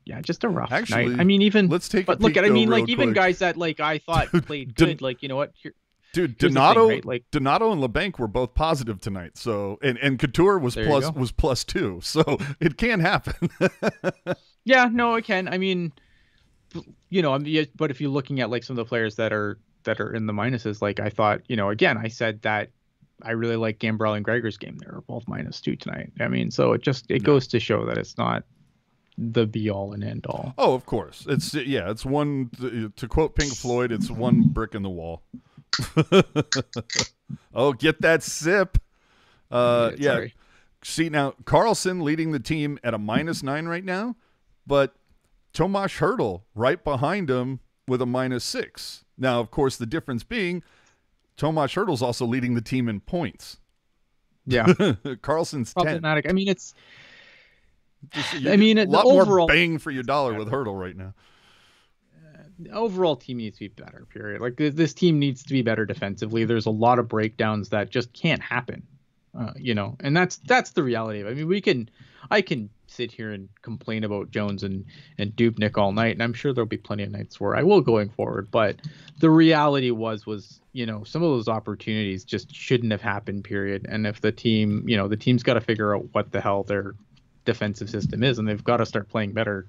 Yeah, 0.05 0.21
just 0.21 0.43
a 0.43 0.49
rough 0.49 0.71
Actually, 0.71 1.07
night. 1.07 1.19
I 1.19 1.23
mean, 1.23 1.41
even 1.41 1.67
Let's 1.67 1.89
take 1.89 2.05
but 2.05 2.19
a 2.19 2.21
look 2.21 2.37
at, 2.37 2.45
I 2.45 2.49
mean, 2.49 2.69
like 2.69 2.87
even 2.89 3.07
quick. 3.09 3.15
guys 3.15 3.39
that 3.39 3.57
like 3.57 3.79
I 3.79 3.97
thought 3.97 4.27
played 4.45 4.75
good. 4.75 5.01
Like 5.01 5.23
you 5.23 5.29
know 5.29 5.35
what? 5.35 5.51
Here, 5.55 5.73
Dude, 6.13 6.37
the 6.39 6.47
thing, 6.47 6.53
Donato, 6.53 6.87
right? 6.89 7.03
Like- 7.03 7.25
Donato 7.31 7.71
and 7.71 7.81
Labanc 7.81 8.19
were 8.19 8.27
both 8.27 8.53
positive 8.53 9.01
tonight. 9.01 9.37
So, 9.37 9.79
and 9.81 9.97
and 9.97 10.17
Couture 10.19 10.59
was 10.59 10.75
plus 10.75 11.11
was 11.13 11.31
plus 11.31 11.63
two. 11.63 11.99
So 12.03 12.37
it 12.59 12.77
can 12.77 12.99
happen. 12.99 13.49
Yeah, 14.67 14.89
no, 14.91 15.13
it 15.13 15.25
can. 15.25 15.47
I 15.47 15.59
mean, 15.59 15.91
you 17.09 17.21
know, 17.21 17.33
I 17.35 17.37
mean, 17.37 17.67
but 17.75 17.91
if 17.91 18.01
you're 18.01 18.09
looking 18.09 18.41
at 18.41 18.49
like 18.49 18.63
some 18.63 18.73
of 18.73 18.83
the 18.83 18.89
players 18.89 19.15
that 19.17 19.31
are 19.31 19.59
that 19.83 19.99
are 19.99 20.11
in 20.13 20.25
the 20.25 20.33
minuses, 20.33 20.81
like 20.81 20.99
I 20.99 21.09
thought, 21.09 21.41
you 21.47 21.55
know, 21.55 21.69
again, 21.69 21.97
I 21.97 22.07
said 22.07 22.41
that 22.41 22.69
I 23.21 23.31
really 23.31 23.55
like 23.57 23.77
Gambrell 23.79 24.15
and 24.15 24.25
Gregor's 24.25 24.57
game. 24.57 24.77
They 24.77 24.87
were 24.91 25.01
both 25.01 25.27
minus 25.27 25.61
two 25.61 25.75
tonight. 25.75 26.11
I 26.19 26.27
mean, 26.27 26.49
so 26.49 26.73
it 26.73 26.81
just 26.81 27.05
it 27.09 27.23
goes 27.23 27.47
to 27.49 27.59
show 27.59 27.85
that 27.85 27.97
it's 27.99 28.17
not 28.17 28.43
the 29.17 29.45
be 29.45 29.69
all 29.69 29.93
and 29.93 30.03
end 30.03 30.25
all. 30.25 30.53
oh, 30.57 30.73
of 30.73 30.85
course. 30.85 31.25
It's 31.27 31.53
yeah. 31.53 31.89
It's 31.89 32.05
one 32.05 32.49
to 32.95 33.07
quote 33.07 33.35
Pink 33.35 33.55
Floyd. 33.55 33.91
It's 33.91 34.09
one 34.09 34.43
brick 34.49 34.75
in 34.75 34.83
the 34.83 34.89
wall. 34.89 35.23
oh, 37.53 37.73
get 37.73 38.01
that 38.01 38.23
sip. 38.23 38.77
Uh, 39.51 39.91
Yeah, 39.97 40.19
yeah. 40.19 40.27
See 40.83 41.09
now, 41.09 41.33
Karlsson 41.45 42.03
leading 42.03 42.31
the 42.31 42.39
team 42.39 42.77
at 42.83 42.93
a 42.93 42.99
minus 42.99 43.41
nine 43.41 43.65
right 43.65 43.83
now, 43.83 44.15
but 44.67 44.93
Tomas 45.51 45.93
Hertl 45.93 46.41
right 46.53 46.83
behind 46.83 47.27
him 47.27 47.59
with 47.87 48.03
a 48.03 48.05
minus 48.05 48.43
six. 48.43 49.03
Now, 49.17 49.39
of 49.39 49.49
course, 49.49 49.77
the 49.77 49.87
difference 49.87 50.23
being 50.23 50.61
Tomas 51.37 51.73
Hertl's 51.73 52.03
also 52.03 52.25
leading 52.25 52.53
the 52.53 52.61
team 52.61 52.87
in 52.87 52.99
points. 52.99 53.57
Yeah, 54.45 54.65
Karlsson's 54.67 55.73
problematic. 55.73 56.29
I 56.29 56.33
mean, 56.33 56.47
it's 56.47 56.75
You 58.39 58.51
I 58.51 58.57
mean, 58.57 58.77
a 58.77 58.85
lot 58.85 59.05
overall- 59.05 59.47
more 59.47 59.47
bang 59.47 59.77
for 59.77 59.91
your 59.91 60.03
dollar 60.03 60.33
with 60.33 60.49
Hertl 60.49 60.79
right 60.79 60.95
now. 60.95 61.13
the 62.59 62.71
overall 62.71 63.15
team 63.15 63.37
needs 63.37 63.57
to 63.57 63.67
be 63.69 63.81
better. 63.83 64.05
Period. 64.13 64.41
Like 64.41 64.57
th- 64.57 64.73
this 64.73 64.93
team 64.93 65.19
needs 65.19 65.43
to 65.43 65.53
be 65.53 65.61
better 65.61 65.85
defensively. 65.85 66.45
There's 66.45 66.65
a 66.65 66.71
lot 66.71 66.99
of 66.99 67.07
breakdowns 67.07 67.69
that 67.69 67.89
just 67.89 68.13
can't 68.13 68.41
happen. 68.41 68.83
Uh, 69.37 69.51
you 69.57 69.75
know, 69.75 69.97
and 69.99 70.15
that's 70.15 70.37
that's 70.37 70.71
the 70.71 70.81
reality 70.83 71.19
of 71.19 71.27
it. 71.27 71.31
I 71.31 71.33
mean, 71.33 71.47
we 71.47 71.59
can, 71.59 71.89
I 72.31 72.41
can 72.41 72.69
sit 72.87 73.11
here 73.11 73.33
and 73.33 73.49
complain 73.63 74.05
about 74.05 74.31
Jones 74.31 74.63
and 74.63 74.85
and 75.17 75.35
Dubnyk 75.35 75.77
all 75.77 75.91
night, 75.91 76.13
and 76.13 76.23
I'm 76.23 76.31
sure 76.33 76.53
there'll 76.53 76.65
be 76.65 76.77
plenty 76.77 77.03
of 77.03 77.11
nights 77.11 77.37
where 77.37 77.53
I 77.53 77.63
will 77.63 77.81
going 77.81 78.07
forward. 78.09 78.49
But 78.49 78.77
the 79.19 79.29
reality 79.29 79.91
was 79.91 80.25
was 80.25 80.61
you 80.71 80.85
know 80.85 81.03
some 81.03 81.21
of 81.21 81.31
those 81.31 81.49
opportunities 81.49 82.23
just 82.23 82.55
shouldn't 82.55 82.93
have 82.93 83.01
happened. 83.01 83.43
Period. 83.43 83.85
And 83.89 84.07
if 84.07 84.21
the 84.21 84.31
team, 84.31 84.87
you 84.87 84.95
know, 84.95 85.09
the 85.09 85.17
team's 85.17 85.43
got 85.43 85.55
to 85.55 85.61
figure 85.61 85.93
out 85.93 86.07
what 86.13 86.31
the 86.31 86.39
hell 86.39 86.63
their 86.63 86.95
defensive 87.45 87.89
system 87.89 88.23
is, 88.23 88.39
and 88.39 88.47
they've 88.47 88.63
got 88.63 88.77
to 88.77 88.85
start 88.85 89.09
playing 89.09 89.33
better 89.33 89.67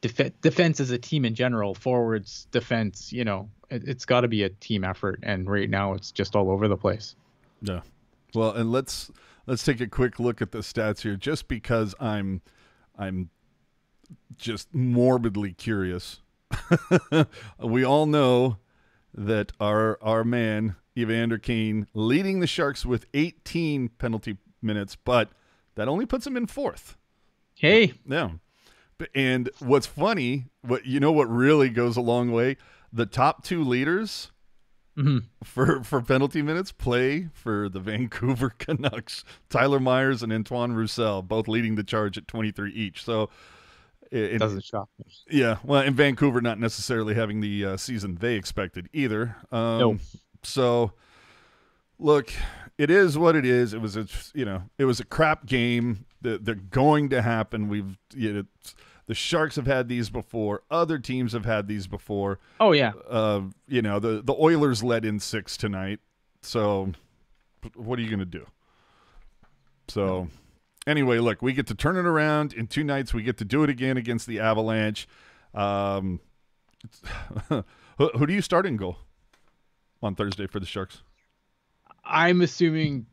def- 0.00 0.40
defense 0.40 0.80
as 0.80 0.90
a 0.90 0.98
team 0.98 1.24
in 1.24 1.34
general, 1.34 1.74
forwards, 1.74 2.46
defense, 2.50 3.12
you 3.12 3.24
know, 3.24 3.48
it, 3.70 3.82
it's 3.86 4.04
got 4.04 4.22
to 4.22 4.28
be 4.28 4.42
a 4.42 4.48
team 4.48 4.84
effort. 4.84 5.20
And 5.22 5.48
right 5.48 5.68
now, 5.68 5.94
it's 5.94 6.10
just 6.10 6.36
all 6.36 6.50
over 6.50 6.68
the 6.68 6.76
place. 6.76 7.16
Yeah. 7.62 7.80
Well, 8.34 8.52
and 8.52 8.70
let's 8.70 9.10
let's 9.46 9.64
take 9.64 9.80
a 9.80 9.86
quick 9.86 10.18
look 10.18 10.42
at 10.42 10.52
the 10.52 10.58
stats 10.58 11.00
here, 11.00 11.16
just 11.16 11.48
because 11.48 11.94
I'm 11.98 12.42
I'm 12.98 13.30
just 14.36 14.74
morbidly 14.74 15.52
curious. 15.52 16.20
we 17.58 17.84
all 17.84 18.06
know 18.06 18.58
that 19.14 19.52
our 19.58 19.98
our 20.02 20.22
man 20.22 20.76
Evander 20.98 21.38
Kane 21.38 21.86
leading 21.94 22.40
the 22.40 22.46
Sharks 22.46 22.84
with 22.84 23.06
18 23.14 23.88
penalty 23.90 24.38
minutes, 24.62 24.96
but 24.96 25.30
that 25.74 25.88
only 25.88 26.06
puts 26.06 26.26
him 26.26 26.36
in 26.36 26.46
fourth. 26.46 26.96
Hey, 27.56 27.94
Yeah. 28.06 28.30
And 29.14 29.50
what's 29.58 29.86
funny, 29.86 30.46
what 30.62 30.86
you 30.86 31.00
know 31.00 31.12
what 31.12 31.28
really 31.28 31.68
goes 31.68 31.96
a 31.98 32.00
long 32.00 32.32
way, 32.32 32.56
the 32.92 33.04
top 33.06 33.44
two 33.44 33.62
leaders 33.62 34.30
Mhm. 34.96 35.24
for 35.44 35.84
for 35.84 36.00
penalty 36.00 36.40
minutes 36.40 36.72
play 36.72 37.28
for 37.34 37.68
the 37.68 37.80
Vancouver 37.90 38.48
Canucks. 38.48 39.22
Tyler 39.50 39.78
Myers 39.80 40.22
and 40.22 40.32
Antoine 40.32 40.72
Roussel 40.72 41.20
both 41.22 41.46
leading 41.46 41.74
the 41.74 41.84
charge 41.84 42.16
at 42.16 42.26
23 42.26 42.72
each. 42.72 43.04
So 43.04 43.28
it- 44.10 44.38
doesn't 44.38 44.64
shock 44.64 44.88
me. 44.98 45.04
yeah, 45.30 45.58
well, 45.62 45.82
in 45.82 45.92
Vancouver 45.94 46.40
not 46.40 46.58
necessarily 46.58 47.12
having 47.12 47.40
the 47.42 47.64
uh, 47.66 47.76
season 47.76 48.14
they 48.14 48.36
expected 48.36 48.88
either. 48.94 49.36
Um, 49.52 49.78
No. 49.78 49.98
So 50.42 50.92
look, 51.98 52.32
it 52.78 52.90
is 52.90 53.16
what 53.18 53.36
it 53.36 53.44
is. 53.46 53.72
It 53.74 53.80
was 53.80 53.96
a 53.96 54.06
you 54.34 54.44
know, 54.44 54.62
it 54.78 54.84
was 54.84 55.00
a 55.00 55.04
crap 55.04 55.46
game. 55.46 56.04
The- 56.22 56.38
They're 56.38 56.54
going 56.54 57.08
to 57.10 57.22
happen. 57.22 57.68
We've 57.68 57.96
you 58.14 58.32
know, 58.32 58.44
the 59.06 59.14
Sharks 59.14 59.56
have 59.56 59.66
had 59.66 59.88
these 59.88 60.10
before. 60.10 60.62
Other 60.70 60.98
teams 60.98 61.32
have 61.32 61.44
had 61.44 61.68
these 61.68 61.86
before. 61.86 62.38
Oh 62.60 62.72
yeah, 62.72 62.92
Uh, 63.08 63.42
you 63.68 63.82
know, 63.82 63.98
the 63.98 64.20
the 64.22 64.34
Oilers 64.34 64.82
led 64.82 65.04
in 65.04 65.20
six 65.20 65.56
tonight. 65.56 66.00
So, 66.42 66.92
what 67.74 67.98
are 67.98 68.02
you 68.02 68.08
going 68.08 68.18
to 68.20 68.24
do? 68.24 68.46
So, 69.88 70.28
anyway, 70.86 71.18
look, 71.18 71.42
we 71.42 71.52
get 71.52 71.66
to 71.68 71.74
turn 71.74 71.96
it 71.96 72.06
around 72.06 72.52
in 72.52 72.66
two 72.66 72.82
nights. 72.84 73.14
We 73.14 73.22
get 73.22 73.36
to 73.38 73.44
do 73.44 73.62
it 73.62 73.70
again 73.70 73.96
against 73.96 74.26
the 74.26 74.40
Avalanche. 74.40 75.06
Um, 75.54 76.20
who, 77.48 77.64
who 77.98 78.26
do 78.26 78.32
you 78.32 78.42
start 78.42 78.66
in 78.66 78.76
goal 78.76 78.98
on 80.02 80.14
Thursday 80.14 80.46
for 80.46 80.60
the 80.60 80.66
Sharks? 80.66 81.02
I'm 82.06 82.40
assuming 82.40 83.06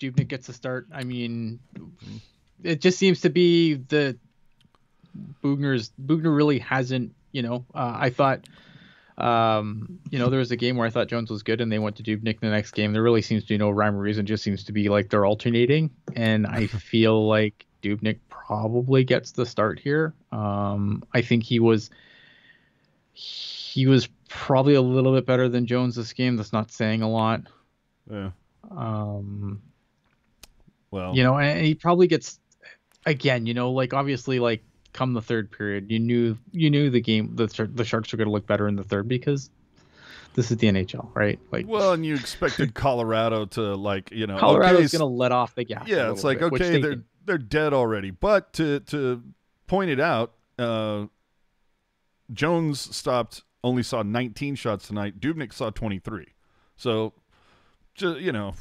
Dubnyk 0.00 0.28
gets 0.28 0.48
a 0.48 0.52
start. 0.52 0.86
I 0.92 1.04
mean, 1.04 1.60
it 2.62 2.80
just 2.80 2.98
seems 2.98 3.20
to 3.22 3.30
be 3.30 3.74
the 3.74 4.16
Bugner's 5.42 5.92
Bugner 6.02 6.34
really 6.34 6.58
hasn't. 6.58 7.14
You 7.32 7.42
know, 7.42 7.66
uh, 7.74 7.96
I 7.98 8.10
thought. 8.10 8.48
Um, 9.18 9.98
you 10.10 10.18
know, 10.20 10.30
there 10.30 10.38
was 10.38 10.52
a 10.52 10.56
game 10.56 10.76
where 10.76 10.86
I 10.86 10.90
thought 10.90 11.08
Jones 11.08 11.28
was 11.28 11.42
good, 11.42 11.60
and 11.60 11.72
they 11.72 11.80
went 11.80 11.96
to 11.96 12.04
Dubnyk 12.04 12.38
the 12.38 12.50
next 12.50 12.70
game. 12.70 12.92
There 12.92 13.02
really 13.02 13.20
seems 13.20 13.42
to 13.42 13.48
be 13.48 13.58
no 13.58 13.68
rhyme 13.68 13.96
or 13.96 14.00
reason. 14.00 14.26
Just 14.26 14.44
seems 14.44 14.62
to 14.64 14.72
be 14.72 14.88
like 14.88 15.10
they're 15.10 15.26
alternating, 15.26 15.90
and 16.14 16.46
I 16.46 16.66
feel 16.68 17.26
like 17.26 17.66
Dubnyk 17.82 18.20
probably 18.28 19.04
gets 19.04 19.32
the 19.32 19.44
start 19.44 19.80
here. 19.80 20.14
Um, 20.30 21.02
I 21.12 21.22
think 21.22 21.42
he 21.42 21.58
was 21.58 21.90
he 23.12 23.86
was 23.86 24.08
probably 24.28 24.74
a 24.74 24.82
little 24.82 25.12
bit 25.12 25.26
better 25.26 25.48
than 25.48 25.66
Jones 25.66 25.96
this 25.96 26.12
game. 26.12 26.36
That's 26.36 26.52
not 26.52 26.70
saying 26.70 27.02
a 27.02 27.10
lot. 27.10 27.42
Yeah. 28.10 28.30
Um, 28.70 29.62
Well, 30.90 31.14
you 31.14 31.22
know, 31.22 31.38
and 31.38 31.64
he 31.64 31.74
probably 31.74 32.06
gets 32.06 32.38
again, 33.06 33.46
you 33.46 33.54
know, 33.54 33.72
like 33.72 33.94
obviously, 33.94 34.38
like 34.38 34.62
come 34.92 35.12
the 35.12 35.22
third 35.22 35.50
period, 35.50 35.90
you 35.90 35.98
knew 35.98 36.36
you 36.52 36.70
knew 36.70 36.90
the 36.90 37.00
game 37.00 37.34
the 37.36 37.46
the 37.72 37.84
Sharks 37.84 38.12
were 38.12 38.16
going 38.16 38.28
to 38.28 38.32
look 38.32 38.46
better 38.46 38.68
in 38.68 38.76
the 38.76 38.84
third 38.84 39.08
because 39.08 39.50
this 40.34 40.50
is 40.50 40.56
the 40.58 40.68
NHL, 40.68 41.14
right? 41.14 41.38
Like 41.50 41.66
well, 41.68 41.92
and 41.92 42.04
you 42.04 42.14
expected 42.14 42.74
Colorado 42.74 43.46
to 43.46 43.74
like, 43.74 44.10
you 44.10 44.26
know, 44.26 44.38
Colorado's 44.38 44.94
okay, 44.94 44.98
going 44.98 45.10
to 45.10 45.16
let 45.16 45.32
off 45.32 45.54
the 45.54 45.64
gas. 45.64 45.86
yeah, 45.86 46.10
it's 46.10 46.24
like 46.24 46.40
bit, 46.40 46.52
okay, 46.52 46.70
they 46.72 46.80
they're 46.80 47.02
they're 47.24 47.38
dead 47.38 47.72
already. 47.72 48.10
But 48.10 48.52
to 48.54 48.80
to 48.80 49.22
point 49.66 49.90
it 49.90 50.00
out, 50.00 50.32
uh, 50.58 51.06
Jones 52.32 52.94
stopped 52.94 53.42
only 53.64 53.82
saw 53.82 54.02
19 54.02 54.54
shots 54.54 54.86
tonight. 54.86 55.20
Dubnyk 55.20 55.52
saw 55.52 55.70
23. 55.70 56.26
So, 56.76 57.12
just 57.98 58.20
you 58.20 58.32
know, 58.32 58.54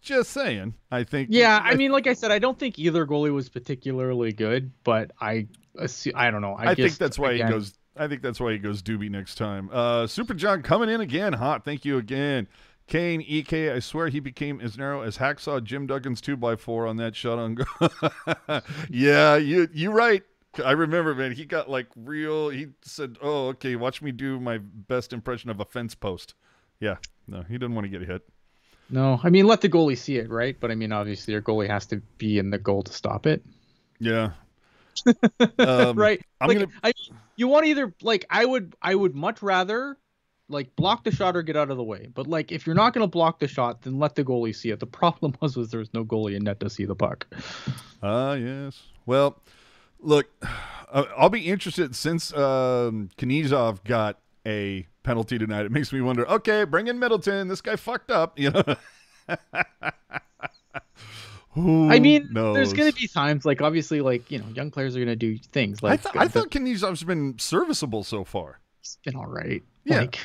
just 0.00 0.30
saying. 0.30 0.74
I 0.90 1.04
think. 1.04 1.28
Yeah, 1.30 1.60
I 1.62 1.74
mean, 1.74 1.92
like 1.92 2.06
I 2.06 2.14
said, 2.14 2.30
I 2.30 2.38
don't 2.38 2.58
think 2.58 2.78
either 2.78 3.06
goalie 3.06 3.32
was 3.32 3.48
particularly 3.48 4.32
good, 4.32 4.72
but 4.82 5.12
I, 5.20 5.46
I 6.14 6.30
don't 6.30 6.40
know. 6.40 6.54
I, 6.54 6.70
I, 6.70 6.74
think 6.74 6.96
that's 6.96 7.18
why 7.18 7.32
again, 7.32 7.46
he 7.46 7.52
goes. 7.52 7.74
I 7.96 8.08
think 8.08 8.22
that's 8.22 8.40
why 8.40 8.52
he 8.52 8.58
goes 8.58 8.82
Doobie 8.82 9.10
next 9.10 9.36
time. 9.36 9.68
Uh, 9.72 10.06
Super 10.06 10.34
John 10.34 10.62
coming 10.62 10.88
in 10.88 11.00
again, 11.00 11.34
hot. 11.34 11.64
Thank 11.64 11.84
you 11.84 11.98
again, 11.98 12.48
Kane 12.86 13.24
Ek. 13.28 13.52
I 13.52 13.78
swear 13.78 14.08
he 14.08 14.20
became 14.20 14.60
as 14.60 14.78
narrow 14.78 15.02
as 15.02 15.18
Hacksaw 15.18 15.62
Jim 15.62 15.86
Duggan's 15.86 16.20
two 16.20 16.36
by 16.36 16.56
four 16.56 16.86
on 16.86 16.96
that 16.96 17.14
shot 17.14 17.38
on 17.38 17.56
goal. 17.56 18.60
yeah, 18.90 19.36
you 19.36 19.68
you 19.72 19.90
right. 19.90 20.22
I 20.64 20.72
remember, 20.72 21.14
man. 21.14 21.32
He 21.32 21.44
got 21.44 21.70
like 21.70 21.86
real. 21.94 22.48
He 22.48 22.68
said, 22.82 23.18
"Oh, 23.22 23.48
okay, 23.48 23.76
watch 23.76 24.02
me 24.02 24.12
do 24.12 24.40
my 24.40 24.58
best 24.58 25.12
impression 25.12 25.50
of 25.50 25.60
a 25.60 25.64
fence 25.64 25.94
post." 25.94 26.34
Yeah, 26.80 26.96
no, 27.28 27.42
he 27.42 27.54
didn't 27.54 27.74
want 27.74 27.84
to 27.90 27.98
get 27.98 28.06
hit. 28.08 28.22
No, 28.88 29.20
I 29.22 29.30
mean, 29.30 29.46
let 29.46 29.60
the 29.60 29.68
goalie 29.68 29.96
see 29.96 30.16
it, 30.16 30.28
right? 30.30 30.56
But 30.58 30.70
I 30.70 30.74
mean, 30.74 30.90
obviously, 30.92 31.32
your 31.32 31.42
goalie 31.42 31.68
has 31.68 31.86
to 31.86 31.98
be 32.18 32.38
in 32.38 32.50
the 32.50 32.58
goal 32.58 32.82
to 32.82 32.92
stop 32.92 33.26
it, 33.26 33.44
Yeah. 33.98 34.32
Um, 35.58 35.96
right? 35.96 36.20
I'm 36.40 36.48
like, 36.48 36.58
gonna- 36.58 36.72
I, 36.82 36.92
you 37.36 37.46
want 37.48 37.66
either 37.66 37.94
like, 38.02 38.26
I 38.28 38.44
would, 38.44 38.74
I 38.82 38.94
would 38.94 39.14
much 39.14 39.40
rather 39.42 39.96
like 40.48 40.74
block 40.74 41.04
the 41.04 41.12
shot 41.12 41.36
or 41.36 41.42
get 41.42 41.56
out 41.56 41.70
of 41.70 41.76
the 41.76 41.82
way. 41.84 42.08
But 42.12 42.26
like, 42.26 42.50
if 42.50 42.66
you're 42.66 42.74
not 42.74 42.92
going 42.92 43.04
to 43.04 43.10
block 43.10 43.38
the 43.38 43.46
shot, 43.46 43.82
then 43.82 43.98
let 44.00 44.16
the 44.16 44.24
goalie 44.24 44.54
see 44.54 44.70
it. 44.70 44.80
The 44.80 44.86
problem 45.00 45.34
was, 45.40 45.56
was 45.56 45.70
there 45.70 45.78
was 45.80 45.94
no 45.94 46.04
goalie 46.04 46.34
in 46.36 46.42
net 46.44 46.58
to 46.60 46.68
see 46.68 46.84
the 46.84 46.96
puck. 46.96 47.26
Ah, 48.02 48.34
yes. 48.34 48.82
Well, 49.06 49.38
look, 50.00 50.28
uh, 50.92 51.04
I'll 51.16 51.28
be 51.30 51.46
interested 51.46 51.94
since 51.94 52.32
um, 52.34 53.10
Knyazev 53.16 53.84
got 53.84 54.18
a 54.46 54.86
penalty 55.02 55.38
tonight. 55.38 55.66
It 55.66 55.72
makes 55.72 55.92
me 55.92 56.00
wonder. 56.00 56.28
Okay, 56.28 56.64
bring 56.64 56.86
in 56.88 56.98
Middleton. 56.98 57.48
This 57.48 57.60
guy 57.60 57.76
fucked 57.76 58.10
up. 58.10 58.38
You 58.38 58.50
know. 58.50 58.76
Who 61.52 61.90
I 61.90 61.98
mean, 61.98 62.28
knows? 62.30 62.54
there's 62.54 62.72
going 62.72 62.92
to 62.92 62.96
be 62.96 63.08
times 63.08 63.44
like, 63.44 63.60
obviously, 63.60 64.00
like 64.00 64.30
you 64.30 64.38
know, 64.38 64.46
young 64.54 64.70
players 64.70 64.94
are 64.94 65.00
going 65.00 65.08
to 65.08 65.16
do 65.16 65.36
things 65.36 65.80
I, 65.82 65.88
like. 65.88 66.02
th- 66.02 66.14
uh, 66.14 66.20
I 66.20 66.28
thought 66.28 66.50
Knyazev's 66.50 67.02
been 67.02 67.38
serviceable 67.38 68.04
so 68.04 68.22
far. 68.24 68.60
he's 68.80 68.98
been 69.04 69.16
all 69.16 69.26
right. 69.26 69.62
Yeah. 69.84 70.00
Like 70.00 70.18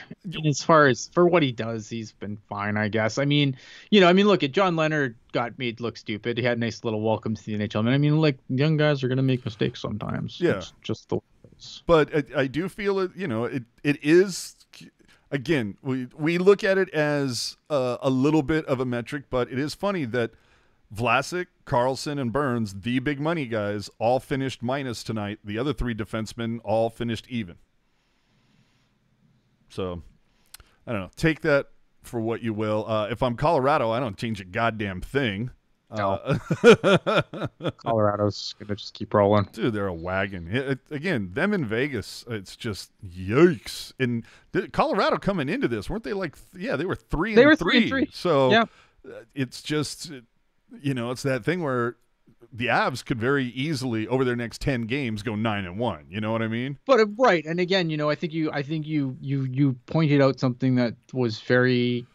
as 0.45 0.61
far 0.61 0.87
as 0.87 1.09
for 1.13 1.25
what 1.27 1.41
he 1.41 1.51
does, 1.51 1.89
he's 1.89 2.11
been 2.11 2.37
fine, 2.49 2.77
I 2.77 2.89
guess. 2.89 3.17
I 3.17 3.25
mean, 3.25 3.57
you 3.89 4.01
know, 4.01 4.07
I 4.07 4.13
mean, 4.13 4.27
look 4.27 4.43
at 4.43 4.51
John 4.51 4.75
Leonard 4.75 5.15
got 5.31 5.57
made 5.57 5.79
look 5.79 5.97
stupid. 5.97 6.37
He 6.37 6.43
had 6.43 6.57
a 6.57 6.61
nice 6.61 6.83
little 6.83 7.01
welcome 7.01 7.35
to 7.35 7.43
the 7.43 7.57
NHL. 7.57 7.87
I 7.87 7.97
mean, 7.97 8.19
like 8.19 8.37
young 8.49 8.77
guys 8.77 9.03
are 9.03 9.07
gonna 9.07 9.23
make 9.23 9.45
mistakes 9.45 9.81
sometimes. 9.81 10.39
Yeah. 10.39 10.57
It's 10.57 10.73
just 10.83 11.09
the 11.09 11.19
is. 11.57 11.83
but 11.85 12.15
I, 12.15 12.41
I 12.41 12.47
do 12.47 12.69
feel 12.69 12.99
it. 12.99 13.11
You 13.15 13.27
know, 13.27 13.45
it 13.45 13.63
it 13.83 14.03
is. 14.03 14.55
Again, 15.31 15.77
we 15.81 16.07
we 16.15 16.37
look 16.37 16.63
at 16.63 16.77
it 16.77 16.89
as 16.89 17.57
a 17.69 18.09
little 18.09 18.43
bit 18.43 18.65
of 18.65 18.79
a 18.79 18.85
metric, 18.85 19.25
but 19.29 19.51
it 19.51 19.59
is 19.59 19.73
funny 19.73 20.05
that 20.05 20.31
Vlasic, 20.93 21.47
Karlsson, 21.65 22.19
and 22.19 22.31
Burns, 22.31 22.81
the 22.81 22.99
big 22.99 23.19
money 23.19 23.45
guys, 23.47 23.89
all 23.99 24.19
finished 24.19 24.61
minus 24.61 25.03
tonight. 25.03 25.39
The 25.43 25.57
other 25.57 25.73
three 25.73 25.95
defensemen 25.95 26.59
all 26.63 26.89
finished 26.89 27.27
even. 27.27 27.57
So, 29.69 30.03
I 30.85 30.91
don't 30.91 31.01
know. 31.01 31.11
Take 31.15 31.41
that 31.41 31.67
for 32.03 32.19
what 32.19 32.41
you 32.41 32.53
will. 32.53 32.85
Uh, 32.87 33.07
if 33.07 33.23
I'm 33.23 33.35
Colorado, 33.35 33.91
I 33.91 33.99
don't 33.99 34.17
change 34.17 34.39
a 34.39 34.45
goddamn 34.45 35.01
thing. 35.01 35.51
Uh, 35.91 36.37
Colorado's 37.77 38.55
gonna 38.59 38.75
just 38.75 38.93
keep 38.93 39.13
rolling. 39.13 39.47
Dude, 39.53 39.73
they're 39.73 39.87
a 39.87 39.93
wagon. 39.93 40.47
It- 40.51 40.67
it- 40.71 40.79
again, 40.91 41.31
them 41.33 41.53
in 41.53 41.65
Vegas, 41.65 42.25
it's 42.27 42.55
just 42.55 42.91
yikes. 43.03 43.93
And 43.99 44.23
th- 44.53 44.71
Colorado 44.71 45.17
coming 45.17 45.49
into 45.49 45.67
this, 45.67 45.89
weren't 45.89 46.03
they 46.03 46.13
like? 46.13 46.35
th- 46.51 46.63
Yeah, 46.63 46.75
they 46.75 46.85
were 46.85 46.95
three. 46.95 47.35
They 47.35 47.41
and 47.43 47.49
were 47.51 47.55
three. 47.55 47.89
three. 47.89 48.09
So 48.11 48.51
Yeah. 48.51 48.63
uh, 49.07 49.21
it's 49.33 49.61
just, 49.61 50.11
you 50.81 50.93
know, 50.93 51.11
it's 51.11 51.23
that 51.23 51.43
thing 51.45 51.61
where 51.61 51.97
the 52.51 52.67
Avs 52.67 53.03
could 53.03 53.19
very 53.19 53.45
easily 53.47 54.07
over 54.07 54.23
their 54.23 54.35
next 54.35 54.61
ten 54.61 54.83
games 54.83 55.23
go 55.23 55.35
nine 55.35 55.65
and 55.65 55.77
one. 55.77 56.05
You 56.09 56.21
know 56.21 56.31
what 56.31 56.41
I 56.41 56.47
mean? 56.47 56.77
But 56.85 56.99
uh, 56.99 57.05
right, 57.17 57.43
and 57.45 57.59
again, 57.59 57.89
you 57.89 57.97
know, 57.97 58.09
I 58.09 58.15
think 58.15 58.33
you, 58.33 58.51
I 58.51 58.63
think 58.63 58.85
you, 58.87 59.17
you, 59.19 59.43
you 59.43 59.73
pointed 59.87 60.21
out 60.21 60.39
something 60.39 60.75
that 60.75 60.95
was 61.13 61.41
very 61.41 62.05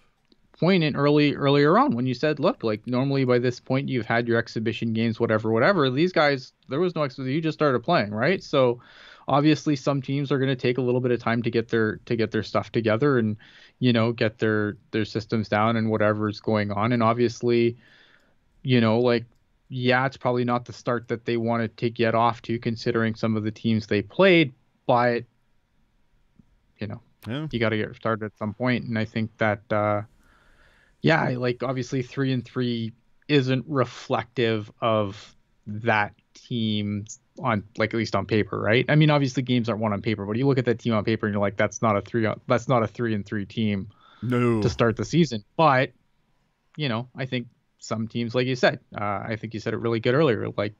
poignant 0.60 0.94
early, 0.94 1.34
earlier 1.34 1.78
on 1.78 1.96
when 1.96 2.06
you 2.06 2.14
said, 2.14 2.38
look, 2.38 2.62
like 2.62 2.86
normally 2.86 3.24
by 3.24 3.38
this 3.38 3.58
point 3.58 3.88
you've 3.88 4.06
had 4.06 4.28
your 4.28 4.38
exhibition 4.38 4.92
games, 4.92 5.18
whatever, 5.18 5.50
whatever. 5.50 5.90
These 5.90 6.12
guys, 6.12 6.52
there 6.68 6.78
was 6.78 6.94
no 6.94 7.02
exhibition. 7.02 7.34
You 7.34 7.40
just 7.40 7.58
started 7.58 7.82
playing, 7.82 8.10
right? 8.10 8.42
So 8.42 8.80
obviously, 9.26 9.74
some 9.74 10.02
teams 10.02 10.30
are 10.30 10.38
going 10.38 10.50
to 10.50 10.56
take 10.56 10.76
a 10.78 10.82
little 10.82 11.00
bit 11.00 11.12
of 11.12 11.20
time 11.20 11.42
to 11.42 11.50
get 11.50 11.68
their 11.68 11.96
to 12.04 12.14
get 12.14 12.30
their 12.30 12.42
stuff 12.42 12.70
together 12.70 13.18
and 13.18 13.36
you 13.78 13.92
know 13.92 14.12
get 14.12 14.38
their 14.38 14.76
their 14.90 15.04
systems 15.06 15.48
down 15.48 15.76
and 15.76 15.90
whatever's 15.90 16.40
going 16.40 16.70
on. 16.70 16.92
And 16.92 17.02
obviously, 17.02 17.78
you 18.62 18.80
know, 18.80 19.00
like 19.00 19.24
yeah, 19.70 20.04
it's 20.04 20.16
probably 20.16 20.44
not 20.44 20.64
the 20.64 20.72
start 20.72 21.08
that 21.08 21.24
they 21.24 21.36
wanted 21.36 21.76
to 21.78 21.90
get 21.90 22.14
off 22.14 22.42
to, 22.42 22.58
considering 22.58 23.14
some 23.14 23.36
of 23.36 23.44
the 23.44 23.52
teams 23.52 23.86
they 23.86 24.02
played. 24.02 24.52
But 24.86 25.24
you 26.78 26.86
know, 26.86 27.00
Yeah. 27.26 27.46
you 27.50 27.60
got 27.60 27.68
to 27.70 27.76
get 27.76 27.94
started 27.94 28.24
at 28.26 28.36
some 28.36 28.52
point, 28.52 28.84
and 28.84 28.98
I 28.98 29.04
think 29.04 29.30
that, 29.38 29.60
uh, 29.72 30.02
yeah, 31.02 31.28
like 31.30 31.62
obviously 31.62 32.02
three 32.02 32.32
and 32.32 32.44
three 32.44 32.92
isn't 33.28 33.64
reflective 33.68 34.70
of 34.80 35.34
that 35.66 36.14
team 36.34 37.04
on 37.42 37.62
like 37.78 37.94
at 37.94 37.96
least 37.98 38.14
on 38.16 38.26
paper, 38.26 38.60
right? 38.60 38.84
I 38.88 38.96
mean, 38.96 39.10
obviously 39.10 39.42
games 39.42 39.68
aren't 39.68 39.80
won 39.80 39.92
on 39.92 40.02
paper, 40.02 40.26
but 40.26 40.36
you 40.36 40.46
look 40.46 40.58
at 40.58 40.64
that 40.66 40.78
team 40.80 40.94
on 40.94 41.04
paper 41.04 41.26
and 41.26 41.34
you're 41.34 41.40
like, 41.40 41.56
that's 41.56 41.80
not 41.80 41.96
a 41.96 42.00
three, 42.00 42.26
that's 42.46 42.68
not 42.68 42.82
a 42.82 42.86
three 42.86 43.14
and 43.14 43.24
three 43.24 43.46
team 43.46 43.88
No. 44.22 44.60
to 44.62 44.68
start 44.68 44.96
the 44.96 45.04
season. 45.04 45.44
But 45.56 45.92
you 46.76 46.88
know, 46.88 47.08
I 47.16 47.26
think 47.26 47.48
some 47.78 48.08
teams, 48.08 48.34
like 48.34 48.46
you 48.46 48.56
said, 48.56 48.80
uh, 48.94 49.22
I 49.26 49.36
think 49.40 49.54
you 49.54 49.60
said 49.60 49.74
it 49.74 49.78
really 49.78 50.00
good 50.00 50.14
earlier. 50.14 50.48
Like 50.56 50.74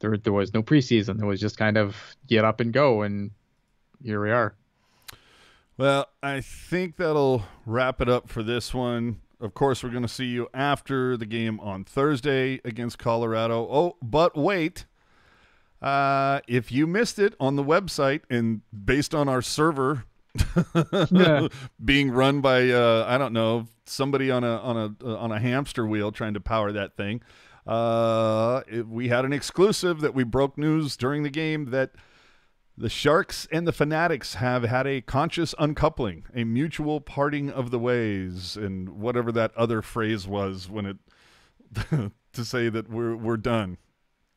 there, 0.00 0.16
there 0.16 0.32
was 0.32 0.52
no 0.52 0.62
preseason. 0.62 1.18
There 1.18 1.26
was 1.26 1.40
just 1.40 1.56
kind 1.56 1.76
of 1.76 1.96
get 2.26 2.44
up 2.44 2.60
and 2.60 2.72
go, 2.72 3.02
and 3.02 3.30
here 4.02 4.22
we 4.22 4.30
are. 4.30 4.54
Well, 5.78 6.06
I 6.22 6.40
think 6.42 6.96
that'll 6.96 7.44
wrap 7.64 8.00
it 8.00 8.08
up 8.08 8.28
for 8.28 8.42
this 8.42 8.74
one. 8.74 9.20
Of 9.42 9.54
course, 9.54 9.82
we're 9.82 9.90
going 9.90 10.02
to 10.02 10.08
see 10.08 10.26
you 10.26 10.48
after 10.54 11.16
the 11.16 11.26
game 11.26 11.58
on 11.60 11.84
Thursday 11.84 12.60
against 12.64 12.98
Colorado. 12.98 13.66
Oh, 13.70 13.96
but 14.00 14.36
wait. 14.36 14.86
Uh, 15.82 16.40
if 16.46 16.70
you 16.70 16.86
missed 16.86 17.18
it 17.18 17.34
on 17.40 17.56
the 17.56 17.64
website 17.64 18.20
and 18.30 18.60
based 18.72 19.14
on 19.16 19.28
our 19.28 19.42
server 19.42 20.04
Yeah. 21.10 21.48
being 21.84 22.10
run 22.12 22.40
by 22.40 22.70
uh, 22.70 23.04
I 23.08 23.18
don't 23.18 23.32
know 23.32 23.66
somebody 23.84 24.30
on 24.30 24.44
a 24.44 24.56
on 24.58 24.76
a 24.76 25.06
uh, 25.06 25.16
on 25.16 25.32
a 25.32 25.40
hamster 25.40 25.84
wheel 25.86 26.12
trying 26.12 26.34
to 26.34 26.40
power 26.40 26.70
that 26.72 26.96
thing, 26.96 27.20
uh, 27.66 28.62
it, 28.68 28.86
we 28.86 29.08
had 29.08 29.24
an 29.24 29.32
exclusive 29.32 30.00
that 30.00 30.14
we 30.14 30.22
broke 30.24 30.56
news 30.56 30.96
during 30.96 31.24
the 31.24 31.30
game 31.30 31.66
that 31.70 31.90
the 32.76 32.88
Sharks 32.88 33.46
and 33.52 33.66
the 33.66 33.72
Fanatics 33.72 34.34
have 34.34 34.62
had 34.64 34.86
a 34.86 35.00
conscious 35.02 35.54
uncoupling, 35.58 36.24
a 36.34 36.44
mutual 36.44 37.00
parting 37.00 37.50
of 37.50 37.70
the 37.70 37.78
ways, 37.78 38.56
and 38.56 38.88
whatever 38.90 39.30
that 39.32 39.54
other 39.56 39.82
phrase 39.82 40.26
was 40.26 40.68
when 40.70 40.86
it 40.86 40.96
to 42.32 42.44
say 42.44 42.68
that 42.68 42.88
we're 42.90 43.14
we're 43.16 43.36
done. 43.36 43.78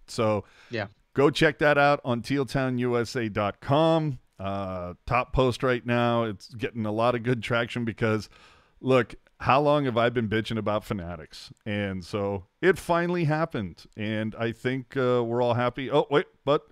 So 0.07 0.43
Yeah. 0.69 0.87
go 1.13 1.29
check 1.29 1.59
that 1.59 1.77
out 1.77 1.99
on 2.05 2.21
tealtownusa.com. 2.21 4.19
Uh, 4.37 4.93
top 5.05 5.31
post 5.33 5.63
right 5.63 5.85
now. 5.85 6.23
It's 6.23 6.53
getting 6.53 6.85
a 6.85 6.91
lot 6.91 7.15
of 7.15 7.23
good 7.23 7.41
traction 7.41 7.85
because, 7.85 8.27
look, 8.81 9.15
how 9.39 9.61
long 9.61 9.85
have 9.85 9.97
I 9.97 10.09
been 10.09 10.27
bitching 10.27 10.57
about 10.57 10.83
Fanatics? 10.83 11.51
And 11.65 12.03
so 12.03 12.45
it 12.61 12.77
finally 12.77 13.23
happened, 13.25 13.85
and 13.95 14.35
I 14.37 14.51
think 14.51 14.97
uh, 14.97 15.23
we're 15.23 15.41
all 15.41 15.53
happy. 15.53 15.89
Oh 15.89 16.05
wait, 16.11 16.25
but 16.43 16.67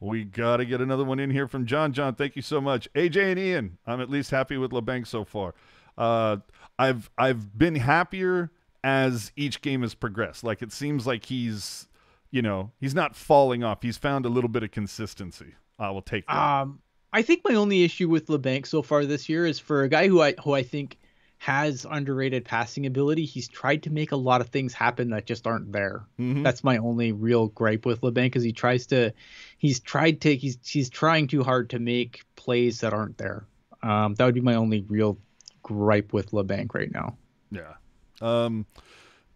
we 0.00 0.24
got 0.24 0.56
to 0.56 0.64
get 0.64 0.80
another 0.80 1.04
one 1.04 1.20
in 1.20 1.30
here 1.30 1.46
from 1.46 1.66
John. 1.66 1.92
John, 1.92 2.14
thank 2.14 2.34
you 2.34 2.42
so 2.42 2.60
much. 2.60 2.88
AJ 2.94 3.32
and 3.32 3.38
Ian, 3.38 3.78
I'm 3.86 4.00
at 4.00 4.10
least 4.10 4.30
happy 4.30 4.56
with 4.56 4.70
Labanc 4.72 5.06
so 5.06 5.24
far. 5.24 5.54
Uh, 5.96 6.38
I've 6.78 7.10
I've 7.18 7.56
been 7.56 7.74
happier 7.74 8.50
as 8.82 9.30
each 9.36 9.60
game 9.60 9.82
has 9.82 9.94
progressed. 9.94 10.42
Like 10.42 10.62
it 10.62 10.72
seems 10.72 11.06
like 11.06 11.26
he's, 11.26 11.86
you 12.30 12.40
know, 12.40 12.72
he's 12.80 12.94
not 12.94 13.14
falling 13.14 13.62
off. 13.62 13.82
He's 13.82 13.98
found 13.98 14.24
a 14.24 14.30
little 14.30 14.48
bit 14.48 14.62
of 14.62 14.70
consistency. 14.70 15.54
I 15.78 15.90
will 15.90 16.02
take 16.02 16.26
that. 16.26 16.36
Um, 16.36 16.80
I 17.12 17.22
think 17.22 17.42
my 17.46 17.54
only 17.54 17.82
issue 17.82 18.08
with 18.08 18.28
Labanc 18.28 18.66
so 18.66 18.82
far 18.82 19.04
this 19.04 19.28
year 19.28 19.44
is 19.44 19.58
for 19.58 19.82
a 19.82 19.88
guy 19.88 20.08
who 20.08 20.22
I 20.22 20.34
who 20.42 20.54
I 20.54 20.62
think 20.62 20.98
has 21.42 21.86
underrated 21.90 22.44
passing 22.44 22.84
ability. 22.84 23.24
He's 23.24 23.48
tried 23.48 23.82
to 23.84 23.90
make 23.90 24.12
a 24.12 24.16
lot 24.16 24.42
of 24.42 24.50
things 24.50 24.74
happen 24.74 25.08
that 25.08 25.24
just 25.24 25.46
aren't 25.46 25.72
there. 25.72 26.04
Mhm. 26.18 26.44
That's 26.44 26.62
my 26.62 26.76
only 26.76 27.12
real 27.12 27.48
gripe 27.48 27.86
with 27.86 28.02
Labanc 28.02 28.26
because 28.26 28.42
he 28.42 28.52
tries 28.52 28.86
to, 28.88 29.14
he's 29.56 29.80
tried 29.80 30.20
to, 30.20 30.36
he's 30.36 30.58
he's 30.62 30.90
trying 30.90 31.28
too 31.28 31.42
hard 31.42 31.70
to 31.70 31.78
make 31.78 32.24
plays 32.36 32.80
that 32.80 32.92
aren't 32.92 33.16
there. 33.16 33.46
Um, 33.82 34.14
that 34.16 34.26
would 34.26 34.34
be 34.34 34.42
my 34.42 34.54
only 34.56 34.82
real 34.82 35.16
gripe 35.62 36.12
with 36.12 36.32
Labanc 36.32 36.74
right 36.74 36.92
now. 36.92 37.16
Yeah. 37.50 37.72
Um, 38.20 38.66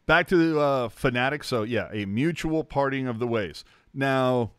back 0.04 0.28
to 0.28 0.36
the 0.36 0.60
uh, 0.60 0.88
Fanatics. 0.90 1.46
So 1.48 1.62
yeah, 1.62 1.88
a 1.90 2.04
mutual 2.04 2.64
parting 2.64 3.06
of 3.06 3.18
the 3.18 3.26
ways. 3.26 3.64
Now, 3.94 4.50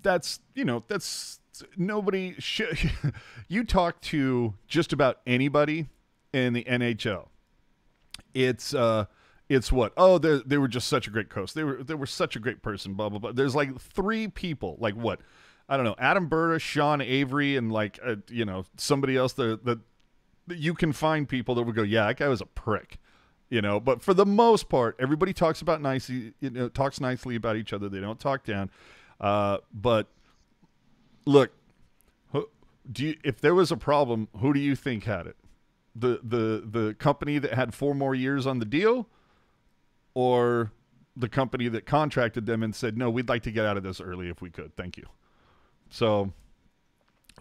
that's 0.00 0.40
you 0.54 0.64
know 0.64 0.82
that's 0.88 1.40
nobody. 1.76 2.36
Sh- 2.38 2.86
you 3.48 3.64
talk 3.64 4.00
to 4.00 4.54
just 4.66 4.94
about 4.94 5.20
anybody 5.26 5.90
in 6.32 6.52
the 6.52 6.64
NHL. 6.64 7.28
It's 8.34 8.74
uh, 8.74 9.06
it's 9.48 9.72
what? 9.72 9.92
Oh, 9.96 10.18
they 10.18 10.40
they 10.44 10.58
were 10.58 10.68
just 10.68 10.88
such 10.88 11.06
a 11.06 11.10
great 11.10 11.30
coach. 11.30 11.54
They 11.54 11.64
were 11.64 11.82
they 11.82 11.94
were 11.94 12.06
such 12.06 12.36
a 12.36 12.38
great 12.38 12.62
person. 12.62 12.94
Blah 12.94 13.08
blah 13.08 13.18
blah. 13.18 13.32
There's 13.32 13.54
like 13.54 13.78
three 13.80 14.28
people. 14.28 14.76
Like 14.78 14.94
what? 14.94 15.20
I 15.68 15.76
don't 15.76 15.84
know. 15.84 15.96
Adam 15.98 16.28
Burda, 16.28 16.60
Sean 16.60 17.00
Avery, 17.00 17.56
and 17.56 17.72
like 17.72 17.98
uh, 18.04 18.16
you 18.28 18.44
know 18.44 18.64
somebody 18.76 19.16
else. 19.16 19.32
The 19.32 19.58
the 19.62 19.80
you 20.54 20.74
can 20.74 20.92
find 20.92 21.28
people 21.28 21.54
that 21.56 21.62
would 21.62 21.74
go, 21.74 21.82
yeah, 21.82 22.06
that 22.06 22.16
guy 22.16 22.28
was 22.28 22.40
a 22.40 22.46
prick, 22.46 22.98
you 23.50 23.60
know. 23.60 23.80
But 23.80 24.02
for 24.02 24.14
the 24.14 24.26
most 24.26 24.68
part, 24.68 24.96
everybody 24.98 25.32
talks 25.32 25.60
about 25.60 25.82
nicely, 25.82 26.32
you 26.40 26.50
know, 26.50 26.68
talks 26.68 27.00
nicely 27.00 27.36
about 27.36 27.56
each 27.56 27.72
other. 27.72 27.88
They 27.88 28.00
don't 28.00 28.20
talk 28.20 28.44
down. 28.44 28.70
Uh, 29.20 29.58
but 29.72 30.06
look, 31.26 31.50
do 32.90 33.06
you, 33.06 33.16
if 33.24 33.40
there 33.40 33.54
was 33.54 33.70
a 33.70 33.76
problem, 33.76 34.28
who 34.38 34.52
do 34.52 34.60
you 34.60 34.74
think 34.74 35.04
had 35.04 35.26
it? 35.26 35.36
The 35.98 36.20
the 36.22 36.64
the 36.66 36.94
company 36.94 37.38
that 37.38 37.54
had 37.54 37.74
four 37.74 37.94
more 37.94 38.14
years 38.14 38.46
on 38.46 38.58
the 38.58 38.64
deal, 38.64 39.08
or 40.14 40.72
the 41.16 41.28
company 41.28 41.68
that 41.68 41.86
contracted 41.86 42.46
them 42.46 42.62
and 42.62 42.74
said, 42.74 42.96
no, 42.96 43.10
we'd 43.10 43.28
like 43.28 43.42
to 43.42 43.50
get 43.50 43.64
out 43.66 43.76
of 43.76 43.82
this 43.82 44.00
early 44.00 44.28
if 44.28 44.40
we 44.40 44.50
could. 44.50 44.76
Thank 44.76 44.96
you. 44.96 45.06
So. 45.90 46.32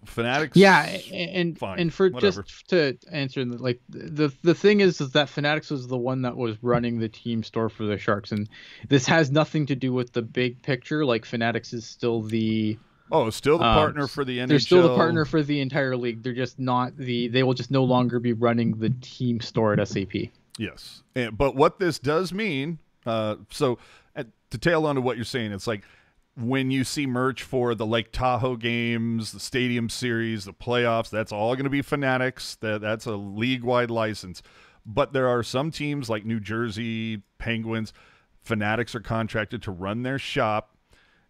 Fanatics, 0.06 0.56
Yeah, 0.56 0.84
and 1.12 1.58
fine, 1.58 1.80
and 1.80 1.92
for 1.92 2.10
whatever. 2.10 2.44
just 2.44 2.70
to 2.70 2.96
answer 3.12 3.44
like 3.46 3.82
the 3.90 4.32
the 4.44 4.54
thing 4.54 4.80
is 4.80 5.02
is 5.02 5.10
that 5.14 5.28
Fanatics 5.28 5.72
was 5.72 5.88
the 5.88 5.98
one 5.98 6.22
that 6.22 6.38
was 6.38 6.62
running 6.62 7.00
the 7.00 7.10
team 7.10 7.42
store 7.42 7.68
for 7.68 7.84
the 7.84 7.98
Sharks, 7.98 8.32
and 8.32 8.48
this 8.90 9.08
has 9.08 9.32
nothing 9.32 9.66
to 9.66 9.76
do 9.76 9.92
with 9.92 10.14
the 10.14 10.22
big 10.22 10.62
picture. 10.62 11.04
Like 11.04 11.26
Fanatics 11.26 11.74
is 11.74 11.84
still 11.84 12.22
the 12.22 12.78
Oh, 13.12 13.30
still 13.30 13.58
the 13.58 13.66
Um, 13.66 13.76
partner 13.76 14.08
for 14.08 14.26
the 14.26 14.40
NHL. 14.40 14.48
they're 14.48 14.60
still 14.60 14.82
the 14.88 14.96
partner 14.96 15.24
for 15.26 15.42
the 15.42 15.62
entire 15.62 15.96
league. 15.96 16.24
They're 16.24 16.34
just 16.34 16.60
not 16.60 16.98
the 16.98 17.28
they 17.30 17.44
will 17.44 17.54
just 17.54 17.72
no 17.72 17.84
longer 17.84 18.20
be 18.20 18.34
running 18.34 18.78
the 18.78 18.90
team 19.02 19.40
store 19.40 19.74
at 19.74 19.88
SAP. 19.88 20.14
Yes, 20.58 21.04
and, 21.16 21.38
but 21.38 21.56
what 21.56 21.80
this 21.80 22.00
does 22.00 22.34
mean, 22.34 22.80
uh, 23.06 23.36
so 23.52 23.78
at, 24.16 24.28
to 24.50 24.58
tail 24.58 24.86
on 24.86 24.96
to 24.96 25.02
what 25.02 25.16
you're 25.16 25.24
saying, 25.26 25.52
it's 25.52 25.68
like 25.68 25.84
when 26.36 26.70
you 26.72 26.84
see 26.84 27.06
merch 27.08 27.44
for 27.44 27.74
the 27.76 27.86
Lake 27.86 28.12
Tahoe 28.12 28.56
games, 28.58 29.32
the 29.32 29.40
Stadium 29.40 29.90
Series, 29.90 30.46
the 30.46 30.54
playoffs, 30.54 31.10
that's 31.10 31.32
all 31.32 31.56
going 31.56 31.64
to 31.66 31.70
be 31.70 31.82
Fanatics. 31.82 32.56
That 32.62 32.82
that's 32.82 33.06
a 33.06 33.16
league-wide 33.16 33.90
license. 33.92 34.42
But 34.86 35.14
there 35.14 35.28
are 35.28 35.44
some 35.44 35.70
teams 35.72 36.10
like 36.10 36.26
New 36.26 36.40
Jersey 36.40 37.22
Penguins, 37.40 37.94
Fanatics 38.44 38.96
are 38.96 39.00
contracted 39.02 39.62
to 39.64 39.72
run 39.72 40.04
their 40.04 40.18
shop, 40.20 40.76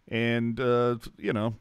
and 0.06 0.58
uh, 0.60 0.96
you 1.18 1.32
know 1.32 1.54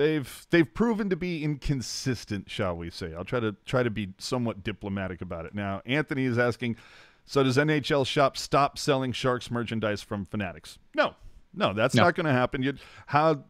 they've 0.00 0.46
they've 0.48 0.72
proven 0.72 1.10
to 1.10 1.16
be 1.16 1.44
inconsistent, 1.44 2.48
shall 2.50 2.74
we 2.74 2.88
say? 2.88 3.12
I'll 3.14 3.24
try 3.24 3.38
to 3.38 3.54
try 3.66 3.82
to 3.82 3.90
be 3.90 4.14
somewhat 4.16 4.64
diplomatic 4.64 5.20
about 5.20 5.44
it. 5.44 5.54
Now, 5.54 5.82
Anthony 5.84 6.24
is 6.24 6.38
asking, 6.38 6.76
so 7.26 7.42
does 7.42 7.58
NHL 7.58 8.06
Shop 8.06 8.38
stop 8.38 8.78
selling 8.78 9.12
Sharks 9.12 9.50
merchandise 9.50 10.00
from 10.00 10.24
Fanatics? 10.24 10.78
No, 10.94 11.14
no, 11.52 11.74
that's 11.74 11.94
No. 11.94 12.04
not 12.04 12.14
going 12.14 12.24
to 12.24 12.32
happen. 12.32 12.62
You 12.62 12.74
how 13.08 13.44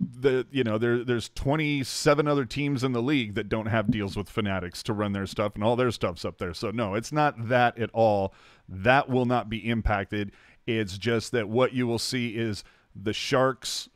the 0.00 0.46
you 0.50 0.64
know 0.64 0.78
there 0.78 1.04
there's 1.04 1.28
27 1.28 2.26
other 2.26 2.46
teams 2.46 2.82
in 2.82 2.92
the 2.92 3.02
league 3.02 3.34
that 3.34 3.50
don't 3.50 3.66
have 3.66 3.90
deals 3.90 4.16
with 4.16 4.30
Fanatics 4.30 4.82
to 4.84 4.94
run 4.94 5.12
their 5.12 5.26
stuff 5.26 5.54
and 5.56 5.62
all 5.62 5.76
their 5.76 5.90
stuff's 5.90 6.24
up 6.24 6.38
there. 6.38 6.54
So 6.54 6.70
no, 6.70 6.94
it's 6.94 7.12
not 7.12 7.48
that 7.48 7.78
at 7.78 7.90
all. 7.92 8.32
That 8.66 9.10
will 9.10 9.26
not 9.26 9.50
be 9.50 9.58
impacted. 9.68 10.32
It's 10.66 10.96
just 10.96 11.32
that 11.32 11.50
what 11.50 11.74
you 11.74 11.86
will 11.86 11.98
see 11.98 12.28
is 12.30 12.64
the 12.96 13.12
Sharks 13.12 13.90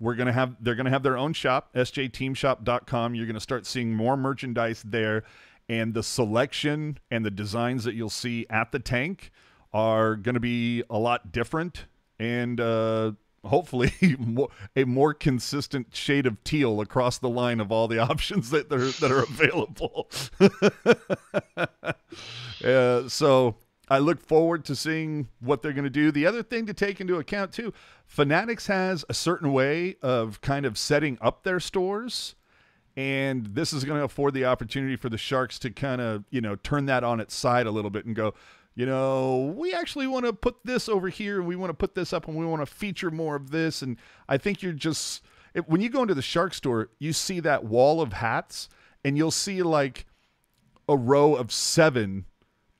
we're 0.00 0.14
going 0.14 0.26
to 0.26 0.32
have 0.32 0.56
they're 0.60 0.74
going 0.74 0.86
to 0.86 0.90
have 0.90 1.02
their 1.02 1.16
own 1.16 1.32
shop 1.32 1.72
sjteamshop.com 1.74 3.14
you're 3.14 3.26
going 3.26 3.34
to 3.34 3.40
start 3.40 3.66
seeing 3.66 3.94
more 3.94 4.16
merchandise 4.16 4.82
there. 4.86 5.24
And 5.70 5.92
the 5.92 6.02
selection 6.02 6.98
and 7.10 7.26
the 7.26 7.30
designs 7.30 7.84
that 7.84 7.94
you'll 7.94 8.08
see 8.08 8.46
at 8.48 8.72
the 8.72 8.78
tank 8.78 9.30
are 9.72 10.16
going 10.16 10.34
to 10.34 10.40
be 10.40 10.82
a 10.88 10.98
lot 10.98 11.30
different 11.30 11.84
and 12.18 12.60
uh 12.60 13.12
hopefully 13.44 13.92
a 14.76 14.84
more 14.84 15.14
consistent 15.14 15.94
shade 15.94 16.26
of 16.26 16.42
teal 16.44 16.80
across 16.80 17.18
the 17.18 17.28
line 17.28 17.60
of 17.60 17.70
all 17.70 17.88
the 17.88 17.98
options 18.10 18.50
that 18.50 18.72
are 18.72 18.90
that 18.90 19.10
are 19.10 19.22
available. 19.22 20.08
Uh, 22.64 23.08
so 23.08 23.54
I 23.90 23.98
look 23.98 24.20
forward 24.20 24.64
to 24.66 24.76
seeing 24.76 25.28
what 25.40 25.62
they're 25.62 25.72
going 25.72 25.84
to 25.84 25.90
do. 25.90 26.12
The 26.12 26.26
other 26.26 26.42
thing 26.42 26.66
to 26.66 26.74
take 26.74 27.00
into 27.00 27.16
account 27.16 27.52
too, 27.52 27.72
Fanatics 28.06 28.66
has 28.66 29.04
a 29.08 29.14
certain 29.14 29.52
way 29.52 29.96
of 30.02 30.40
kind 30.40 30.66
of 30.66 30.76
setting 30.76 31.18
up 31.20 31.42
their 31.44 31.60
stores, 31.60 32.34
and 32.96 33.46
this 33.46 33.72
is 33.72 33.84
going 33.84 33.98
to 33.98 34.04
afford 34.04 34.34
the 34.34 34.44
opportunity 34.44 34.96
for 34.96 35.08
the 35.08 35.18
Sharks 35.18 35.58
to 35.60 35.70
kind 35.70 36.00
of 36.00 36.24
you 36.30 36.40
know 36.40 36.56
turn 36.56 36.86
that 36.86 37.04
on 37.04 37.20
its 37.20 37.34
side 37.34 37.66
a 37.66 37.70
little 37.70 37.90
bit 37.90 38.04
and 38.04 38.14
go. 38.14 38.34
You 38.74 38.86
know, 38.86 39.54
we 39.56 39.74
actually 39.74 40.06
want 40.06 40.24
to 40.24 40.32
put 40.32 40.58
this 40.64 40.88
over 40.88 41.08
here, 41.08 41.38
and 41.38 41.48
we 41.48 41.56
want 41.56 41.70
to 41.70 41.74
put 41.74 41.96
this 41.96 42.12
up, 42.12 42.28
and 42.28 42.36
we 42.36 42.46
want 42.46 42.62
to 42.62 42.66
feature 42.66 43.10
more 43.10 43.34
of 43.34 43.50
this. 43.50 43.82
And 43.82 43.96
I 44.28 44.38
think 44.38 44.62
you're 44.62 44.72
just 44.72 45.24
it, 45.54 45.68
when 45.68 45.80
you 45.80 45.88
go 45.88 46.02
into 46.02 46.14
the 46.14 46.22
Shark 46.22 46.54
store, 46.54 46.90
you 46.98 47.12
see 47.12 47.40
that 47.40 47.64
wall 47.64 48.00
of 48.00 48.12
hats, 48.14 48.68
and 49.04 49.16
you'll 49.16 49.30
see 49.30 49.62
like 49.62 50.06
a 50.88 50.96
row 50.96 51.34
of 51.34 51.52
seven 51.52 52.24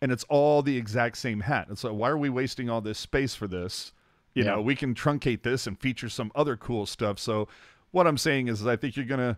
and 0.00 0.12
it's 0.12 0.24
all 0.28 0.62
the 0.62 0.76
exact 0.76 1.18
same 1.18 1.40
hat. 1.40 1.68
And 1.68 1.78
so 1.78 1.92
why 1.92 2.08
are 2.10 2.18
we 2.18 2.28
wasting 2.28 2.70
all 2.70 2.80
this 2.80 2.98
space 2.98 3.34
for 3.34 3.46
this? 3.48 3.92
You 4.34 4.44
Yeah. 4.44 4.52
know, 4.52 4.62
we 4.62 4.76
can 4.76 4.94
truncate 4.94 5.42
this 5.42 5.66
and 5.66 5.78
feature 5.78 6.08
some 6.08 6.30
other 6.34 6.56
cool 6.56 6.86
stuff. 6.86 7.18
So 7.18 7.48
what 7.90 8.06
I'm 8.06 8.18
saying 8.18 8.48
is 8.48 8.66
I 8.66 8.76
think 8.76 8.96
you're 8.96 9.06
going 9.06 9.18
to 9.20 9.36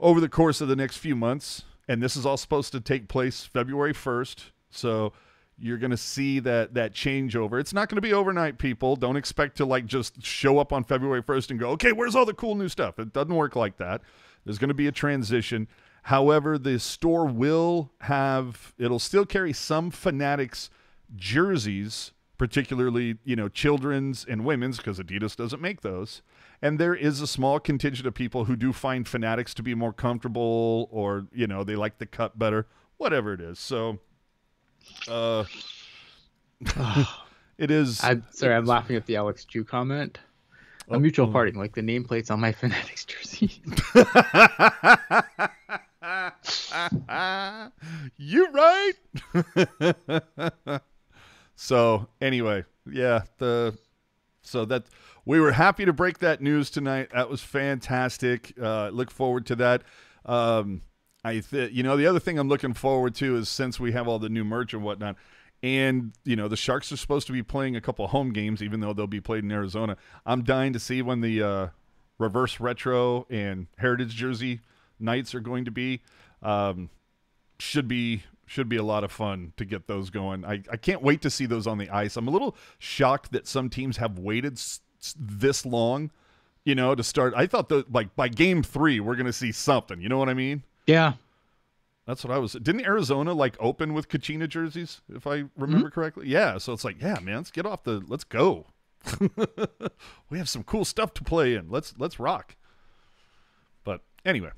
over 0.00 0.20
the 0.20 0.28
course 0.28 0.60
of 0.60 0.68
the 0.68 0.76
next 0.76 0.96
few 0.98 1.14
months 1.16 1.64
and 1.88 2.02
this 2.02 2.16
is 2.16 2.26
all 2.26 2.36
supposed 2.36 2.72
to 2.72 2.80
take 2.80 3.08
place 3.08 3.44
February 3.44 3.92
1st. 3.94 4.50
So 4.70 5.12
you're 5.58 5.78
going 5.78 5.92
to 5.92 5.96
see 5.96 6.38
that 6.40 6.74
that 6.74 6.92
changeover. 6.92 7.58
It's 7.60 7.72
not 7.72 7.88
going 7.88 7.96
to 7.96 8.02
be 8.02 8.12
overnight, 8.12 8.58
people. 8.58 8.96
Don't 8.96 9.16
expect 9.16 9.56
to 9.58 9.64
like 9.64 9.86
just 9.86 10.22
show 10.22 10.58
up 10.58 10.72
on 10.72 10.84
February 10.84 11.22
1st 11.22 11.50
and 11.50 11.60
go, 11.60 11.70
"Okay, 11.70 11.92
where's 11.92 12.14
all 12.14 12.26
the 12.26 12.34
cool 12.34 12.56
new 12.56 12.68
stuff?" 12.68 12.98
It 12.98 13.12
doesn't 13.14 13.34
work 13.34 13.56
like 13.56 13.78
that. 13.78 14.02
There's 14.44 14.58
going 14.58 14.68
to 14.68 14.74
be 14.74 14.86
a 14.86 14.92
transition. 14.92 15.66
However, 16.06 16.56
the 16.56 16.78
store 16.78 17.26
will 17.26 17.90
have 18.02 18.74
it'll 18.78 19.00
still 19.00 19.26
carry 19.26 19.52
some 19.52 19.90
Fanatics 19.90 20.70
jerseys, 21.16 22.12
particularly, 22.38 23.18
you 23.24 23.34
know, 23.34 23.48
children's 23.48 24.24
and 24.24 24.44
women's 24.44 24.76
because 24.76 25.00
Adidas 25.00 25.34
doesn't 25.34 25.60
make 25.60 25.80
those. 25.80 26.22
And 26.62 26.78
there 26.78 26.94
is 26.94 27.20
a 27.20 27.26
small 27.26 27.58
contingent 27.58 28.06
of 28.06 28.14
people 28.14 28.44
who 28.44 28.54
do 28.54 28.72
find 28.72 29.08
Fanatics 29.08 29.52
to 29.54 29.64
be 29.64 29.74
more 29.74 29.92
comfortable 29.92 30.88
or, 30.92 31.26
you 31.32 31.48
know, 31.48 31.64
they 31.64 31.74
like 31.74 31.98
the 31.98 32.06
cut 32.06 32.38
better, 32.38 32.68
whatever 32.98 33.32
it 33.32 33.40
is. 33.40 33.58
So 33.58 33.98
uh 35.08 35.42
it 37.58 37.72
is 37.72 38.04
I'm 38.04 38.24
sorry, 38.30 38.54
I'm 38.54 38.64
laughing 38.64 38.94
at 38.94 39.06
the 39.06 39.16
Alex 39.16 39.44
Jew 39.44 39.64
comment. 39.64 40.20
A 40.88 40.94
Oh, 40.94 40.98
mutual 41.00 41.28
oh. 41.28 41.32
parting, 41.32 41.56
like 41.56 41.74
the 41.74 41.82
nameplates 41.82 42.30
on 42.30 42.38
my 42.38 42.52
Fanatics 42.60 43.04
jersey. 43.04 43.60
you 48.16 48.50
right. 48.52 48.92
so 51.56 52.08
anyway, 52.20 52.64
yeah, 52.90 53.22
the 53.38 53.76
so 54.42 54.64
that 54.66 54.84
we 55.24 55.40
were 55.40 55.52
happy 55.52 55.84
to 55.84 55.92
break 55.92 56.18
that 56.18 56.40
news 56.40 56.70
tonight. 56.70 57.10
That 57.12 57.28
was 57.28 57.42
fantastic. 57.42 58.54
Uh, 58.60 58.88
look 58.88 59.10
forward 59.10 59.46
to 59.46 59.56
that. 59.56 59.82
Um, 60.24 60.82
I 61.24 61.40
th- 61.40 61.72
you 61.72 61.82
know 61.82 61.96
the 61.96 62.06
other 62.06 62.20
thing 62.20 62.38
I'm 62.38 62.48
looking 62.48 62.74
forward 62.74 63.14
to 63.16 63.36
is 63.36 63.48
since 63.48 63.80
we 63.80 63.92
have 63.92 64.06
all 64.06 64.18
the 64.18 64.28
new 64.28 64.44
merch 64.44 64.72
and 64.72 64.82
whatnot, 64.82 65.16
and 65.62 66.12
you 66.24 66.36
know 66.36 66.48
the 66.48 66.56
Sharks 66.56 66.92
are 66.92 66.96
supposed 66.96 67.26
to 67.26 67.32
be 67.32 67.42
playing 67.42 67.74
a 67.74 67.80
couple 67.80 68.06
home 68.06 68.32
games, 68.32 68.62
even 68.62 68.80
though 68.80 68.92
they'll 68.92 69.06
be 69.06 69.20
played 69.20 69.42
in 69.42 69.50
Arizona. 69.50 69.96
I'm 70.24 70.44
dying 70.44 70.72
to 70.72 70.78
see 70.78 71.02
when 71.02 71.20
the 71.20 71.42
uh, 71.42 71.68
reverse 72.18 72.60
retro 72.60 73.26
and 73.28 73.66
heritage 73.78 74.14
jersey 74.14 74.60
nights 74.98 75.34
are 75.34 75.40
going 75.40 75.64
to 75.64 75.70
be. 75.70 76.02
Um, 76.42 76.90
should 77.58 77.88
be 77.88 78.22
should 78.46 78.68
be 78.68 78.76
a 78.76 78.82
lot 78.82 79.02
of 79.02 79.10
fun 79.10 79.52
to 79.56 79.64
get 79.64 79.88
those 79.88 80.10
going. 80.10 80.44
I, 80.44 80.62
I 80.70 80.76
can't 80.76 81.02
wait 81.02 81.20
to 81.22 81.30
see 81.30 81.46
those 81.46 81.66
on 81.66 81.78
the 81.78 81.90
ice. 81.90 82.16
I'm 82.16 82.28
a 82.28 82.30
little 82.30 82.56
shocked 82.78 83.32
that 83.32 83.46
some 83.48 83.68
teams 83.68 83.96
have 83.96 84.18
waited 84.20 84.52
s- 84.54 84.80
s- 85.00 85.16
this 85.18 85.66
long 85.66 86.10
You 86.64 86.74
know, 86.76 86.94
to 86.94 87.02
start. 87.02 87.32
I 87.36 87.46
thought 87.46 87.68
that 87.70 87.92
like 87.92 88.14
by 88.14 88.28
game 88.28 88.62
three 88.62 89.00
we're 89.00 89.16
gonna 89.16 89.32
see 89.32 89.50
something. 89.52 90.00
You 90.00 90.08
know 90.08 90.18
what 90.18 90.28
I 90.28 90.34
mean? 90.34 90.62
Yeah. 90.86 91.14
That's 92.06 92.22
what 92.22 92.32
I 92.32 92.38
was. 92.38 92.52
Didn't 92.52 92.84
Arizona 92.86 93.32
like 93.32 93.56
open 93.58 93.92
with 93.94 94.08
Kachina 94.08 94.48
jerseys, 94.48 95.00
if 95.12 95.26
I 95.26 95.44
remember 95.56 95.90
correctly? 95.90 96.28
Yeah. 96.28 96.58
So 96.58 96.72
it's 96.72 96.84
like, 96.84 97.02
yeah, 97.02 97.18
man, 97.20 97.38
let's 97.38 97.50
get 97.50 97.66
off 97.66 97.82
the. 97.82 98.00
Let's 98.06 98.22
go. 98.22 98.66
we 100.30 100.38
have 100.38 100.48
some 100.48 100.62
cool 100.62 100.84
stuff 100.84 101.14
to 101.14 101.24
play 101.24 101.54
in. 101.54 101.68
Let's 101.68 101.94
let's 101.98 102.20
rock. 102.20 102.54
But 103.82 104.02
anyway, 104.24 104.50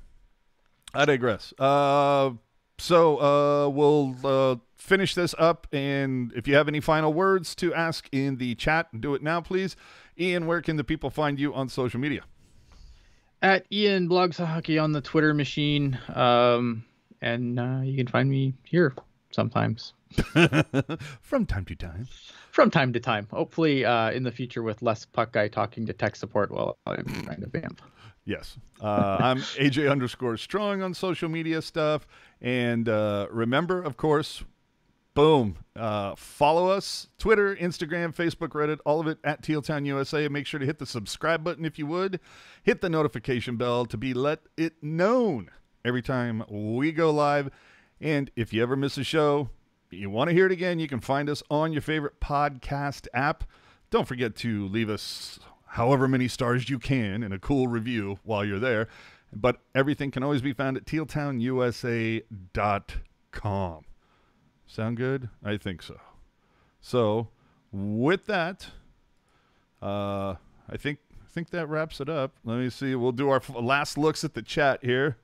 I 0.93 1.05
digress. 1.05 1.53
Uh, 1.59 2.31
so 2.77 3.17
uh, 3.17 3.69
we'll 3.69 4.15
uh, 4.23 4.55
finish 4.75 5.13
this 5.13 5.35
up, 5.37 5.67
and 5.71 6.31
if 6.35 6.47
you 6.47 6.55
have 6.55 6.67
any 6.67 6.79
final 6.79 7.13
words 7.13 7.53
to 7.55 7.73
ask 7.73 8.07
in 8.11 8.37
the 8.37 8.55
chat, 8.55 8.87
do 8.99 9.13
it 9.13 9.21
now, 9.21 9.41
please. 9.41 9.75
Ian, 10.19 10.47
where 10.47 10.61
can 10.61 10.77
the 10.77 10.83
people 10.83 11.09
find 11.09 11.39
you 11.39 11.53
on 11.53 11.69
social 11.69 11.99
media? 11.99 12.23
At 13.41 13.65
Ian 13.71 14.09
Blogs 14.09 14.43
Hockey 14.43 14.77
on 14.77 14.91
the 14.91 15.01
Twitter 15.01 15.33
machine. 15.33 15.97
Um, 16.13 16.83
and 17.21 17.59
uh, 17.59 17.81
you 17.83 17.95
can 17.95 18.07
find 18.07 18.29
me 18.29 18.53
here 18.63 18.93
sometimes. 19.31 19.93
From 21.21 21.45
time 21.45 21.65
to 21.65 21.75
time. 21.75 22.07
From 22.51 22.71
time 22.71 22.93
to 22.93 22.99
time. 22.99 23.27
Hopefully 23.31 23.85
uh, 23.85 24.11
in 24.11 24.23
the 24.23 24.31
future 24.31 24.63
with 24.63 24.81
less 24.81 25.05
puck 25.05 25.31
guy 25.33 25.47
talking 25.47 25.85
to 25.85 25.93
tech 25.93 26.15
support 26.15 26.51
while 26.51 26.77
I'm 26.85 27.05
trying 27.23 27.41
to 27.41 27.47
vamp. 27.47 27.81
Yes. 28.25 28.57
Uh, 28.81 29.17
I'm 29.19 29.37
AJ 29.59 29.89
underscore 29.89 30.37
strong 30.37 30.81
on 30.81 30.93
social 30.93 31.29
media 31.29 31.61
stuff. 31.61 32.07
And 32.41 32.87
uh, 32.87 33.27
remember, 33.31 33.81
of 33.81 33.97
course, 33.97 34.43
boom, 35.13 35.57
uh, 35.75 36.15
follow 36.15 36.69
us 36.69 37.07
Twitter, 37.17 37.55
Instagram, 37.55 38.15
Facebook, 38.15 38.49
Reddit, 38.49 38.79
all 38.85 38.99
of 38.99 39.07
it 39.07 39.17
at 39.23 39.41
Tealtown 39.41 39.85
USA. 39.85 40.27
Make 40.27 40.45
sure 40.45 40.59
to 40.59 40.65
hit 40.65 40.79
the 40.79 40.85
subscribe 40.85 41.43
button 41.43 41.65
if 41.65 41.77
you 41.79 41.87
would. 41.87 42.19
Hit 42.63 42.81
the 42.81 42.89
notification 42.89 43.57
bell 43.57 43.85
to 43.85 43.97
be 43.97 44.13
let 44.13 44.41
it 44.57 44.81
known 44.81 45.49
every 45.83 46.01
time 46.01 46.43
we 46.49 46.91
go 46.91 47.11
live. 47.11 47.49
And 47.99 48.31
if 48.35 48.53
you 48.53 48.63
ever 48.63 48.75
miss 48.75 48.97
a 48.97 49.03
show, 49.03 49.49
you 49.91 50.09
want 50.09 50.29
to 50.29 50.33
hear 50.33 50.45
it 50.45 50.51
again, 50.51 50.79
you 50.79 50.87
can 50.87 50.99
find 50.99 51.29
us 51.29 51.41
on 51.49 51.73
your 51.73 51.81
favorite 51.81 52.19
podcast 52.19 53.07
app. 53.13 53.43
Don't 53.89 54.07
forget 54.07 54.35
to 54.37 54.67
leave 54.67 54.89
us 54.89 55.39
however 55.69 56.07
many 56.07 56.27
stars 56.27 56.69
you 56.69 56.79
can 56.79 57.23
in 57.23 57.31
a 57.31 57.39
cool 57.39 57.67
review 57.67 58.19
while 58.23 58.43
you're 58.45 58.59
there. 58.59 58.87
But 59.31 59.57
everything 59.75 60.11
can 60.11 60.23
always 60.23 60.41
be 60.41 60.53
found 60.53 60.77
at 60.77 60.85
tealtownusa.com. 60.85 63.83
Sound 64.65 64.97
good? 64.97 65.29
I 65.43 65.57
think 65.57 65.81
so. 65.81 65.99
So, 66.81 67.27
with 67.71 68.25
that, 68.27 68.67
uh, 69.81 70.35
I 70.69 70.77
think 70.77 70.99
I 71.23 71.27
think 71.31 71.49
that 71.51 71.67
wraps 71.67 71.99
it 72.01 72.09
up. 72.09 72.33
Let 72.43 72.57
me 72.59 72.69
see. 72.69 72.95
We'll 72.95 73.11
do 73.11 73.29
our 73.29 73.37
f- 73.37 73.51
last 73.55 73.97
looks 73.97 74.23
at 74.23 74.33
the 74.33 74.41
chat 74.41 74.83
here, 74.83 75.17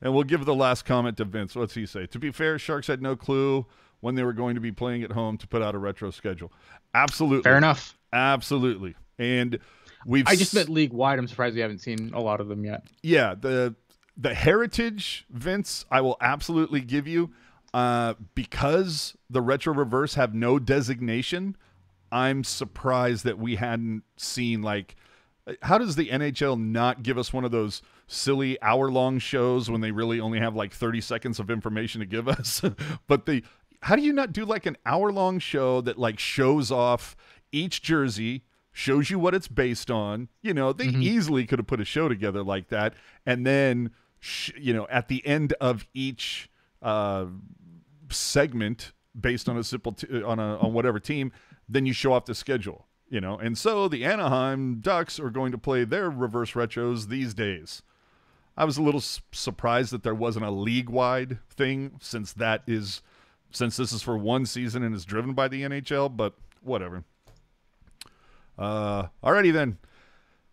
and 0.00 0.14
we'll 0.14 0.24
give 0.24 0.44
the 0.44 0.54
last 0.54 0.84
comment 0.84 1.16
to 1.18 1.24
Vince. 1.24 1.54
What's 1.54 1.74
he 1.74 1.86
say? 1.86 2.06
To 2.06 2.18
be 2.18 2.30
fair, 2.30 2.58
Sharks 2.58 2.86
had 2.86 3.02
no 3.02 3.16
clue 3.16 3.66
when 4.00 4.14
they 4.14 4.22
were 4.22 4.32
going 4.34 4.54
to 4.54 4.60
be 4.60 4.72
playing 4.72 5.02
at 5.02 5.12
home 5.12 5.38
to 5.38 5.46
put 5.46 5.62
out 5.62 5.74
a 5.74 5.78
retro 5.78 6.10
schedule. 6.10 6.52
Absolutely, 6.94 7.42
Fair 7.42 7.56
enough. 7.56 7.96
absolutely. 8.12 8.94
And 9.18 9.58
we've 10.06 10.26
I 10.26 10.36
just 10.36 10.54
meant 10.54 10.68
league 10.68 10.92
wide. 10.92 11.18
I'm 11.18 11.28
surprised 11.28 11.54
we 11.54 11.60
haven't 11.60 11.78
seen 11.78 12.10
a 12.14 12.20
lot 12.20 12.40
of 12.40 12.48
them 12.48 12.64
yet. 12.64 12.84
yeah 13.02 13.34
the 13.34 13.74
the 14.16 14.32
heritage 14.32 15.26
vince 15.30 15.84
i 15.90 16.00
will 16.00 16.16
absolutely 16.20 16.80
give 16.80 17.08
you 17.08 17.32
uh 17.72 18.14
because 18.36 19.16
the 19.28 19.40
retro 19.42 19.74
reverse 19.74 20.14
have 20.14 20.32
no 20.32 20.56
designation 20.60 21.56
i'm 22.12 22.44
surprised 22.44 23.24
that 23.24 23.38
we 23.40 23.56
hadn't 23.56 24.04
seen 24.16 24.62
like 24.62 24.94
how 25.62 25.78
does 25.78 25.96
the 25.96 26.10
nhl 26.10 26.56
not 26.60 27.02
give 27.02 27.18
us 27.18 27.32
one 27.32 27.44
of 27.44 27.50
those 27.50 27.82
silly 28.06 28.60
hour 28.62 28.88
long 28.88 29.18
shows 29.18 29.68
when 29.68 29.80
they 29.80 29.90
really 29.90 30.20
only 30.20 30.38
have 30.38 30.54
like 30.54 30.72
30 30.72 31.00
seconds 31.00 31.40
of 31.40 31.50
information 31.50 31.98
to 31.98 32.06
give 32.06 32.28
us 32.38 32.62
but 33.08 33.26
the 33.26 33.42
how 33.82 33.96
do 33.96 34.02
you 34.02 34.12
not 34.12 34.32
do 34.32 34.44
like 34.44 34.64
an 34.64 34.76
hour 34.86 35.10
long 35.10 35.40
show 35.40 35.80
that 35.80 35.98
like 35.98 36.20
shows 36.20 36.70
off 36.70 37.16
each 37.50 37.82
jersey 37.82 38.44
shows 38.74 39.08
you 39.08 39.18
what 39.18 39.34
it's 39.34 39.48
based 39.48 39.90
on. 39.90 40.28
You 40.42 40.52
know 40.52 40.74
they 40.74 40.88
easily 40.88 41.46
could 41.46 41.58
have 41.58 41.66
put 41.66 41.80
a 41.80 41.84
show 41.86 42.08
together 42.08 42.42
like 42.42 42.68
that. 42.68 42.92
And 43.24 43.46
then 43.46 43.92
sh- 44.20 44.50
you 44.58 44.74
know 44.74 44.86
at 44.90 45.08
the 45.08 45.26
end 45.26 45.54
of 45.62 45.86
each 45.94 46.50
uh 46.82 47.26
segment 48.10 48.92
based 49.18 49.48
on 49.48 49.56
a 49.56 49.64
simple 49.64 49.92
t- 49.92 50.22
on 50.22 50.38
a 50.38 50.58
on 50.58 50.72
whatever 50.72 50.98
team 51.00 51.32
then 51.68 51.86
you 51.86 51.92
show 51.92 52.12
off 52.12 52.26
the 52.26 52.34
schedule 52.34 52.86
you 53.10 53.20
know? 53.20 53.36
And 53.38 53.56
so 53.56 53.86
the 53.86 54.04
Anaheim 54.04 54.80
Ducks 54.80 55.20
are 55.20 55.30
going 55.30 55.52
to 55.52 55.58
play 55.58 55.84
their 55.84 56.10
reverse 56.10 56.52
retros 56.52 57.08
these 57.08 57.32
days. 57.32 57.82
I 58.56 58.64
was 58.64 58.76
a 58.76 58.82
little 58.82 58.98
s- 58.98 59.20
surprised 59.30 59.92
that 59.92 60.02
there 60.02 60.14
wasn't 60.14 60.46
a 60.46 60.50
league 60.50 60.88
wide 60.88 61.38
thing 61.48 61.92
since 62.00 62.32
that 62.32 62.62
is 62.66 63.02
since 63.52 63.76
this 63.76 63.92
is 63.92 64.02
for 64.02 64.16
one 64.18 64.46
season 64.46 64.82
and 64.82 64.94
is 64.94 65.04
driven 65.04 65.32
by 65.32 65.46
the 65.48 65.62
NHL 65.62 66.16
but 66.16 66.34
whatever 66.62 67.04
uh, 68.58 69.04
alrighty 69.22 69.52
then. 69.52 69.78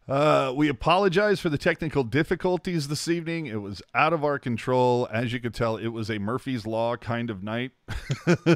Uh, 0.07 0.51
we 0.53 0.67
apologize 0.67 1.39
for 1.39 1.47
the 1.49 1.57
technical 1.57 2.03
difficulties 2.03 2.87
this 2.89 3.07
evening. 3.07 3.45
It 3.45 3.61
was 3.61 3.81
out 3.95 4.11
of 4.11 4.25
our 4.25 4.39
control. 4.39 5.07
As 5.11 5.31
you 5.31 5.39
could 5.39 5.53
tell, 5.53 5.77
it 5.77 5.87
was 5.89 6.09
a 6.09 6.19
Murphy's 6.19 6.65
Law 6.65 6.97
kind 6.97 7.29
of 7.29 7.43
night 7.43 7.71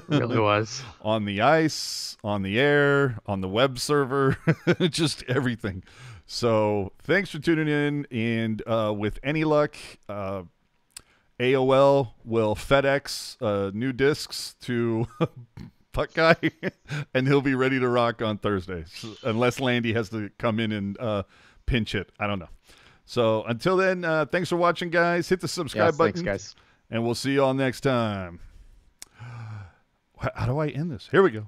really 0.07 0.37
was. 0.39 0.83
on 1.01 1.23
the 1.25 1.41
ice, 1.41 2.17
on 2.23 2.41
the 2.41 2.59
air, 2.59 3.19
on 3.25 3.41
the 3.41 3.47
web 3.47 3.79
server, 3.79 4.37
just 4.89 5.23
everything. 5.29 5.83
So 6.25 6.91
thanks 7.03 7.29
for 7.29 7.39
tuning 7.39 7.67
in. 7.67 8.07
And 8.11 8.61
uh, 8.67 8.93
with 8.97 9.19
any 9.23 9.43
luck, 9.43 9.77
uh, 10.09 10.43
AOL 11.39 12.13
will 12.23 12.55
FedEx 12.55 13.37
uh, 13.41 13.71
new 13.73 13.93
discs 13.93 14.55
to 14.63 15.07
Puck 15.95 16.13
Guy, 16.13 16.35
and 17.13 17.25
he'll 17.25 17.41
be 17.41 17.55
ready 17.55 17.79
to 17.79 17.87
rock 17.87 18.21
on 18.21 18.37
Thursday, 18.37 18.83
unless 19.23 19.61
Landy 19.61 19.93
has 19.93 20.09
to 20.09 20.29
come 20.37 20.59
in 20.59 20.73
and 20.73 20.99
uh, 20.99 21.23
pinch 21.65 21.95
it. 21.95 22.11
I 22.19 22.27
don't 22.27 22.39
know. 22.39 22.49
So 23.05 23.43
until 23.45 23.77
then, 23.77 24.03
uh, 24.03 24.25
thanks 24.25 24.49
for 24.49 24.57
watching, 24.57 24.89
guys. 24.89 25.29
Hit 25.29 25.39
the 25.39 25.47
subscribe 25.47 25.87
Yes, 25.93 25.97
button, 25.97 26.13
thanks, 26.25 26.25
guys. 26.53 26.55
and 26.91 27.03
we'll 27.05 27.15
see 27.15 27.31
you 27.31 27.43
all 27.43 27.53
next 27.53 27.81
time. 27.81 28.41
How 30.33 30.45
do 30.45 30.57
I 30.59 30.67
end 30.67 30.91
this? 30.91 31.07
Here 31.11 31.23
we 31.23 31.31
go. 31.31 31.47